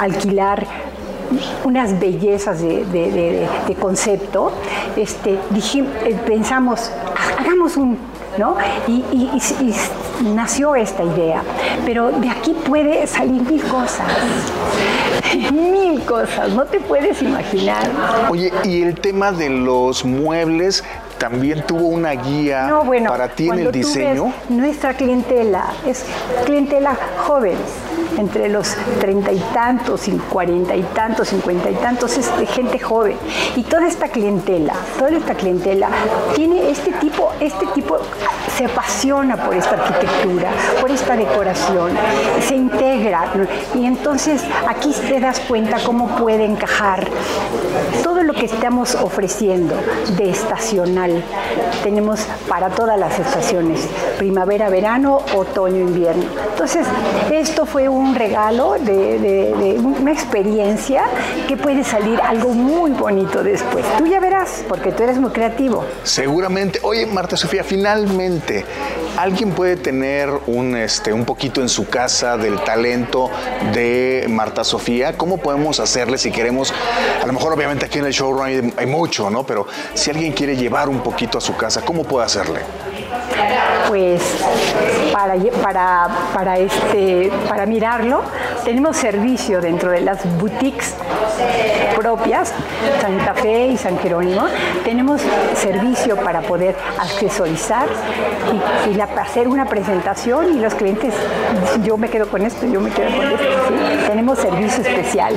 alquilar 0.00 0.66
unas 1.64 1.98
bellezas 1.98 2.60
de, 2.60 3.76
concepto, 3.80 4.52
este, 4.96 5.38
dijimos, 5.50 5.92
pensamos, 6.26 6.90
hagamos 7.38 7.76
un, 7.76 7.98
¿no? 8.38 8.56
Y, 8.86 9.30
nació 10.34 10.74
esta 10.74 11.04
idea. 11.04 11.42
Pero 11.84 12.10
de 12.10 12.28
aquí 12.28 12.54
puede 12.66 13.06
salir 13.06 13.42
mil 13.42 13.62
cosas. 13.62 14.06
mil 15.52 16.02
cosas, 16.04 16.50
no 16.50 16.64
te 16.64 16.80
puedes 16.80 17.20
imaginar. 17.22 17.88
Oye, 18.30 18.52
y 18.64 18.82
el 18.82 18.94
tema 18.94 19.32
de 19.32 19.50
los 19.50 20.04
muebles 20.04 20.82
también 21.18 21.62
tuvo 21.66 21.88
una 21.88 22.12
guía 22.12 22.66
no, 22.68 22.84
bueno, 22.84 23.10
para 23.10 23.28
ti 23.28 23.48
en 23.48 23.58
el 23.58 23.72
diseño. 23.72 24.32
nuestra 24.48 24.94
clientela 24.94 25.72
es 25.86 26.04
clientela 26.46 26.96
joven, 27.26 27.56
entre 28.16 28.48
los 28.48 28.74
treinta 29.00 29.32
y 29.32 29.38
tantos, 29.52 30.08
y 30.08 30.12
cuarenta 30.12 30.74
y 30.74 30.82
tantos, 30.82 31.28
cincuenta 31.28 31.70
y 31.70 31.74
tantos, 31.74 32.16
es 32.18 32.30
gente 32.50 32.78
joven. 32.78 33.16
Y 33.56 33.62
toda 33.62 33.86
esta 33.86 34.08
clientela, 34.08 34.74
toda 34.98 35.10
esta 35.10 35.34
clientela 35.34 35.88
tiene 36.34 36.70
este 36.70 36.92
tipo, 36.92 37.32
este 37.40 37.66
tipo 37.68 37.98
se 38.56 38.64
apasiona 38.64 39.36
por 39.44 39.54
esta 39.54 39.74
arquitectura, 39.74 40.50
por 40.80 40.90
esta 40.90 41.16
decoración, 41.16 41.92
se 42.46 42.56
integra. 42.56 43.32
Y 43.74 43.84
entonces 43.84 44.42
aquí 44.66 44.92
te 45.08 45.20
das 45.20 45.40
cuenta 45.40 45.78
cómo 45.84 46.16
puede 46.16 46.44
encajar 46.44 47.06
todo 48.02 48.22
lo 48.22 48.32
que 48.32 48.46
estamos 48.46 48.94
ofreciendo 48.94 49.74
de 50.16 50.30
estacional 50.30 51.22
tenemos 51.82 52.20
para 52.48 52.70
todas 52.70 52.98
las 52.98 53.18
estaciones, 53.18 53.86
primavera, 54.18 54.68
verano, 54.68 55.18
otoño, 55.34 55.80
invierno. 55.80 56.24
Entonces, 56.50 56.86
esto 57.30 57.66
fue 57.66 57.88
un 57.88 58.14
regalo, 58.14 58.76
de, 58.78 59.78
una 59.78 60.12
experiencia 60.12 61.04
que 61.46 61.56
puede 61.56 61.84
salir 61.84 62.20
algo 62.20 62.52
muy 62.52 62.92
bonito 62.92 63.42
después. 63.42 63.84
Tú 63.96 64.06
ya 64.06 64.20
verás, 64.20 64.64
porque 64.68 64.92
tú 64.92 65.02
eres 65.02 65.18
muy 65.18 65.30
creativo. 65.30 65.84
Seguramente. 66.02 66.80
Oye, 66.82 67.06
Marta 67.06 67.36
Sofía, 67.36 67.64
finalmente, 67.64 68.64
¿alguien 69.18 69.50
puede 69.50 69.76
tener 69.76 70.30
un, 70.46 70.76
este, 70.76 71.12
un 71.12 71.24
poquito 71.24 71.60
en 71.60 71.68
su 71.68 71.88
casa 71.88 72.36
del 72.36 72.62
talento 72.62 73.28
de 73.74 74.24
Marta 74.28 74.62
Sofía? 74.62 75.18
¿Cómo 75.18 75.38
podemos 75.38 75.80
hacerle 75.80 76.18
si 76.18 76.30
queremos, 76.30 76.72
a 77.20 77.26
lo 77.26 77.32
mejor 77.32 77.52
obviamente 77.52 77.84
aquí 77.84 77.98
en 77.98 78.06
el 78.06 78.12
showroom 78.12 78.72
hay, 78.76 78.86
mucho, 78.86 79.28
¿no? 79.28 79.42
Pero 79.44 79.66
si 79.94 80.10
alguien 80.10 80.32
quiere 80.32 80.56
llevar 80.56 80.88
un 80.88 81.00
poquito 81.00 81.36
a 81.38 81.40
su 81.40 81.56
casa, 81.56 81.82
¿cómo 81.82 82.04
puede 82.04 82.26
hacerle? 82.26 82.60
pues 83.88 84.20
para, 85.62 86.08
para, 86.34 86.58
este, 86.58 87.32
para 87.48 87.64
mirarlo 87.64 88.22
tenemos 88.68 88.98
servicio 88.98 89.62
dentro 89.62 89.90
de 89.92 90.02
las 90.02 90.18
boutiques 90.38 90.94
propias, 91.96 92.52
Santa 93.00 93.32
Fe 93.32 93.68
y 93.68 93.78
San 93.78 93.98
Jerónimo. 93.98 94.42
Tenemos 94.84 95.22
servicio 95.54 96.16
para 96.16 96.42
poder 96.42 96.76
accesorizar 96.98 97.88
y, 98.92 99.00
hacer 99.00 99.48
una 99.48 99.64
presentación 99.64 100.54
y 100.54 100.60
los 100.60 100.74
clientes, 100.74 101.14
yo 101.82 101.96
me 101.96 102.10
quedo 102.10 102.28
con 102.28 102.42
esto, 102.42 102.66
yo 102.66 102.78
me 102.82 102.90
quedo 102.90 103.08
con 103.16 103.32
esto. 103.32 104.06
Tenemos 104.06 104.38
servicio 104.38 104.82
especial. 104.82 105.34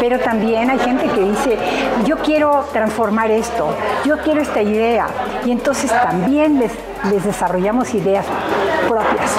Pero 0.00 0.18
también 0.18 0.70
hay 0.70 0.78
gente 0.78 1.08
que 1.08 1.20
dice, 1.20 1.58
yo 2.06 2.16
quiero 2.16 2.64
transformar 2.72 3.30
esto, 3.30 3.76
yo 4.06 4.16
quiero 4.22 4.40
esta 4.40 4.62
idea. 4.62 5.06
Y 5.44 5.50
entonces 5.50 5.90
también 5.90 6.58
les 6.58 7.24
desarrollamos 7.24 7.92
ideas 7.92 8.24
propias. 8.82 9.32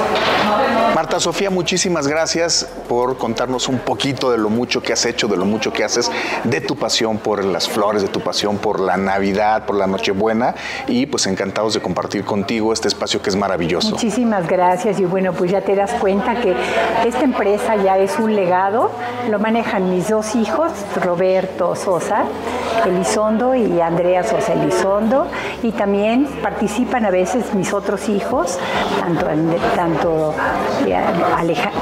Marta 0.96 1.20
Sofía, 1.20 1.50
muchísimas 1.50 2.08
gracias 2.08 2.68
por 2.88 3.18
contarnos 3.18 3.68
un 3.68 3.80
poquito 3.80 4.32
de 4.32 4.38
lo 4.38 4.50
mucho 4.50 4.82
que 4.82 4.94
has 4.94 5.06
hecho, 5.06 5.28
de 5.28 5.38
lo 5.38 5.46
mucho 5.46 5.74
que 5.74 5.84
haces, 5.84 6.12
de 6.44 6.62
tu 6.62 6.76
pasión 6.76 7.18
por 7.18 7.44
las 7.44 7.68
flores, 7.68 8.04
de 8.04 8.10
tu 8.10 8.20
pasión 8.20 8.58
por 8.58 8.80
la 8.80 8.96
Navidad, 8.96 9.66
por 9.66 9.76
la 9.76 9.88
Nochebuena 9.88 10.54
y 10.88 11.08
pues 11.08 11.26
encantados 11.26 11.74
de 11.74 11.82
compartir 11.82 12.24
contigo 12.24 12.72
este 12.74 12.88
espacio 12.88 13.22
que 13.22 13.32
es 13.32 13.36
maravilloso. 13.36 13.90
Muchísimas 13.90 14.48
gracias 14.48 15.00
y 15.00 15.06
bueno, 15.06 15.34
pues 15.34 15.50
ya 15.50 15.62
te 15.62 15.76
das 15.76 15.92
cuenta 15.94 16.36
que 16.40 16.56
esta 17.06 17.24
empresa 17.24 17.76
ya 17.76 17.98
es 17.98 18.20
un 18.20 18.36
legado, 18.36 18.92
lo 19.30 19.40
manejan 19.40 19.90
mis 19.90 20.10
dos 20.10 20.36
hijos, 20.36 20.72
Roberto 21.04 21.76
Sosa 21.76 22.26
Elizondo 22.86 23.56
y 23.56 23.80
Andrea 23.80 24.24
Sosa 24.24 24.54
Elizondo 24.54 25.28
y 25.62 25.72
también 25.72 26.28
participan 26.42 27.06
a 27.06 27.10
veces 27.10 27.54
mis 27.54 27.74
otros 27.74 28.10
hijos, 28.10 28.60
tanto, 29.00 29.30
tanto 29.76 30.34
eh, 30.86 31.00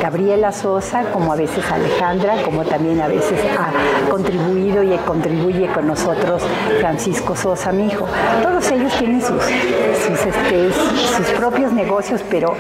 Gabriela 0.01 0.51
Sosa 0.51 1.03
como 1.11 1.33
a 1.33 1.35
veces 1.35 1.63
Alejandra, 1.71 2.41
como 2.43 2.63
también 2.65 3.01
a 3.01 3.07
veces 3.07 3.39
ha 3.57 4.09
contribuido 4.09 4.83
y 4.83 4.97
contribuye 4.99 5.67
con 5.67 5.87
nosotros 5.87 6.43
Francisco 6.79 7.35
Sosa, 7.35 7.71
mi 7.71 7.87
hijo. 7.87 8.05
Todos 8.41 8.71
ellos 8.71 8.93
tienen 8.97 9.21
sus, 9.21 9.41
sus, 9.41 10.25
este, 10.25 10.71
sus 11.17 11.27
propios 11.37 11.71
negocios, 11.73 12.21
pero 12.29 12.55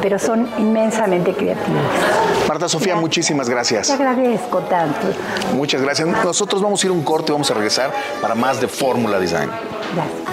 pero 0.00 0.18
son 0.18 0.48
inmensamente 0.58 1.34
creativos. 1.34 1.82
Marta 2.48 2.68
Sofía, 2.68 2.96
muchísimas 2.96 3.48
gracias. 3.48 3.88
Te 3.88 3.92
agradezco 3.92 4.60
tanto. 4.60 5.08
Muchas 5.54 5.82
gracias. 5.82 6.08
Nosotros 6.24 6.62
vamos 6.62 6.82
a 6.82 6.86
ir 6.86 6.90
un 6.90 7.02
corte 7.02 7.30
y 7.30 7.32
vamos 7.32 7.50
a 7.50 7.54
regresar 7.54 7.92
para 8.20 8.34
más 8.34 8.60
de 8.60 8.68
Fórmula 8.68 9.18
Design. 9.18 9.50
Gracias. 9.94 10.29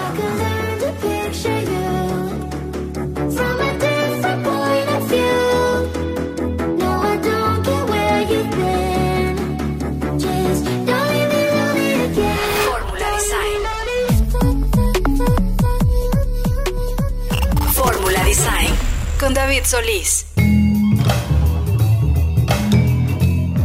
David 19.34 19.64
Solís. 19.64 20.26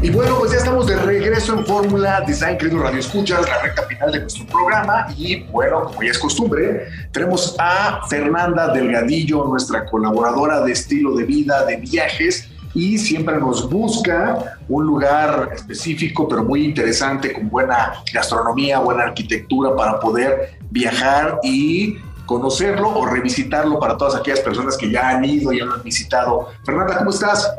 Y 0.02 0.10
bueno, 0.10 0.38
pues 0.38 0.52
ya 0.52 0.58
estamos 0.58 0.88
de 0.88 0.98
regreso 0.98 1.58
en 1.58 1.66
Fórmula 1.66 2.22
Design, 2.28 2.58
querido 2.58 2.84
Radio 2.84 3.00
Escuchas, 3.00 3.48
la 3.48 3.62
recta 3.62 3.84
final 3.84 4.12
de 4.12 4.20
nuestro 4.20 4.46
programa. 4.48 5.08
Y 5.18 5.44
bueno, 5.44 5.86
como 5.86 6.04
ya 6.04 6.12
es 6.12 6.20
costumbre, 6.20 6.88
tenemos 7.12 7.56
a 7.58 8.06
Fernanda 8.10 8.74
Delgadillo, 8.74 9.46
nuestra 9.46 9.86
colaboradora 9.86 10.60
de 10.62 10.74
estilo 10.74 11.16
de 11.16 11.24
vida, 11.24 11.66
de 11.66 11.78
viajes, 11.78 12.50
y 12.74 12.98
siempre 12.98 13.38
nos 13.38 13.70
busca 13.70 14.58
un 14.68 14.86
lugar 14.86 15.52
específico, 15.54 16.28
pero 16.28 16.44
muy 16.44 16.66
interesante, 16.66 17.32
con 17.32 17.50
buena 17.50 17.94
gastronomía, 18.12 18.80
buena 18.80 19.04
arquitectura 19.04 19.76
para 19.76 20.00
poder 20.00 20.58
viajar 20.70 21.40
y 21.44 21.98
conocerlo 22.26 22.90
o 22.90 23.06
revisitarlo 23.06 23.80
para 23.80 23.98
todas 23.98 24.16
aquellas 24.16 24.40
personas 24.42 24.78
que 24.78 24.90
ya 24.90 25.10
han 25.10 25.26
ido 25.26 25.52
y 25.52 25.60
lo 25.60 25.74
han 25.74 25.84
visitado. 25.84 26.50
Fernanda, 26.66 26.98
¿cómo 26.98 27.10
estás? 27.10 27.50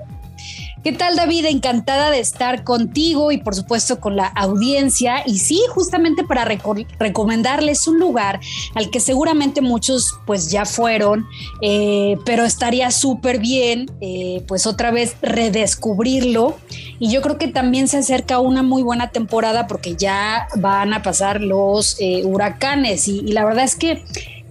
¿Qué 0.84 0.92
tal 0.92 1.16
David? 1.16 1.46
Encantada 1.46 2.10
de 2.10 2.20
estar 2.20 2.62
contigo 2.62 3.32
y 3.32 3.38
por 3.38 3.54
supuesto 3.54 4.00
con 4.00 4.16
la 4.16 4.26
audiencia. 4.26 5.22
Y 5.24 5.38
sí, 5.38 5.58
justamente 5.70 6.24
para 6.24 6.44
recomendarles 6.44 7.88
un 7.88 7.98
lugar 7.98 8.38
al 8.74 8.90
que 8.90 9.00
seguramente 9.00 9.62
muchos 9.62 10.18
pues 10.26 10.50
ya 10.50 10.66
fueron, 10.66 11.26
eh, 11.62 12.18
pero 12.26 12.44
estaría 12.44 12.90
súper 12.90 13.38
bien 13.38 13.90
eh, 14.02 14.44
pues 14.46 14.66
otra 14.66 14.90
vez 14.90 15.16
redescubrirlo. 15.22 16.58
Y 16.98 17.10
yo 17.10 17.22
creo 17.22 17.38
que 17.38 17.48
también 17.48 17.88
se 17.88 17.96
acerca 17.96 18.38
una 18.38 18.62
muy 18.62 18.82
buena 18.82 19.08
temporada 19.08 19.66
porque 19.66 19.96
ya 19.96 20.48
van 20.56 20.92
a 20.92 21.02
pasar 21.02 21.40
los 21.40 21.96
eh, 21.98 22.24
huracanes 22.26 23.08
y 23.08 23.22
la 23.22 23.46
verdad 23.46 23.64
es 23.64 23.74
que 23.74 24.04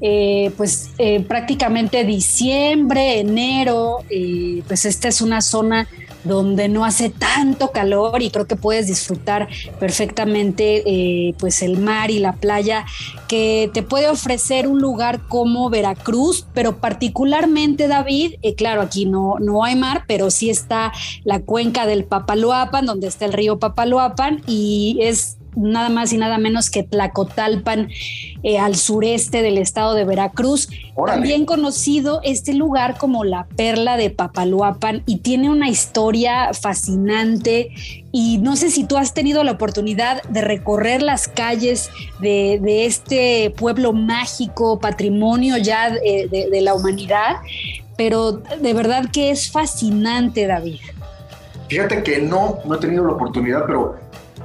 eh, 0.06 0.52
pues 0.58 0.90
eh, 0.98 1.22
prácticamente 1.22 2.04
diciembre, 2.04 3.22
enero, 3.22 4.00
eh, 4.10 4.62
pues 4.68 4.84
esta 4.84 5.08
es 5.08 5.22
una 5.22 5.42
zona 5.42 5.88
donde 6.26 6.68
no 6.68 6.84
hace 6.84 7.10
tanto 7.10 7.72
calor 7.72 8.22
y 8.22 8.30
creo 8.30 8.46
que 8.46 8.58
puedes 8.58 8.88
disfrutar 8.88 9.48
perfectamente 9.80 11.34
pues 11.38 11.62
el 11.62 11.78
mar 11.78 12.12
y 12.12 12.20
la 12.20 12.34
playa 12.34 12.86
que 13.28 13.70
te 13.74 13.84
puede 13.84 14.08
ofrecer 14.08 14.68
un 14.68 14.80
lugar 14.80 15.22
como 15.28 15.70
Veracruz, 15.70 16.46
pero 16.54 16.78
particularmente 16.78 17.90
David, 17.90 18.36
claro, 18.56 18.82
aquí 18.82 19.06
no, 19.06 19.36
no 19.40 19.66
hay 19.66 19.76
mar, 19.76 20.06
pero 20.08 20.32
sí 20.32 20.50
está 20.50 20.94
la 21.26 21.42
cuenca 21.42 21.86
del 21.86 22.06
Papaloapan, 22.06 22.86
donde 22.86 23.08
está 23.08 23.26
el 23.26 23.34
río 23.34 23.60
Papaloapan 23.60 24.44
y 24.48 25.00
es 25.02 25.38
nada 25.56 25.90
más 25.90 26.14
y 26.14 26.18
nada 26.18 26.38
menos 26.38 26.70
que 26.70 26.84
Tlacotalpan, 26.84 27.90
eh, 28.44 28.60
al 28.60 28.76
sureste 28.76 29.42
del 29.42 29.58
estado 29.58 29.94
de 29.94 30.06
Veracruz. 30.06 30.70
También 31.06 31.46
conocido 31.46 32.22
este 32.24 32.54
lugar 32.54 32.98
como 32.98 33.24
la 33.24 33.46
perla 33.56 33.98
de 33.98 34.10
Papaloapan 34.10 35.04
y 35.06 35.18
tiene 35.18 35.50
una 35.50 35.70
historia 35.70 36.54
fascinante. 36.54 37.70
Y 38.12 38.38
no 38.40 38.56
sé 38.56 38.70
si 38.70 38.84
tú 38.84 38.98
has 38.98 39.14
tenido 39.14 39.44
la 39.44 39.54
oportunidad 39.54 40.22
de 40.24 40.42
recorrer 40.42 41.02
las 41.02 41.28
calles 41.28 41.90
de, 42.20 42.86
este 42.86 43.54
pueblo 43.58 43.94
mágico, 43.94 44.80
patrimonio 44.80 45.58
ya 45.58 45.90
de, 45.90 46.48
de 46.52 46.62
la 46.62 46.74
humanidad, 46.76 47.38
pero 47.98 48.34
de 48.34 48.74
verdad 48.74 49.06
que 49.12 49.32
es 49.32 49.52
fascinante, 49.52 50.48
David. 50.48 50.80
Fíjate 51.68 52.04
que 52.04 52.22
no, 52.22 52.60
no 52.66 52.76
he 52.76 52.78
tenido 52.78 53.06
la 53.06 53.14
oportunidad, 53.14 53.66
pero 53.66 53.96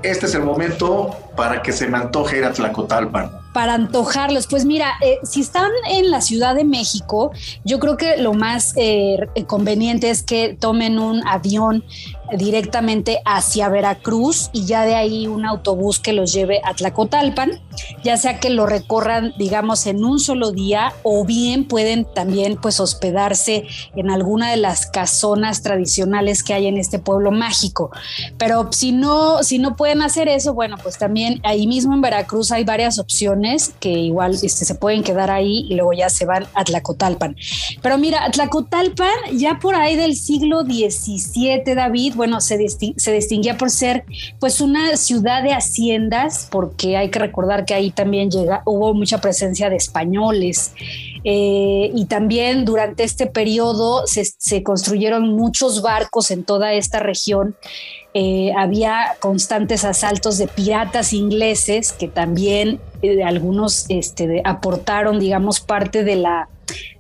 este 0.02 0.26
es 0.26 0.34
el 0.34 0.42
momento 0.42 1.16
para 1.36 1.62
que 1.62 1.72
se 1.72 1.88
me 1.88 1.98
antoje 1.98 2.38
ir 2.38 2.44
a 2.44 2.52
Tlacotalpan. 2.52 3.47
Para 3.58 3.74
antojarlos, 3.74 4.46
pues 4.46 4.64
mira, 4.64 4.92
eh, 5.00 5.18
si 5.24 5.40
están 5.40 5.72
en 5.90 6.12
la 6.12 6.20
Ciudad 6.20 6.54
de 6.54 6.62
México, 6.62 7.32
yo 7.64 7.80
creo 7.80 7.96
que 7.96 8.16
lo 8.16 8.32
más 8.32 8.72
eh, 8.76 9.18
conveniente 9.48 10.10
es 10.10 10.22
que 10.22 10.56
tomen 10.60 11.00
un 11.00 11.26
avión 11.26 11.82
directamente 12.36 13.20
hacia 13.24 13.68
Veracruz 13.68 14.50
y 14.52 14.66
ya 14.66 14.84
de 14.84 14.94
ahí 14.94 15.26
un 15.26 15.46
autobús 15.46 15.98
que 15.98 16.12
los 16.12 16.32
lleve 16.32 16.60
a 16.64 16.74
Tlacotalpan, 16.74 17.60
ya 18.04 18.16
sea 18.16 18.38
que 18.38 18.50
lo 18.50 18.66
recorran, 18.66 19.32
digamos, 19.38 19.86
en 19.86 20.04
un 20.04 20.20
solo 20.20 20.52
día 20.52 20.92
o 21.02 21.24
bien 21.24 21.66
pueden 21.66 22.06
también 22.14 22.56
pues 22.60 22.80
hospedarse 22.80 23.64
en 23.96 24.10
alguna 24.10 24.50
de 24.50 24.58
las 24.58 24.86
casonas 24.86 25.62
tradicionales 25.62 26.42
que 26.42 26.54
hay 26.54 26.66
en 26.66 26.76
este 26.76 26.98
pueblo 26.98 27.30
mágico. 27.30 27.90
Pero 28.36 28.68
si 28.72 28.92
no, 28.92 29.42
si 29.42 29.58
no 29.58 29.74
pueden 29.74 30.02
hacer 30.02 30.28
eso, 30.28 30.54
bueno, 30.54 30.76
pues 30.82 30.98
también 30.98 31.40
ahí 31.44 31.66
mismo 31.66 31.94
en 31.94 32.02
Veracruz 32.02 32.52
hay 32.52 32.64
varias 32.64 32.98
opciones 32.98 33.47
que 33.80 33.90
igual 33.90 34.34
este, 34.34 34.64
se 34.64 34.74
pueden 34.74 35.02
quedar 35.02 35.30
ahí 35.30 35.66
y 35.68 35.74
luego 35.74 35.92
ya 35.92 36.10
se 36.10 36.24
van 36.24 36.46
a 36.54 36.64
Tlacotalpan. 36.64 37.36
Pero 37.82 37.98
mira, 37.98 38.30
Tlacotalpan 38.30 39.36
ya 39.36 39.58
por 39.58 39.74
ahí 39.74 39.96
del 39.96 40.16
siglo 40.16 40.62
XVII, 40.62 41.74
David, 41.74 42.14
bueno, 42.14 42.40
se, 42.40 42.58
se 42.68 43.12
distinguía 43.12 43.56
por 43.56 43.70
ser 43.70 44.04
pues 44.38 44.60
una 44.60 44.96
ciudad 44.96 45.42
de 45.42 45.52
haciendas, 45.52 46.48
porque 46.50 46.96
hay 46.96 47.10
que 47.10 47.18
recordar 47.18 47.64
que 47.64 47.74
ahí 47.74 47.90
también 47.90 48.30
llega, 48.30 48.62
hubo 48.64 48.94
mucha 48.94 49.20
presencia 49.20 49.70
de 49.70 49.76
españoles. 49.76 50.72
Eh, 51.24 51.90
y 51.94 52.04
también 52.06 52.64
durante 52.64 53.02
este 53.02 53.26
periodo 53.26 54.06
se, 54.06 54.24
se, 54.24 54.62
construyeron 54.62 55.36
muchos 55.36 55.82
barcos 55.82 56.30
en 56.30 56.44
toda 56.44 56.72
esta 56.72 57.00
región. 57.00 57.56
Eh, 58.14 58.52
había 58.56 59.16
constantes 59.20 59.84
asaltos 59.84 60.38
de 60.38 60.48
piratas 60.48 61.12
ingleses 61.12 61.92
que 61.92 62.08
también 62.08 62.80
eh, 63.02 63.22
algunos 63.22 63.84
este, 63.90 64.40
aportaron, 64.44 65.20
digamos, 65.20 65.60
parte 65.60 66.04
de 66.04 66.16
la 66.16 66.48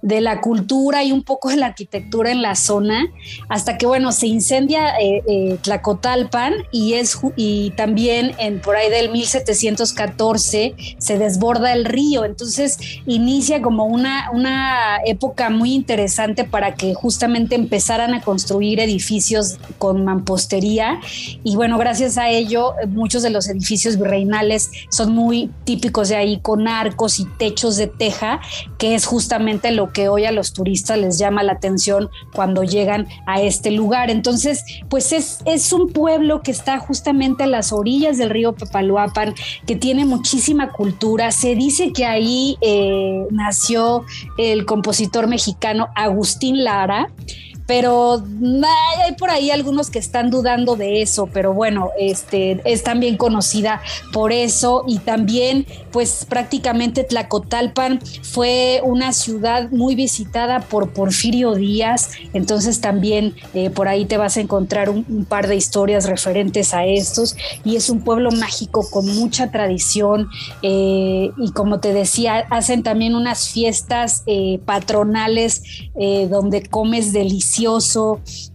de 0.02 0.20
la 0.20 0.40
cultura 0.40 1.02
y 1.02 1.12
un 1.12 1.22
poco 1.22 1.48
de 1.48 1.56
la 1.56 1.66
arquitectura 1.66 2.30
en 2.30 2.42
la 2.42 2.54
zona, 2.54 3.06
hasta 3.48 3.78
que 3.78 3.86
bueno, 3.86 4.12
se 4.12 4.26
incendia 4.26 4.98
eh, 5.00 5.22
eh, 5.28 5.58
Tlacotalpan 5.62 6.54
y 6.70 6.94
es 6.94 7.18
y 7.36 7.70
también 7.70 8.34
en 8.38 8.60
por 8.60 8.76
ahí 8.76 8.90
del 8.90 9.10
1714 9.10 10.74
se 10.98 11.18
desborda 11.18 11.72
el 11.72 11.84
río, 11.84 12.24
entonces 12.24 12.78
inicia 13.06 13.60
como 13.60 13.86
una, 13.86 14.30
una 14.32 14.98
época 15.04 15.50
muy 15.50 15.74
interesante 15.74 16.44
para 16.44 16.74
que 16.74 16.94
justamente 16.94 17.54
empezaran 17.54 18.14
a 18.14 18.20
construir 18.22 18.80
edificios 18.80 19.58
con 19.78 20.04
mampostería. 20.04 21.00
Y 21.42 21.56
bueno, 21.56 21.78
gracias 21.78 22.18
a 22.18 22.28
ello 22.30 22.74
muchos 22.88 23.22
de 23.22 23.30
los 23.30 23.48
edificios 23.48 23.98
virreinales 23.98 24.70
son 24.90 25.12
muy 25.12 25.50
típicos 25.64 26.08
de 26.08 26.16
ahí 26.16 26.40
con 26.40 26.68
arcos 26.68 27.18
y 27.20 27.24
techos 27.24 27.76
de 27.76 27.86
teja, 27.86 28.40
que 28.78 28.94
es 28.94 29.06
justamente 29.06 29.57
lo 29.70 29.92
que 29.92 30.08
hoy 30.08 30.24
a 30.24 30.32
los 30.32 30.52
turistas 30.52 30.98
les 30.98 31.18
llama 31.18 31.42
la 31.42 31.52
atención 31.52 32.10
cuando 32.32 32.62
llegan 32.62 33.06
a 33.26 33.40
este 33.40 33.70
lugar. 33.70 34.10
Entonces, 34.10 34.64
pues 34.88 35.12
es, 35.12 35.40
es 35.44 35.72
un 35.72 35.92
pueblo 35.92 36.42
que 36.42 36.50
está 36.50 36.78
justamente 36.78 37.44
a 37.44 37.46
las 37.46 37.72
orillas 37.72 38.18
del 38.18 38.30
río 38.30 38.54
Papaloapan, 38.54 39.34
que 39.66 39.76
tiene 39.76 40.04
muchísima 40.04 40.70
cultura. 40.70 41.32
Se 41.32 41.54
dice 41.54 41.92
que 41.92 42.04
ahí 42.04 42.56
eh, 42.60 43.26
nació 43.30 44.04
el 44.38 44.64
compositor 44.64 45.26
mexicano 45.26 45.88
Agustín 45.94 46.64
Lara 46.64 47.10
pero 47.68 48.24
hay 49.04 49.12
por 49.18 49.28
ahí 49.28 49.50
algunos 49.50 49.90
que 49.90 49.98
están 49.98 50.30
dudando 50.30 50.74
de 50.74 51.02
eso, 51.02 51.28
pero 51.30 51.52
bueno, 51.52 51.90
este 51.98 52.62
es 52.64 52.82
también 52.82 53.18
conocida 53.18 53.82
por 54.10 54.32
eso. 54.32 54.84
Y 54.86 55.00
también 55.00 55.66
pues 55.92 56.24
prácticamente 56.26 57.04
Tlacotalpan 57.04 58.00
fue 58.22 58.80
una 58.84 59.12
ciudad 59.12 59.70
muy 59.70 59.94
visitada 59.94 60.60
por 60.60 60.94
Porfirio 60.94 61.54
Díaz, 61.54 62.12
entonces 62.32 62.80
también 62.80 63.34
eh, 63.52 63.68
por 63.68 63.86
ahí 63.86 64.06
te 64.06 64.16
vas 64.16 64.38
a 64.38 64.40
encontrar 64.40 64.88
un, 64.88 65.26
par 65.28 65.46
de 65.46 65.56
historias 65.56 66.06
referentes 66.08 66.72
a 66.72 66.86
estos. 66.86 67.36
Y 67.64 67.76
es 67.76 67.90
un 67.90 68.00
pueblo 68.00 68.30
mágico 68.30 68.88
con 68.88 69.14
mucha 69.14 69.50
tradición 69.50 70.28
eh, 70.62 71.32
y 71.36 71.52
como 71.52 71.80
te 71.80 71.92
decía, 71.92 72.46
hacen 72.48 72.82
también 72.82 73.14
unas 73.14 73.50
fiestas 73.50 74.22
eh, 74.26 74.58
patronales 74.64 75.62
donde 76.30 76.62
comes 76.62 77.12
delicioso 77.12 77.57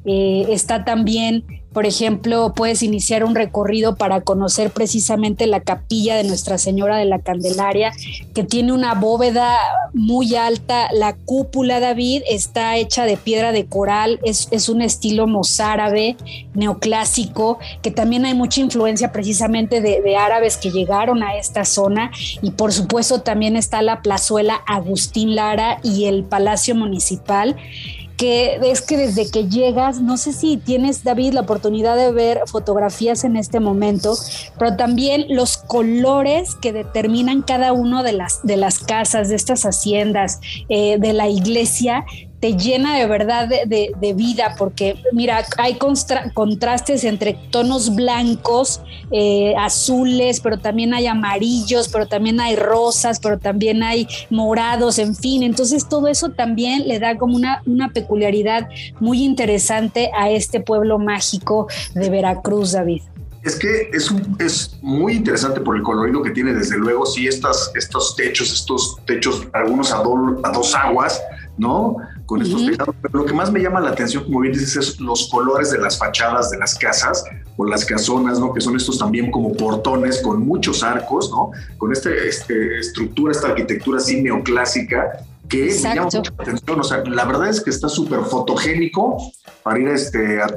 eh, 0.05 0.45
está 0.49 0.85
también, 0.85 1.45
por 1.73 1.85
ejemplo, 1.87 2.53
puedes 2.55 2.83
iniciar 2.83 3.23
un 3.23 3.33
recorrido 3.33 3.95
para 3.95 4.21
conocer 4.21 4.69
precisamente 4.69 5.47
la 5.47 5.61
capilla 5.61 6.15
de 6.15 6.23
Nuestra 6.23 6.59
Señora 6.59 6.97
de 6.97 7.05
la 7.05 7.19
Candelaria, 7.19 7.91
que 8.35 8.43
tiene 8.43 8.73
una 8.73 8.93
bóveda 8.93 9.57
muy 9.93 10.35
alta. 10.35 10.89
La 10.93 11.15
cúpula, 11.15 11.79
David, 11.79 12.21
está 12.29 12.77
hecha 12.77 13.05
de 13.05 13.17
piedra 13.17 13.51
de 13.51 13.65
coral, 13.65 14.19
es, 14.23 14.69
un 14.69 14.81
estilo 14.81 15.25
mozárabe, 15.25 16.15
neoclásico, 16.53 17.57
que 17.81 17.89
también 17.89 18.25
hay 18.25 18.35
mucha 18.35 18.61
influencia 18.61 19.11
precisamente 19.11 19.81
de, 19.81 20.01
de 20.01 20.15
árabes 20.15 20.57
que 20.57 20.69
llegaron 20.69 21.23
a 21.23 21.37
esta 21.37 21.65
zona. 21.65 22.11
Y 22.43 22.51
por 22.51 22.71
supuesto 22.71 23.21
también 23.21 23.55
está 23.55 23.81
la 23.81 24.01
plazuela 24.01 24.61
Agustín 24.67 25.35
Lara 25.35 25.79
y 25.81 26.05
el 26.05 26.23
Palacio 26.23 26.75
Municipal 26.75 27.55
que 28.17 28.59
es 28.63 28.81
que 28.81 28.97
desde 28.97 29.29
que 29.29 29.49
llegas, 29.49 30.01
no 30.01 30.17
sé 30.17 30.33
si 30.33 30.57
tienes, 30.57 31.03
David, 31.03 31.33
la 31.33 31.41
oportunidad 31.41 31.95
de 31.95 32.11
ver 32.11 32.41
fotografías 32.45 33.23
en 33.23 33.35
este 33.35 33.59
momento, 33.59 34.15
pero 34.57 34.75
también 34.75 35.25
los 35.29 35.57
colores 35.57 36.55
que 36.55 36.73
determinan 36.73 37.41
cada 37.41 37.73
uno 37.73 38.03
de 38.03 38.13
las, 38.13 38.41
de 38.43 38.57
las 38.57 38.79
casas, 38.79 39.29
de 39.29 39.35
estas 39.35 39.63
haciendas, 39.63 40.39
eh, 40.69 40.97
de 40.99 41.13
la 41.13 41.27
iglesia, 41.27 42.05
te 42.43 42.57
llena 42.57 42.97
de 42.97 43.07
verdad 43.07 43.47
de, 43.47 44.13
vida, 44.17 44.55
porque 44.57 45.01
mira, 45.13 45.45
hay 45.57 45.77
contrastes 46.33 47.05
entre 47.05 47.39
tonos 47.51 47.95
blancos, 47.95 48.81
eh, 49.11 49.53
azules, 49.57 50.41
pero 50.41 50.59
también 50.59 50.93
hay 50.93 51.07
amarillos, 51.07 51.87
pero 51.87 52.05
también 52.05 52.41
hay 52.41 52.57
rosas, 52.57 53.21
pero 53.21 53.39
también 53.39 53.81
hay 53.81 54.09
morados, 54.29 54.99
en 54.99 55.15
fin. 55.15 55.41
Entonces 55.41 55.87
todo 55.87 56.09
eso 56.09 56.31
también 56.31 56.85
le 56.85 56.99
da 56.99 57.17
como 57.17 57.37
una, 57.37 57.61
peculiaridad 57.93 58.67
muy 58.99 59.23
interesante 59.23 60.11
a 60.13 60.29
este 60.29 60.59
pueblo 60.59 60.99
mágico 60.99 61.67
de 61.93 62.09
Veracruz, 62.09 62.73
David. 62.73 63.03
Es 63.43 63.55
que 63.55 63.89
es, 63.93 64.13
es 64.39 64.77
muy 64.81 65.13
interesante 65.13 65.61
por 65.61 65.77
el 65.77 65.83
colorido 65.83 66.21
que 66.21 66.31
tiene, 66.31 66.53
desde 66.53 66.77
luego, 66.77 67.05
sí, 67.05 67.25
estas, 67.25 67.71
estos 67.75 68.17
techos, 68.17 68.51
estos 68.51 68.97
techos, 69.05 69.47
algunos 69.53 69.93
a 69.93 70.03
dos 70.51 70.75
aguas, 70.75 71.21
¿no? 71.57 71.95
Con 72.33 72.41
estos 72.41 72.65
tejados. 72.65 72.95
Pero 72.99 73.19
lo 73.19 73.25
que 73.25 73.33
más 73.33 73.51
me 73.51 73.61
llama 73.61 73.79
la 73.79 73.91
atención, 73.91 74.23
como 74.23 74.39
bien 74.39 74.53
dices, 74.53 74.75
es 74.75 74.99
los 74.99 75.29
colores 75.29 75.69
de 75.69 75.77
las 75.77 75.99
fachadas 75.99 76.49
de 76.49 76.57
las 76.57 76.75
casas 76.75 77.23
o 77.57 77.65
las 77.65 77.85
casonas, 77.85 78.39
¿no? 78.39 78.51
Que 78.51 78.59
son 78.59 78.75
estos 78.75 78.97
también 78.97 79.29
como 79.29 79.53
portones 79.53 80.19
con 80.19 80.43
muchos 80.43 80.81
arcos, 80.81 81.29
¿no? 81.29 81.51
Con 81.77 81.91
esta 81.91 82.09
este, 82.09 82.79
estructura, 82.79 83.33
esta 83.33 83.49
arquitectura 83.49 83.99
así 83.99 84.19
neoclásica 84.19 85.23
que 85.49 85.65
me 85.65 85.71
llama 85.71 86.03
mucho 86.05 86.33
la 86.37 86.43
atención. 86.43 86.79
O 86.79 86.83
sea, 86.83 87.03
la 87.05 87.25
verdad 87.25 87.49
es 87.49 87.61
que 87.61 87.69
está 87.69 87.89
súper 87.89 88.21
fotogénico 88.21 89.17
para 89.63 89.79
ir 89.79 89.87
este, 89.87 90.41
a, 90.41 90.47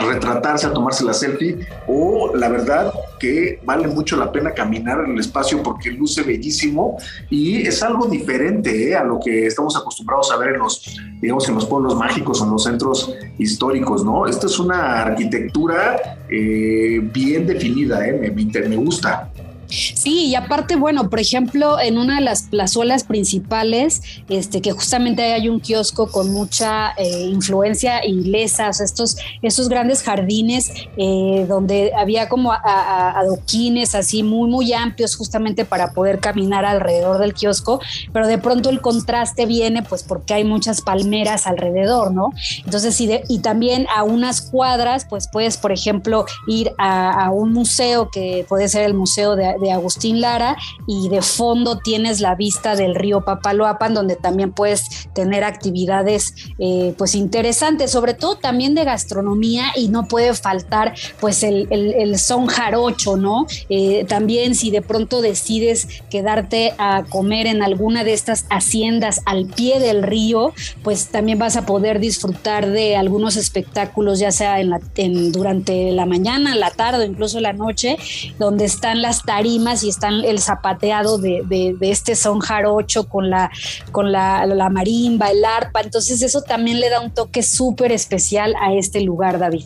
retratarse, 0.00 0.66
a 0.66 0.72
tomarse 0.72 1.04
la 1.04 1.12
selfie, 1.12 1.66
o 1.88 2.34
la 2.34 2.48
verdad 2.48 2.92
que 3.18 3.60
vale 3.64 3.88
mucho 3.88 4.16
la 4.16 4.30
pena 4.30 4.52
caminar 4.52 5.04
en 5.04 5.12
el 5.12 5.20
espacio 5.20 5.62
porque 5.62 5.90
luce 5.90 6.22
bellísimo 6.22 6.96
y 7.28 7.66
es 7.66 7.82
algo 7.82 8.06
diferente 8.06 8.90
¿eh? 8.90 8.96
a 8.96 9.02
lo 9.02 9.18
que 9.18 9.46
estamos 9.46 9.76
acostumbrados 9.76 10.30
a 10.30 10.36
ver 10.36 10.54
en 10.54 10.60
los, 10.60 10.96
digamos, 11.20 11.48
en 11.48 11.56
los 11.56 11.66
pueblos 11.66 11.96
mágicos 11.96 12.40
o 12.40 12.44
en 12.44 12.52
los 12.52 12.62
centros 12.62 13.12
históricos, 13.38 14.04
¿no? 14.04 14.26
Esta 14.26 14.46
es 14.46 14.58
una 14.58 15.02
arquitectura 15.02 16.18
eh, 16.28 17.00
bien 17.02 17.46
definida, 17.46 18.06
¿eh? 18.06 18.12
me, 18.12 18.30
me 18.30 18.76
gusta. 18.76 19.28
Sí, 19.70 20.26
y 20.26 20.34
aparte, 20.34 20.76
bueno, 20.76 21.08
por 21.08 21.20
ejemplo, 21.20 21.78
en 21.80 21.98
una 21.98 22.16
de 22.16 22.22
las 22.22 22.44
plazuelas 22.44 23.04
principales, 23.04 24.02
este, 24.28 24.60
que 24.60 24.72
justamente 24.72 25.32
hay 25.32 25.48
un 25.48 25.60
kiosco 25.60 26.10
con 26.10 26.32
mucha 26.32 26.92
eh, 26.96 27.28
influencia 27.30 28.04
inglesa, 28.06 28.68
o 28.68 28.72
sea, 28.72 28.84
estos, 28.84 29.16
estos 29.42 29.68
grandes 29.68 30.02
jardines 30.02 30.72
eh, 30.96 31.46
donde 31.48 31.92
había 31.96 32.28
como 32.28 32.52
adoquines 32.52 33.94
así 33.94 34.22
muy, 34.22 34.48
muy 34.50 34.72
amplios 34.72 35.14
justamente 35.14 35.64
para 35.64 35.92
poder 35.92 36.20
caminar 36.20 36.64
alrededor 36.64 37.18
del 37.18 37.34
kiosco, 37.34 37.80
pero 38.12 38.26
de 38.26 38.38
pronto 38.38 38.70
el 38.70 38.80
contraste 38.80 39.46
viene 39.46 39.82
pues 39.82 40.02
porque 40.02 40.34
hay 40.34 40.44
muchas 40.44 40.80
palmeras 40.80 41.46
alrededor, 41.46 42.12
¿no? 42.12 42.32
Entonces, 42.64 43.00
y, 43.00 43.10
y 43.28 43.38
también 43.38 43.86
a 43.94 44.02
unas 44.02 44.42
cuadras, 44.42 45.06
pues 45.08 45.28
puedes, 45.30 45.56
por 45.56 45.72
ejemplo, 45.72 46.26
ir 46.48 46.72
a 46.78 47.30
un 47.32 47.52
museo 47.52 48.10
que 48.10 48.44
puede 48.48 48.68
ser 48.68 48.84
el 48.84 48.94
Museo 48.94 49.36
de 49.36 49.54
de 49.60 49.72
Agustín 49.72 50.20
Lara 50.20 50.56
y 50.86 51.08
de 51.08 51.22
fondo 51.22 51.78
tienes 51.78 52.20
la 52.20 52.34
vista 52.34 52.76
del 52.76 52.94
río 52.94 53.24
Papaloapan 53.24 53.94
donde 53.94 54.16
también 54.16 54.52
puedes 54.52 55.08
tener 55.14 55.44
actividades 55.44 56.34
eh, 56.58 56.94
pues 56.96 57.14
interesantes, 57.14 57.90
sobre 57.90 58.14
todo 58.14 58.36
también 58.36 58.74
de 58.74 58.84
gastronomía 58.84 59.66
y 59.76 59.88
no 59.88 60.06
puede 60.06 60.34
faltar 60.34 60.94
pues 61.20 61.42
el, 61.42 61.68
el, 61.70 62.18
son 62.18 62.46
jarocho, 62.46 63.16
¿no? 63.16 63.46
Eh, 63.68 64.04
también 64.08 64.54
si 64.54 64.70
de 64.70 64.82
pronto 64.82 65.20
decides 65.22 65.88
quedarte 66.10 66.74
a 66.78 67.04
comer 67.08 67.46
en 67.46 67.62
alguna 67.62 68.04
de 68.04 68.12
estas 68.12 68.46
haciendas 68.50 69.22
al 69.26 69.46
pie 69.46 69.80
del 69.80 70.02
río, 70.02 70.52
pues 70.82 71.08
también 71.08 71.38
vas 71.38 71.56
a 71.56 71.66
poder 71.66 72.00
disfrutar 72.00 72.70
de 72.70 72.96
algunos 72.96 73.36
espectáculos, 73.36 74.18
ya 74.18 74.30
sea 74.30 74.60
en 74.60 74.70
la, 74.70 74.80
en, 74.96 75.32
durante 75.32 75.92
la 75.92 76.06
mañana, 76.06 76.54
la 76.56 76.70
tarde 76.70 77.06
incluso 77.06 77.40
la 77.40 77.52
noche, 77.52 77.96
donde 78.38 78.64
están 78.64 79.02
las 79.02 79.22
tareas 79.22 79.49
y 79.82 79.88
están 79.88 80.24
el 80.24 80.38
zapateado 80.38 81.18
de, 81.18 81.76
este 81.80 82.14
son 82.14 82.40
jarocho 82.40 83.08
con 83.08 83.30
la, 83.30 83.50
con 83.90 84.12
la, 84.12 84.68
marimba, 84.70 85.30
el 85.30 85.44
arpa. 85.44 85.80
Entonces 85.80 86.22
eso 86.22 86.42
también 86.42 86.80
le 86.80 86.88
da 86.88 87.00
un 87.00 87.12
toque 87.12 87.42
súper 87.42 87.92
especial 87.92 88.54
a 88.60 88.74
este 88.74 89.00
lugar, 89.00 89.38
David. 89.38 89.64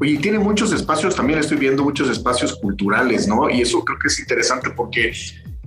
Oye, 0.00 0.18
tiene 0.18 0.38
muchos 0.38 0.72
espacios, 0.72 1.14
también 1.14 1.38
estoy 1.38 1.56
viendo 1.56 1.82
muchos 1.84 2.08
espacios 2.10 2.54
culturales, 2.56 3.28
¿no? 3.28 3.48
Y 3.48 3.62
eso 3.62 3.84
creo 3.84 3.98
que 3.98 4.08
es 4.08 4.18
interesante 4.18 4.70
porque 4.70 5.12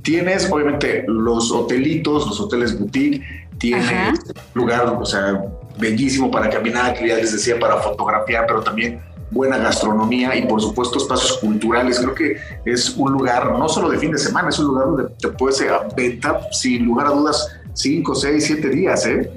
tienes, 0.01 0.49
obviamente, 0.51 1.05
los 1.07 1.51
hotelitos, 1.51 2.27
los 2.27 2.39
hoteles 2.39 2.77
boutique, 2.77 3.23
tienes 3.57 4.19
lugar, 4.53 4.85
o 4.99 5.05
sea, 5.05 5.41
bellísimo 5.79 6.29
para 6.29 6.49
caminar, 6.49 6.93
que 6.93 7.07
ya 7.07 7.15
les 7.15 7.31
decía, 7.31 7.59
para 7.59 7.77
fotografiar, 7.77 8.45
pero 8.47 8.61
también 8.61 8.99
buena 9.29 9.57
gastronomía 9.57 10.35
y 10.35 10.45
por 10.45 10.61
supuesto 10.61 10.97
espacios 10.97 11.37
culturales. 11.37 11.99
Creo 11.99 12.15
que 12.15 12.37
es 12.65 12.95
un 12.95 13.13
lugar 13.13 13.51
no 13.57 13.67
solo 13.67 13.89
de 13.89 13.97
fin 13.97 14.11
de 14.11 14.17
semana, 14.17 14.49
es 14.49 14.59
un 14.59 14.67
lugar 14.67 14.85
donde 14.85 15.09
te 15.19 15.29
puedes 15.29 15.61
aventar 15.61 16.47
sin 16.51 16.85
lugar 16.85 17.07
a 17.07 17.11
dudas 17.11 17.56
cinco, 17.77 18.15
seis, 18.15 18.45
siete 18.45 18.69
días, 18.69 19.05
¿eh? 19.05 19.29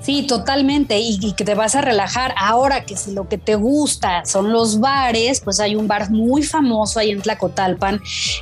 Sí, 0.00 0.26
totalmente, 0.26 0.98
y, 0.98 1.32
que 1.34 1.44
te 1.44 1.54
vas 1.54 1.74
a 1.74 1.80
relajar. 1.80 2.34
Ahora 2.36 2.84
que 2.84 2.96
si 2.96 3.12
lo 3.12 3.28
que 3.28 3.36
te 3.36 3.56
gusta 3.56 4.24
son 4.24 4.52
los 4.52 4.80
bares, 4.80 5.40
pues 5.40 5.60
hay 5.60 5.76
un 5.76 5.88
bar 5.88 6.10
muy 6.10 6.42
famoso 6.42 7.00
ahí 7.00 7.10
en 7.10 7.20
Tlacotalpan 7.20 8.00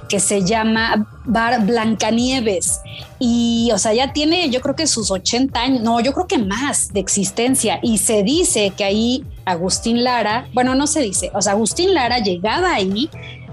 que 0.08 0.20
se 0.20 0.44
llama 0.44 1.08
Bar 1.24 1.64
Blancanieves. 1.64 2.80
Y, 3.18 3.70
o 3.72 3.78
sea, 3.78 3.94
ya 3.94 4.12
tiene, 4.12 4.50
yo 4.50 4.60
creo 4.60 4.76
que 4.76 4.86
sus 4.86 5.10
80 5.10 5.60
años, 5.60 5.82
no, 5.82 6.00
yo 6.00 6.12
creo 6.12 6.26
que 6.26 6.38
más 6.38 6.92
de 6.92 7.00
existencia. 7.00 7.80
Y 7.82 7.98
se 7.98 8.22
dice 8.22 8.72
que 8.76 8.84
ahí 8.84 9.24
Agustín 9.44 10.04
Lara, 10.04 10.48
bueno, 10.52 10.74
no 10.74 10.86
se 10.86 11.00
dice, 11.00 11.30
o 11.32 11.40
sea, 11.40 11.52
Agustín 11.52 11.94
Lara 11.94 12.18
llegaba 12.18 12.74
ahí 12.74 13.08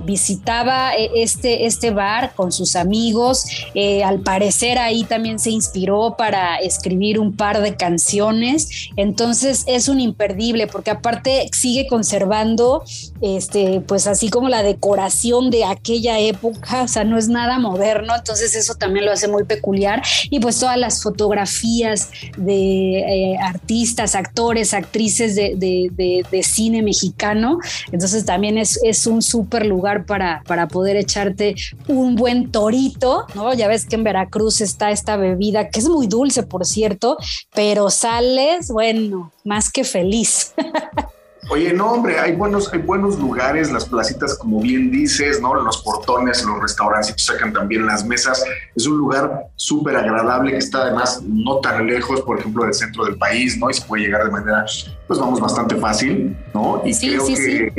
visitaba 0.06 0.96
eh, 0.96 1.10
este, 1.16 1.66
este 1.66 1.92
bar 1.92 2.34
con 2.36 2.52
sus 2.52 2.76
amigos. 2.76 3.46
Eh, 3.74 4.04
al 4.04 4.20
parecer 4.20 4.78
ahí 4.78 5.04
también 5.04 5.40
se 5.40 5.52
inspiró 5.52 6.16
para 6.18 6.58
escribir 6.58 7.20
un 7.20 7.36
par 7.36 7.62
de 7.62 7.76
canciones. 7.76 8.90
Entonces 8.96 9.64
es 9.68 9.88
un 9.88 10.00
imperdible 10.00 10.68
porque 10.68 10.92
aparte 10.92 11.50
sigue 11.52 11.88
conservando, 11.88 12.84
este, 13.22 13.82
pues 13.82 14.08
así 14.08 14.30
como 14.30 14.50
la 14.50 14.64
decoración 14.64 15.50
de 15.50 15.66
aquella 15.66 16.20
época, 16.20 16.84
o 16.84 16.88
sea, 16.88 17.04
no 17.04 17.18
es 17.18 17.28
nada 17.28 17.60
moderno. 17.60 18.16
Entonces 18.16 18.56
eso 18.56 18.76
también 18.76 19.06
lo 19.06 19.12
hace 19.12 19.28
muy 19.28 19.44
peculiar. 19.44 20.02
Y 20.30 20.40
pues 20.40 20.60
todas 20.60 20.78
las 20.78 21.02
fotografías 21.02 22.10
de 22.38 23.00
eh, 23.00 23.38
artistas, 23.42 24.16
actores, 24.16 24.74
actrices 24.74 25.36
de, 25.36 25.56
de, 25.58 26.44
cine 26.44 26.82
mexicano. 26.82 27.60
Entonces 27.92 28.26
también 28.26 28.58
es, 28.58 28.80
es 28.84 29.08
un 29.08 29.22
súper 29.22 29.66
lugar 29.66 29.93
para, 30.06 30.44
para 30.48 30.68
poder 30.68 30.98
echarte 30.98 31.56
un 31.88 32.16
buen 32.16 32.52
torito, 32.52 33.26
¿no? 33.36 33.54
Ya 33.54 33.68
ves 33.68 33.86
que 33.86 33.96
en 33.96 34.04
Veracruz 34.04 34.62
está 34.62 34.92
esta 34.92 35.18
bebida 35.18 35.70
que 35.70 35.80
es 35.80 35.88
muy 35.88 36.08
dulce, 36.08 36.44
por 36.44 36.66
cierto, 36.66 37.18
pero 37.54 37.90
sales, 37.90 38.70
bueno, 38.70 39.32
más 39.44 39.72
que 39.72 39.84
feliz. 39.84 40.54
Oye, 41.50 41.74
no, 41.74 41.92
hombre, 41.92 42.20
hay 42.20 42.34
buenos, 42.34 42.72
hay 42.74 42.80
buenos 42.80 43.20
lugares, 43.20 43.72
las 43.72 43.86
placitas, 43.86 44.38
como 44.38 44.62
bien 44.62 44.92
dices, 44.92 45.42
¿no? 45.42 45.54
Los 45.56 45.82
portones, 45.82 46.44
los 46.46 46.62
restaurantes 46.62 47.16
sacan 47.18 47.52
también 47.52 47.86
las 47.86 48.06
mesas. 48.06 48.44
Es 48.76 48.88
un 48.88 48.98
lugar 48.98 49.48
súper 49.56 49.98
agradable 49.98 50.52
que 50.52 50.58
está 50.58 50.84
además 50.84 51.22
no 51.24 51.58
tan 51.58 51.86
lejos, 51.86 52.22
por 52.22 52.40
ejemplo, 52.40 52.64
del 52.64 52.74
centro 52.74 53.06
del 53.06 53.18
país, 53.18 53.58
¿no? 53.58 53.70
Y 53.70 53.74
se 53.74 53.86
puede 53.86 54.04
llegar 54.04 54.24
de 54.24 54.32
manera, 54.32 54.66
pues 55.08 55.20
vamos, 55.20 55.40
bastante 55.40 55.76
fácil, 55.76 56.38
¿no? 56.54 56.82
Y 56.86 56.98
creo, 56.98 57.26
que, 57.26 57.72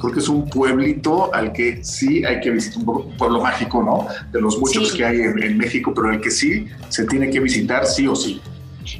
creo 0.00 0.12
que 0.12 0.18
es 0.18 0.28
un 0.28 0.48
pueblito 0.48 1.32
al 1.32 1.52
que 1.52 1.84
sí 1.84 2.24
hay 2.24 2.40
que 2.40 2.50
visitar, 2.50 2.82
un, 2.84 3.16
pueblo 3.16 3.40
mágico, 3.40 3.82
¿no? 3.82 4.08
De 4.32 4.40
los 4.40 4.58
muchos 4.58 4.92
que 4.92 5.04
hay 5.04 5.20
en 5.20 5.56
México, 5.56 5.92
pero 5.94 6.10
el 6.10 6.20
que 6.20 6.30
sí 6.30 6.66
se 6.88 7.04
tiene 7.04 7.30
que 7.30 7.40
visitar 7.40 7.86
sí 7.86 8.08
o 8.08 8.16
sí 8.16 8.40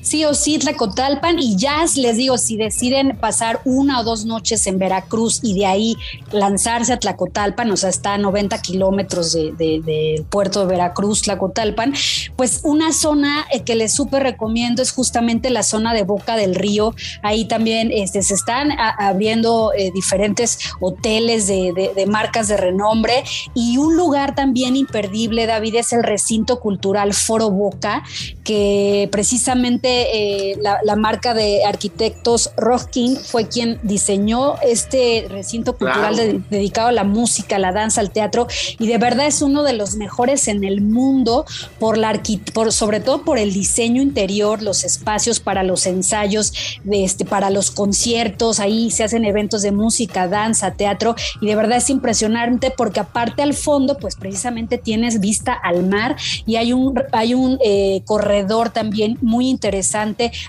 sí 0.00 0.24
o 0.24 0.34
sí 0.34 0.58
Tlacotalpan 0.58 1.38
y 1.38 1.56
ya 1.56 1.84
les 1.96 2.16
digo, 2.16 2.38
si 2.38 2.56
deciden 2.56 3.16
pasar 3.16 3.60
una 3.64 4.00
o 4.00 4.04
dos 4.04 4.24
noches 4.24 4.66
en 4.66 4.78
Veracruz 4.78 5.40
y 5.42 5.54
de 5.54 5.66
ahí 5.66 5.96
lanzarse 6.32 6.92
a 6.92 6.98
Tlacotalpan, 6.98 7.70
o 7.70 7.76
sea, 7.76 7.90
está 7.90 8.14
a 8.14 8.18
90 8.18 8.60
kilómetros 8.62 9.32
del 9.32 9.56
de, 9.56 10.24
puerto 10.30 10.60
de 10.60 10.66
Veracruz, 10.66 11.22
Tlacotalpan, 11.22 11.94
pues 12.36 12.60
una 12.64 12.92
zona 12.92 13.44
eh, 13.52 13.62
que 13.62 13.74
les 13.74 13.92
súper 13.92 14.22
recomiendo 14.22 14.82
es 14.82 14.92
justamente 14.92 15.50
la 15.50 15.62
zona 15.62 15.94
de 15.94 16.02
Boca 16.02 16.36
del 16.36 16.54
Río. 16.54 16.94
Ahí 17.22 17.46
también 17.46 17.90
este, 17.92 18.22
se 18.22 18.34
están 18.34 18.70
abriendo 18.98 19.72
eh, 19.76 19.90
diferentes 19.94 20.58
hoteles 20.80 21.46
de, 21.46 22.04
marcas 22.06 22.48
de 22.48 22.56
renombre 22.56 23.24
y 23.54 23.78
un 23.78 23.96
lugar 23.96 24.34
también 24.34 24.76
imperdible, 24.76 25.46
David, 25.46 25.76
es 25.76 25.92
el 25.92 26.02
recinto 26.02 26.60
cultural 26.60 27.14
Foro 27.14 27.50
Boca, 27.50 28.02
que 28.44 29.08
precisamente 29.10 29.73
eh, 29.82 30.58
la, 30.60 30.96
marca 30.96 31.34
de 31.34 31.64
arquitectos 31.64 32.52
Rocking 32.56 33.16
fue 33.16 33.48
quien 33.48 33.80
diseñó 33.82 34.54
este 34.62 35.26
recinto 35.28 35.76
cultural 35.76 36.44
dedicado 36.48 36.88
a 36.88 36.92
la 36.92 37.04
música, 37.04 37.58
la 37.58 37.72
danza, 37.72 38.00
al 38.00 38.10
teatro 38.10 38.46
y 38.78 38.86
de 38.86 38.96
verdad 38.98 39.26
es 39.26 39.42
uno 39.42 39.64
de 39.64 39.72
los 39.72 39.96
mejores 39.96 40.46
en 40.48 40.62
el 40.62 40.80
mundo 40.80 41.44
por 41.78 41.98
la 41.98 42.14
por, 42.52 42.72
sobre 42.72 43.00
todo 43.00 43.22
por 43.22 43.38
el 43.38 43.52
diseño 43.52 44.00
interior, 44.00 44.62
los 44.62 44.84
espacios 44.84 45.40
para 45.40 45.62
los 45.64 45.86
ensayos, 45.86 46.52
de 46.84 47.04
este, 47.04 47.24
para 47.24 47.50
los 47.50 47.70
conciertos, 47.70 48.60
ahí 48.60 48.90
se 48.90 49.04
hacen 49.04 49.24
eventos 49.24 49.62
de 49.62 49.72
música, 49.72 50.28
danza, 50.28 50.72
teatro 50.72 51.16
y 51.40 51.46
de 51.46 51.56
verdad 51.56 51.78
es 51.78 51.90
impresionante 51.90 52.72
porque 52.76 53.00
aparte 53.00 53.42
al 53.42 53.54
fondo 53.54 53.98
pues 53.98 54.14
precisamente 54.16 54.78
tienes 54.78 55.20
vista 55.20 55.52
al 55.52 55.84
mar 55.84 56.16
y 56.46 56.56
hay 56.56 56.72
un, 56.72 57.02
hay 57.12 57.34
un 57.34 57.58
eh, 57.64 58.02
corredor 58.06 58.70
también 58.70 59.18
muy 59.20 59.48
interesante 59.48 59.63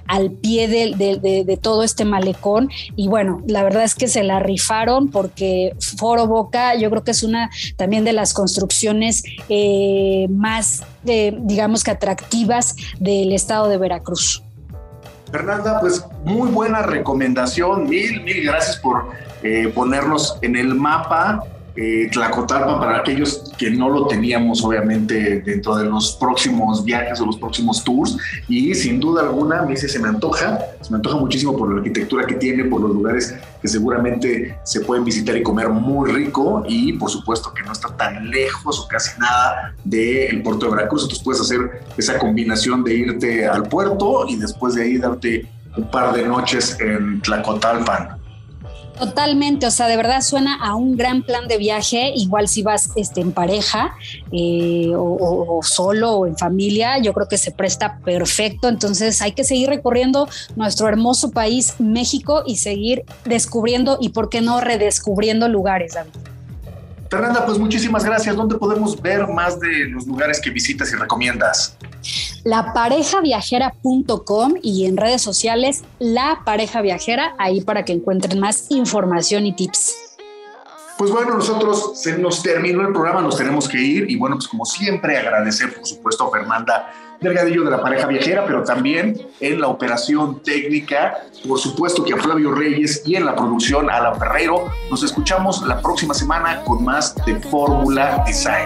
al 0.08 0.32
pie 0.32 0.68
de, 0.68 1.60
todo 1.62 1.84
este 1.84 2.06
malecón. 2.06 2.70
Y 2.96 3.08
bueno, 3.08 3.42
la 3.48 3.64
verdad 3.64 3.84
es 3.84 3.96
que 3.96 4.08
se 4.08 4.24
la 4.24 4.40
rifaron 4.40 5.10
porque 5.10 5.76
Foro 5.98 6.28
Boca 6.28 6.76
yo 6.76 6.90
creo 6.90 7.04
que 7.04 7.12
es 7.12 7.24
una 7.24 7.50
también 7.78 8.04
de 8.04 8.14
las 8.14 8.34
construcciones 8.34 9.24
eh, 9.50 10.28
más, 10.30 10.84
eh, 11.06 11.38
digamos 11.42 11.84
que 11.84 11.92
atractivas 11.92 12.76
del 13.00 13.32
estado 13.32 13.68
de 13.70 13.78
Veracruz. 13.78 14.44
Fernanda, 15.32 15.80
pues 15.82 16.06
muy 16.24 16.50
buena 16.50 16.82
recomendación, 16.82 17.90
mil, 17.90 18.22
mil 18.22 18.44
gracias 18.44 18.78
por 18.78 19.10
eh, 19.44 19.72
ponernos 19.74 20.38
en 20.42 20.56
el 20.56 20.76
mapa 20.76 21.44
eh, 21.76 22.10
para 22.80 22.98
aquellos 22.98 23.52
que 23.58 23.70
no 23.70 23.90
lo 23.90 24.08
teníamos 24.08 24.64
obviamente 24.64 25.42
dentro 25.42 25.76
de 25.76 25.86
los 25.86 26.14
próximos 26.14 26.84
viajes 26.84 27.20
o 27.20 27.26
los 27.26 27.38
próximos 27.38 27.84
tours. 27.84 28.18
Y 28.48 28.74
sin 28.76 29.00
duda 29.00 29.24
alguna 29.24 29.60
a 29.60 29.66
mí 29.66 29.76
se 29.76 30.00
me 30.00 30.08
antoja, 30.08 30.60
se 30.82 30.90
me 30.92 30.98
antoja 30.98 31.18
muchísimo 31.18 31.56
por 31.56 31.72
la 31.72 31.78
arquitectura 31.78 32.26
que 32.26 32.36
tiene, 32.36 32.66
por 32.66 32.82
los 32.82 32.92
lugares 32.92 33.36
que 33.62 33.68
seguramente 33.68 34.58
se 34.64 34.82
pueden 34.82 35.04
visitar 35.04 35.36
y 35.36 35.44
comer 35.44 35.70
muy 35.70 36.12
rico. 36.12 36.64
Y 36.68 36.94
por 36.94 37.10
supuesto 37.10 37.54
que 37.54 37.64
no 37.64 37.72
está 37.72 37.90
tan 37.96 38.30
lejos 38.30 38.80
o 38.80 38.88
casi 38.88 39.20
nada 39.20 39.74
del 39.84 40.42
puerto 40.44 40.68
de 40.68 40.76
Veracruz, 40.76 41.04
entonces 41.04 41.24
puedes 41.24 41.42
hacer 41.42 41.84
esa 41.98 42.18
combinación 42.18 42.84
de 42.84 42.96
irte 42.96 43.48
al 43.48 43.64
puerto 43.64 44.26
y 44.28 44.38
después 44.38 44.76
de 44.76 44.84
ahí 44.84 44.98
darte 44.98 45.48
un 45.78 45.90
par 45.92 46.14
de 46.14 46.24
noches 46.24 46.78
en 46.80 47.22
Tlacotalpan. 47.22 48.25
Totalmente, 48.98 49.66
o 49.66 49.72
sea, 49.72 49.88
de 49.88 49.98
verdad 49.98 50.22
suena 50.22 50.56
a 50.56 50.76
un 50.76 50.96
gran 50.96 51.22
plan 51.24 51.48
de 51.48 51.58
viaje, 51.58 52.14
igual 52.16 52.48
si 52.48 52.64
vas 52.64 52.92
este, 52.96 53.20
en 53.20 53.34
pareja 53.34 53.96
eh, 54.32 54.92
o, 54.96 55.60
solo 55.64 56.12
o 56.12 56.26
en 56.26 56.38
familia, 56.38 56.98
yo 57.00 57.14
creo 57.14 57.28
que 57.28 57.38
se 57.38 57.52
presta 57.52 58.00
perfecto, 58.00 58.70
entonces 58.70 59.22
hay 59.22 59.34
que 59.34 59.44
seguir 59.44 59.70
recorriendo 59.70 60.30
nuestro 60.56 60.88
hermoso 60.88 61.32
país, 61.32 61.76
México, 61.80 62.44
y 62.46 62.58
seguir 62.58 63.04
descubriendo 63.26 63.98
y, 64.00 64.10
¿por 64.10 64.30
qué 64.30 64.42
no, 64.42 64.62
redescubriendo 64.62 65.50
lugares, 65.50 65.94
David? 65.96 66.12
Fernanda, 67.10 67.46
pues 67.46 67.58
muchísimas 67.58 68.04
gracias. 68.04 68.36
¿Dónde 68.36 68.56
podemos 68.58 69.00
ver 69.02 69.28
más 69.28 69.60
de 69.60 69.86
los 69.90 70.08
lugares 70.08 70.42
que 70.42 70.50
visitas 70.50 70.92
y 70.92 70.96
recomiendas? 70.96 71.78
laparejaviajera.com 72.46 74.54
y 74.62 74.86
en 74.86 74.96
redes 74.96 75.22
sociales 75.22 75.84
La 76.00 76.44
Pareja 76.46 76.82
Viajera, 76.82 77.36
ahí 77.38 77.60
para 77.62 77.84
que 77.84 77.92
encuentren 77.92 78.40
más 78.40 78.68
información 78.70 79.46
y 79.46 79.52
tips. 79.54 79.94
Pues 80.98 81.12
bueno, 81.12 81.36
nosotros 81.36 81.92
se 81.96 82.18
nos 82.18 82.42
terminó 82.42 82.80
el 82.82 82.94
programa, 82.94 83.22
nos 83.22 83.36
tenemos 83.36 83.68
que 83.68 83.82
ir 83.82 84.10
y 84.10 84.16
bueno, 84.16 84.38
pues 84.38 84.48
como 84.48 84.64
siempre 84.64 85.18
agradecer 85.18 85.76
por 85.76 85.86
supuesto 85.86 86.24
a 86.24 86.32
Fernanda 86.32 86.90
Delgadillo 87.20 87.64
de 87.64 87.72
la 87.72 87.82
pareja 87.82 88.08
viajera, 88.08 88.46
pero 88.46 88.64
también 88.64 89.28
en 89.40 89.60
la 89.60 89.68
operación 89.68 90.42
técnica, 90.42 91.18
por 91.48 91.60
supuesto 91.60 92.04
que 92.04 92.14
a 92.14 92.18
Flavio 92.18 92.54
Reyes 92.54 93.04
y 93.06 93.16
en 93.16 93.26
la 93.26 93.36
producción 93.36 93.90
a 93.90 93.98
Alan 93.98 94.20
Ferrero. 94.20 94.66
Nos 94.90 95.04
escuchamos 95.04 95.66
la 95.66 95.82
próxima 95.82 96.14
semana 96.14 96.62
con 96.64 96.84
más 96.84 97.16
de 97.26 97.40
Fórmula 97.42 98.24
Design. 98.26 98.66